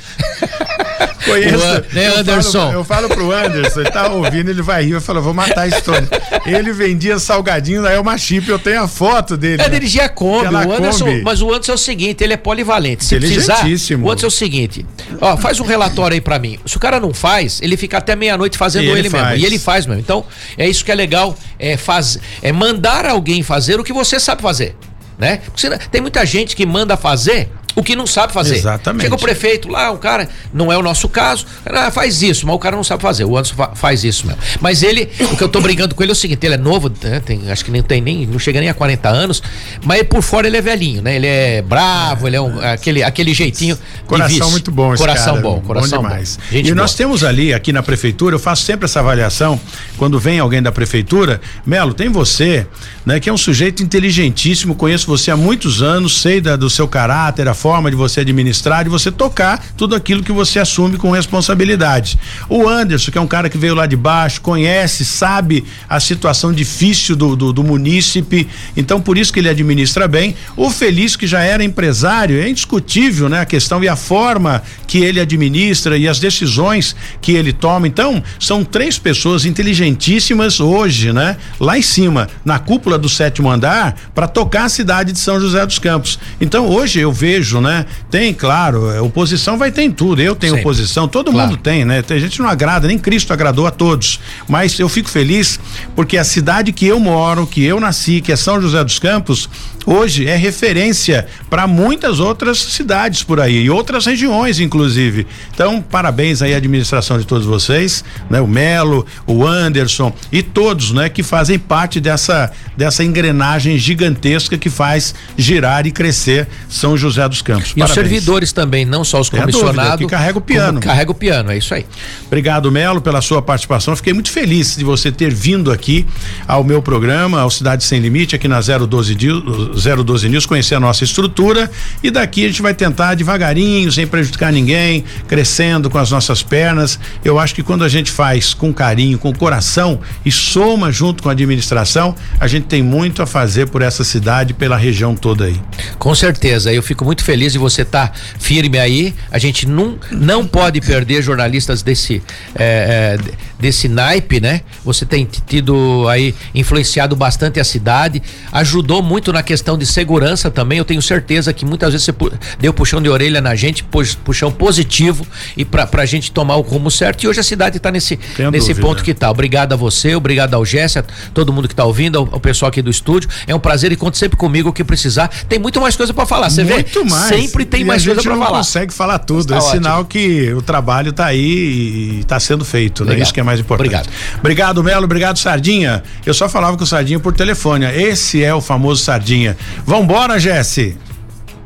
Conheço, 1.24 1.56
O 1.56 1.94
né, 1.94 2.08
eu 2.08 2.18
Anderson? 2.18 2.60
Falo, 2.60 2.72
eu 2.72 2.84
falo 2.84 3.08
pro 3.08 3.32
Anderson, 3.32 3.80
ele 3.80 3.90
tá 3.90 4.08
ouvindo, 4.08 4.50
ele 4.50 4.62
vai 4.62 4.84
rir, 4.84 4.92
eu 4.92 5.00
falo, 5.00 5.22
vou 5.22 5.34
matar 5.34 5.62
a 5.62 5.68
história. 5.68 6.06
Ele 6.46 6.72
vendia 6.72 7.18
salgadinho 7.18 7.82
na 7.82 7.92
Elma 7.92 8.16
Chip, 8.18 8.48
eu 8.48 8.58
tenho 8.58 8.82
a 8.82 8.88
foto 8.88 9.36
dele. 9.36 9.62
É 9.62 9.68
né? 9.68 9.74
dirigir 9.74 10.02
a 10.02 10.08
Kombi, 10.08 10.46
Aquela 10.46 10.66
o 10.66 10.72
Anderson, 10.72 11.04
Kombi. 11.06 11.22
mas 11.22 11.40
o 11.42 11.48
Anderson 11.52 11.72
é 11.72 11.74
o 11.74 11.78
seguinte, 11.78 12.22
ele 12.22 12.32
é 12.34 12.36
polivalente. 12.36 13.04
Se 13.04 13.16
precisar, 13.16 13.64
o 13.64 14.10
Anderson 14.10 14.26
é 14.26 14.28
o 14.28 14.30
seguinte, 14.30 14.84
ó, 15.20 15.36
faz 15.36 15.60
um 15.60 15.64
relatório 15.64 16.14
aí 16.14 16.20
pra 16.20 16.38
mim. 16.38 16.58
Se 16.66 16.76
o 16.76 16.80
cara 16.80 17.00
não 17.00 17.14
faz, 17.14 17.60
ele 17.62 17.76
fica 17.76 17.98
até 17.98 18.14
meia-noite 18.14 18.58
fazendo 18.58 18.84
ele 18.84 18.92
ele, 18.92 19.08
mesmo. 19.08 19.18
faz. 19.18 19.40
E 19.40 19.44
ele 19.44 19.58
faz 19.58 19.86
mesmo. 19.86 20.00
Então, 20.00 20.24
é 20.58 20.68
isso 20.68 20.84
que 20.84 20.92
é 20.92 20.94
legal, 20.94 21.36
é 21.58 21.76
faz, 21.76 22.18
é 22.42 22.52
mandar 22.52 23.06
alguém 23.06 23.42
fazer 23.42 23.78
o 23.78 23.84
que 23.84 23.92
você 23.92 24.18
sabe 24.20 24.42
fazer, 24.42 24.74
né? 25.18 25.40
Porque 25.46 25.68
tem 25.90 26.00
muita 26.00 26.24
gente 26.26 26.54
que 26.56 26.66
manda 26.66 26.96
fazer 26.96 27.48
o 27.74 27.82
que 27.82 27.96
não 27.96 28.06
sabe 28.06 28.32
fazer. 28.32 28.54
Exatamente. 28.56 29.02
Chega 29.02 29.14
o 29.14 29.18
prefeito 29.18 29.68
lá, 29.68 29.90
o 29.90 29.98
cara, 29.98 30.28
não 30.52 30.72
é 30.72 30.76
o 30.78 30.82
nosso 30.82 31.08
caso, 31.08 31.44
ah, 31.66 31.90
faz 31.90 32.22
isso, 32.22 32.46
mas 32.46 32.54
o 32.54 32.58
cara 32.58 32.76
não 32.76 32.84
sabe 32.84 33.02
fazer. 33.02 33.24
O 33.24 33.36
Anderson 33.36 33.54
fa- 33.56 33.72
faz 33.74 34.04
isso 34.04 34.26
mesmo. 34.26 34.40
Mas 34.60 34.82
ele, 34.82 35.08
o 35.32 35.36
que 35.36 35.42
eu 35.42 35.48
tô 35.48 35.60
brincando 35.60 35.94
com 35.94 36.02
ele 36.02 36.12
é 36.12 36.14
o 36.14 36.16
seguinte: 36.16 36.44
ele 36.44 36.54
é 36.54 36.58
novo, 36.58 36.90
né, 37.02 37.20
tem, 37.24 37.50
acho 37.50 37.64
que 37.64 37.70
nem 37.70 37.82
tem 37.82 38.00
nem, 38.00 38.26
não 38.26 38.38
chega 38.38 38.60
nem 38.60 38.68
a 38.68 38.74
40 38.74 39.08
anos, 39.08 39.42
mas 39.84 40.02
por 40.04 40.22
fora 40.22 40.46
ele 40.46 40.56
é 40.56 40.60
velhinho, 40.62 41.02
né? 41.02 41.16
Ele 41.16 41.26
é 41.26 41.62
bravo, 41.62 42.26
ele 42.26 42.36
é 42.36 42.40
um, 42.40 42.60
aquele, 42.60 43.02
aquele 43.02 43.32
jeitinho. 43.34 43.78
Coração 44.06 44.50
muito 44.50 44.70
bom 44.70 44.92
esse 44.94 45.02
Coração 45.02 45.34
cara, 45.36 45.42
bom, 45.42 45.60
coração 45.60 46.02
bom. 46.02 46.08
demais. 46.08 46.38
Gente 46.50 46.70
e 46.70 46.74
nós 46.74 46.90
boa. 46.92 46.96
temos 46.98 47.24
ali, 47.24 47.52
aqui 47.54 47.72
na 47.72 47.82
prefeitura, 47.82 48.34
eu 48.36 48.38
faço 48.40 48.62
sempre 48.62 48.84
essa 48.84 49.00
avaliação, 49.00 49.58
quando 49.96 50.18
vem 50.18 50.38
alguém 50.38 50.62
da 50.62 50.70
prefeitura, 50.72 51.40
Melo, 51.66 51.94
tem 51.94 52.08
você, 52.08 52.66
né, 53.04 53.18
que 53.20 53.28
é 53.28 53.32
um 53.32 53.36
sujeito 53.36 53.82
inteligentíssimo, 53.82 54.74
conheço 54.74 55.06
você 55.06 55.30
há 55.30 55.36
muitos 55.36 55.82
anos, 55.82 56.20
sei 56.20 56.40
da- 56.40 56.56
do 56.56 56.68
seu 56.70 56.86
caráter, 56.86 57.48
a 57.48 57.54
forma 57.64 57.90
de 57.90 57.96
você 57.96 58.20
administrar, 58.20 58.84
de 58.84 58.90
você 58.90 59.10
tocar 59.10 59.58
tudo 59.74 59.94
aquilo 59.96 60.22
que 60.22 60.30
você 60.30 60.58
assume 60.58 60.98
com 60.98 61.10
responsabilidade. 61.10 62.18
O 62.46 62.68
Anderson, 62.68 63.10
que 63.10 63.16
é 63.16 63.20
um 63.22 63.26
cara 63.26 63.48
que 63.48 63.56
veio 63.56 63.74
lá 63.74 63.86
de 63.86 63.96
baixo, 63.96 64.42
conhece, 64.42 65.02
sabe 65.02 65.64
a 65.88 65.98
situação 65.98 66.52
difícil 66.52 67.16
do, 67.16 67.34
do, 67.34 67.54
do 67.54 67.64
munícipe, 67.64 68.46
então 68.76 69.00
por 69.00 69.16
isso 69.16 69.32
que 69.32 69.38
ele 69.38 69.48
administra 69.48 70.06
bem. 70.06 70.36
O 70.58 70.68
Feliz, 70.68 71.16
que 71.16 71.26
já 71.26 71.40
era 71.40 71.64
empresário, 71.64 72.38
é 72.38 72.50
indiscutível, 72.50 73.30
né? 73.30 73.40
A 73.40 73.46
questão 73.46 73.82
e 73.82 73.88
a 73.88 73.96
forma 73.96 74.62
que 74.86 74.98
ele 74.98 75.18
administra 75.18 75.96
e 75.96 76.06
as 76.06 76.20
decisões 76.20 76.94
que 77.22 77.32
ele 77.32 77.50
toma. 77.50 77.88
Então, 77.88 78.22
são 78.38 78.62
três 78.62 78.98
pessoas 78.98 79.46
inteligentíssimas 79.46 80.60
hoje, 80.60 81.14
né? 81.14 81.38
Lá 81.58 81.78
em 81.78 81.82
cima, 81.82 82.28
na 82.44 82.58
cúpula 82.58 82.98
do 82.98 83.08
sétimo 83.08 83.50
andar, 83.50 83.96
para 84.14 84.28
tocar 84.28 84.64
a 84.64 84.68
cidade 84.68 85.12
de 85.12 85.18
São 85.18 85.40
José 85.40 85.64
dos 85.64 85.78
Campos. 85.78 86.18
Então, 86.38 86.68
hoje 86.68 87.00
eu 87.00 87.10
vejo, 87.10 87.53
né? 87.60 87.86
Tem, 88.10 88.32
claro, 88.32 88.90
é, 88.90 89.00
oposição 89.00 89.56
vai 89.58 89.70
ter 89.70 89.82
em 89.82 89.90
tudo. 89.90 90.20
Eu 90.20 90.34
tenho 90.34 90.54
Sempre. 90.54 90.66
oposição, 90.66 91.08
todo 91.08 91.30
Claro. 91.30 91.50
mundo 91.50 91.60
tem, 91.60 91.84
né? 91.84 92.02
Tem 92.02 92.18
gente 92.18 92.40
não 92.40 92.48
agrada, 92.48 92.86
nem 92.86 92.98
Cristo 92.98 93.32
agradou 93.32 93.66
a 93.66 93.70
todos. 93.70 94.20
Mas 94.48 94.78
eu 94.78 94.88
fico 94.88 95.08
feliz 95.08 95.58
porque 95.94 96.16
a 96.18 96.24
cidade 96.24 96.72
que 96.72 96.86
eu 96.86 96.98
moro, 97.00 97.46
que 97.46 97.64
eu 97.64 97.80
nasci, 97.80 98.20
que 98.20 98.32
é 98.32 98.36
São 98.36 98.60
José 98.60 98.82
dos 98.84 98.98
Campos, 98.98 99.48
hoje 99.86 100.26
é 100.26 100.36
referência 100.36 101.26
para 101.50 101.66
muitas 101.66 102.20
outras 102.20 102.58
cidades 102.58 103.22
por 103.22 103.40
aí 103.40 103.64
e 103.64 103.70
outras 103.70 104.06
regiões, 104.06 104.58
inclusive. 104.60 105.26
Então, 105.52 105.82
parabéns 105.82 106.40
aí 106.42 106.54
à 106.54 106.56
administração 106.56 107.18
de 107.18 107.26
todos 107.26 107.46
vocês, 107.46 108.04
né? 108.30 108.40
O 108.40 108.46
Melo, 108.46 109.06
o 109.26 109.46
Anderson 109.46 110.12
e 110.32 110.42
todos, 110.42 110.92
né? 110.92 111.08
Que 111.08 111.22
fazem 111.22 111.58
parte 111.58 112.00
dessa 112.00 112.50
dessa 112.76 113.04
engrenagem 113.04 113.78
gigantesca 113.78 114.58
que 114.58 114.68
faz 114.68 115.14
girar 115.36 115.86
e 115.86 115.92
crescer 115.92 116.48
São 116.68 116.96
José 116.96 117.28
dos 117.28 117.40
Campos. 117.44 117.72
E 117.76 117.82
os 117.82 117.90
servidores 117.90 118.52
também, 118.52 118.84
não 118.84 119.04
só 119.04 119.20
os 119.20 119.28
comissionados. 119.28 119.98
que 120.04 120.06
carrega 120.10 120.38
o 120.38 120.40
piano. 120.40 120.80
Carrega 120.80 121.10
o 121.10 121.14
piano, 121.14 121.50
é 121.50 121.58
isso 121.58 121.74
aí. 121.74 121.84
Obrigado, 122.26 122.70
Melo, 122.72 123.00
pela 123.00 123.20
sua 123.20 123.42
participação. 123.42 123.94
Fiquei 123.94 124.12
muito 124.12 124.30
feliz 124.30 124.76
de 124.76 124.84
você 124.84 125.12
ter 125.12 125.32
vindo 125.32 125.70
aqui 125.70 126.06
ao 126.48 126.64
meu 126.64 126.80
programa, 126.80 127.40
ao 127.40 127.50
Cidade 127.50 127.84
Sem 127.84 128.00
Limite, 128.00 128.34
aqui 128.34 128.48
na 128.48 128.60
012, 128.60 129.14
News- 129.14 129.84
012 130.04 130.28
News, 130.28 130.46
conhecer 130.46 130.74
a 130.74 130.80
nossa 130.80 131.04
estrutura. 131.04 131.70
E 132.02 132.10
daqui 132.10 132.44
a 132.44 132.48
gente 132.48 132.62
vai 132.62 132.72
tentar 132.74 133.14
devagarinho, 133.14 133.92
sem 133.92 134.06
prejudicar 134.06 134.50
ninguém, 134.52 135.04
crescendo 135.28 135.90
com 135.90 135.98
as 135.98 136.10
nossas 136.10 136.42
pernas. 136.42 136.98
Eu 137.24 137.38
acho 137.38 137.54
que 137.54 137.62
quando 137.62 137.84
a 137.84 137.88
gente 137.88 138.10
faz 138.10 138.54
com 138.54 138.72
carinho, 138.72 139.18
com 139.18 139.32
coração 139.34 140.00
e 140.24 140.32
soma 140.32 140.90
junto 140.90 141.22
com 141.22 141.28
a 141.28 141.32
administração, 141.32 142.14
a 142.40 142.46
gente 142.46 142.64
tem 142.64 142.82
muito 142.82 143.22
a 143.22 143.26
fazer 143.26 143.68
por 143.68 143.82
essa 143.82 144.02
cidade, 144.04 144.54
pela 144.54 144.76
região 144.76 145.14
toda 145.14 145.44
aí. 145.44 145.60
Com 145.98 146.14
certeza, 146.14 146.72
eu 146.72 146.82
fico 146.82 147.04
muito 147.04 147.22
feliz 147.22 147.33
de 147.52 147.58
você 147.58 147.82
estar 147.82 148.14
firme 148.38 148.78
aí. 148.78 149.14
A 149.30 149.38
gente 149.38 149.66
não, 149.68 149.98
não 150.10 150.46
pode 150.46 150.80
perder 150.80 151.22
jornalistas 151.22 151.82
desse, 151.82 152.22
é, 152.54 153.16
desse 153.64 153.88
naipe, 153.88 154.40
né? 154.40 154.60
Você 154.84 155.06
tem 155.06 155.26
tido 155.46 156.06
aí 156.06 156.34
influenciado 156.54 157.16
bastante 157.16 157.58
a 157.58 157.64
cidade, 157.64 158.22
ajudou 158.52 159.02
muito 159.02 159.32
na 159.32 159.42
questão 159.42 159.78
de 159.78 159.86
segurança 159.86 160.50
também. 160.50 160.76
Eu 160.76 160.84
tenho 160.84 161.00
certeza 161.00 161.50
que 161.50 161.64
muitas 161.64 161.94
vezes 161.94 162.04
você 162.04 162.12
deu 162.58 162.74
puxão 162.74 163.00
de 163.00 163.08
orelha 163.08 163.40
na 163.40 163.54
gente, 163.54 163.82
puxão 164.22 164.52
positivo 164.52 165.26
e 165.56 165.64
pra, 165.64 165.86
pra 165.86 166.04
gente 166.04 166.30
tomar 166.30 166.56
o 166.56 166.60
rumo 166.60 166.90
certo. 166.90 167.24
E 167.24 167.28
hoje 167.28 167.40
a 167.40 167.42
cidade 167.42 167.80
tá 167.80 167.90
nesse, 167.90 168.20
nesse 168.52 168.74
ponto 168.74 169.02
que 169.02 169.14
tá. 169.14 169.30
Obrigado 169.30 169.72
a 169.72 169.76
você, 169.76 170.14
obrigado 170.14 170.52
ao 170.52 170.62
Jéssica, 170.62 171.06
todo 171.32 171.50
mundo 171.50 171.66
que 171.66 171.74
tá 171.74 171.86
ouvindo, 171.86 172.18
ao, 172.18 172.28
ao, 172.32 172.40
pessoal 172.40 172.68
aqui 172.68 172.82
do 172.82 172.90
estúdio. 172.90 173.30
É 173.46 173.54
um 173.54 173.60
prazer 173.60 173.92
e 173.92 173.96
conte 173.96 174.18
sempre 174.18 174.36
comigo 174.36 174.68
o 174.68 174.72
que 174.74 174.84
precisar. 174.84 175.28
Tem 175.48 175.58
muito 175.58 175.80
mais 175.80 175.96
coisa 175.96 176.12
para 176.12 176.26
falar, 176.26 176.50
você 176.50 176.64
vê? 176.64 176.74
Muito 176.74 177.06
mais. 177.06 177.34
Sempre 177.34 177.64
tem 177.64 177.80
e 177.80 177.84
mais 177.84 178.04
coisa 178.04 178.20
para 178.20 178.36
falar. 178.36 178.58
consegue 178.58 178.92
falar 178.92 179.18
tudo. 179.20 179.46
Tá 179.46 179.54
é 179.54 179.58
ótimo. 179.58 179.72
sinal 179.72 180.04
que 180.04 180.52
o 180.52 180.60
trabalho 180.60 181.14
tá 181.14 181.24
aí 181.24 182.20
e 182.20 182.24
tá 182.24 182.38
sendo 182.38 182.62
feito, 182.62 183.06
né? 183.06 183.18
Isso 183.18 183.32
que 183.32 183.40
é 183.40 183.42
mais 183.42 183.53
importante. 183.60 183.88
Obrigado. 183.88 184.08
Obrigado, 184.38 184.84
Melo. 184.84 185.04
Obrigado, 185.04 185.38
Sardinha. 185.38 186.02
Eu 186.24 186.34
só 186.34 186.48
falava 186.48 186.76
com 186.76 186.84
o 186.84 186.86
Sardinha 186.86 187.20
por 187.20 187.32
telefone. 187.32 187.86
Esse 187.86 188.42
é 188.42 188.54
o 188.54 188.60
famoso 188.60 189.02
Sardinha. 189.02 189.56
Vambora, 189.86 190.38
Jesse. 190.38 190.96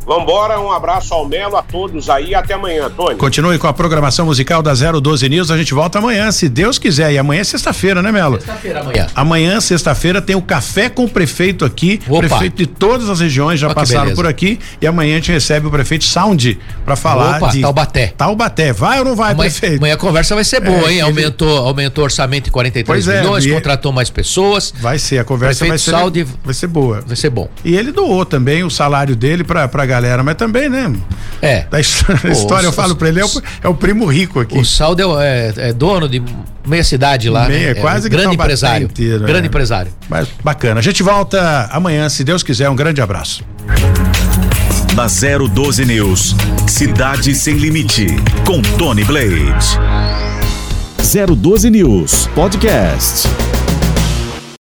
Vambora, 0.09 0.59
um 0.59 0.73
abraço 0.73 1.13
ao 1.13 1.29
Melo, 1.29 1.55
a 1.55 1.63
todos 1.63 2.09
aí, 2.09 2.35
até 2.35 2.55
amanhã, 2.55 2.89
Tony. 2.89 3.17
Continue 3.17 3.59
com 3.59 3.67
a 3.67 3.75
programação 3.75 4.25
musical 4.25 4.63
da 4.63 4.73
012 4.73 5.29
News, 5.29 5.51
a 5.51 5.59
gente 5.59 5.75
volta 5.75 5.99
amanhã, 5.99 6.33
se 6.33 6.49
Deus 6.49 6.79
quiser. 6.79 7.13
E 7.13 7.19
amanhã 7.19 7.43
é 7.43 7.45
sexta-feira, 7.45 8.01
né, 8.01 8.11
Melo? 8.11 8.37
Sexta-feira 8.37 8.81
amanhã. 8.81 9.07
Amanhã, 9.15 9.61
sexta-feira, 9.61 10.23
tem 10.23 10.35
o 10.35 10.41
café 10.41 10.89
com 10.89 11.05
o 11.05 11.09
prefeito 11.11 11.63
aqui. 11.63 12.01
Opa. 12.09 12.21
Prefeito 12.21 12.57
de 12.57 12.67
todas 12.67 13.11
as 13.11 13.21
regiões 13.21 13.61
já 13.61 13.69
passaram 13.75 14.15
por 14.15 14.27
aqui. 14.27 14.59
E 14.81 14.87
amanhã 14.87 15.13
a 15.13 15.17
gente 15.17 15.31
recebe 15.31 15.67
o 15.67 15.71
prefeito 15.71 16.07
Sound 16.07 16.59
para 16.87 16.97
falar 16.97 17.37
Opa, 17.37 17.49
de 17.49 17.61
Taubaté. 17.61 18.15
Taubaté. 18.17 18.73
Vai 18.73 19.01
ou 19.01 19.05
não 19.05 19.15
vai, 19.15 19.33
amanhã, 19.33 19.51
prefeito? 19.51 19.77
Amanhã 19.77 19.93
a 19.93 19.99
conversa 19.99 20.35
vai 20.35 20.45
ser 20.45 20.61
boa, 20.61 20.89
é, 20.89 20.95
hein? 20.95 21.01
Aumentou, 21.03 21.51
ele... 21.51 21.69
aumentou 21.69 22.01
o 22.01 22.05
orçamento 22.07 22.49
em 22.49 22.51
43 22.51 22.87
pois 22.87 23.15
é, 23.15 23.21
milhões, 23.21 23.45
é, 23.45 23.51
contratou 23.51 23.93
mais 23.93 24.09
pessoas. 24.09 24.73
Vai 24.81 24.99
ser, 24.99 25.19
a 25.19 25.25
conversa 25.25 25.67
vai 25.67 25.77
ser, 25.77 25.91
Saúde 25.91 26.27
vai 26.43 26.55
ser 26.55 26.67
boa. 26.67 27.03
Vai 27.07 27.15
ser 27.15 27.29
bom. 27.29 27.47
E 27.63 27.77
ele 27.77 27.93
doou 27.93 28.25
também 28.25 28.65
o 28.65 28.71
salário 28.71 29.15
dele 29.15 29.45
pra, 29.45 29.69
pra 29.69 29.85
galera, 30.01 30.23
mas 30.23 30.37
também, 30.37 30.69
né? 30.69 30.93
É. 31.43 31.67
Da 31.71 31.81
história, 31.81 32.67
eu 32.67 32.73
falo 32.73 32.97
pra 32.97 33.09
ele, 33.09 33.21
é 33.21 33.25
o, 33.25 33.31
é 33.65 33.69
o, 33.69 33.75
primo 33.75 34.07
rico 34.07 34.41
aqui. 34.41 34.59
O 34.59 34.65
Saldo 34.65 35.21
é, 35.21 35.53
é, 35.57 35.73
dono 35.73 36.09
de 36.09 36.23
meia 36.67 36.85
cidade 36.85 37.29
lá. 37.29 37.49
Meia, 37.49 37.75
né? 37.75 37.81
quase 37.81 38.07
é, 38.07 38.11
grande 38.11 38.35
empresário. 38.35 38.87
Inteiro, 38.87 39.25
grande 39.25 39.47
é. 39.47 39.49
empresário. 39.49 39.93
Mas 40.09 40.29
bacana. 40.43 40.81
A 40.81 40.83
gente 40.83 41.03
volta 41.03 41.69
amanhã, 41.73 42.09
se 42.09 42.25
Deus 42.25 42.43
quiser. 42.43 42.71
Um 42.71 42.77
grande 42.77 43.01
abraço. 43.01 43.45
Na 44.95 45.07
012 45.07 45.85
News, 45.85 46.35
Cidade 46.67 47.35
Sem 47.35 47.57
Limite, 47.57 48.07
com 48.45 48.61
Tony 48.63 49.05
Blade. 49.05 49.79
012 51.37 51.71
News 51.71 52.29
Podcast. 52.35 53.29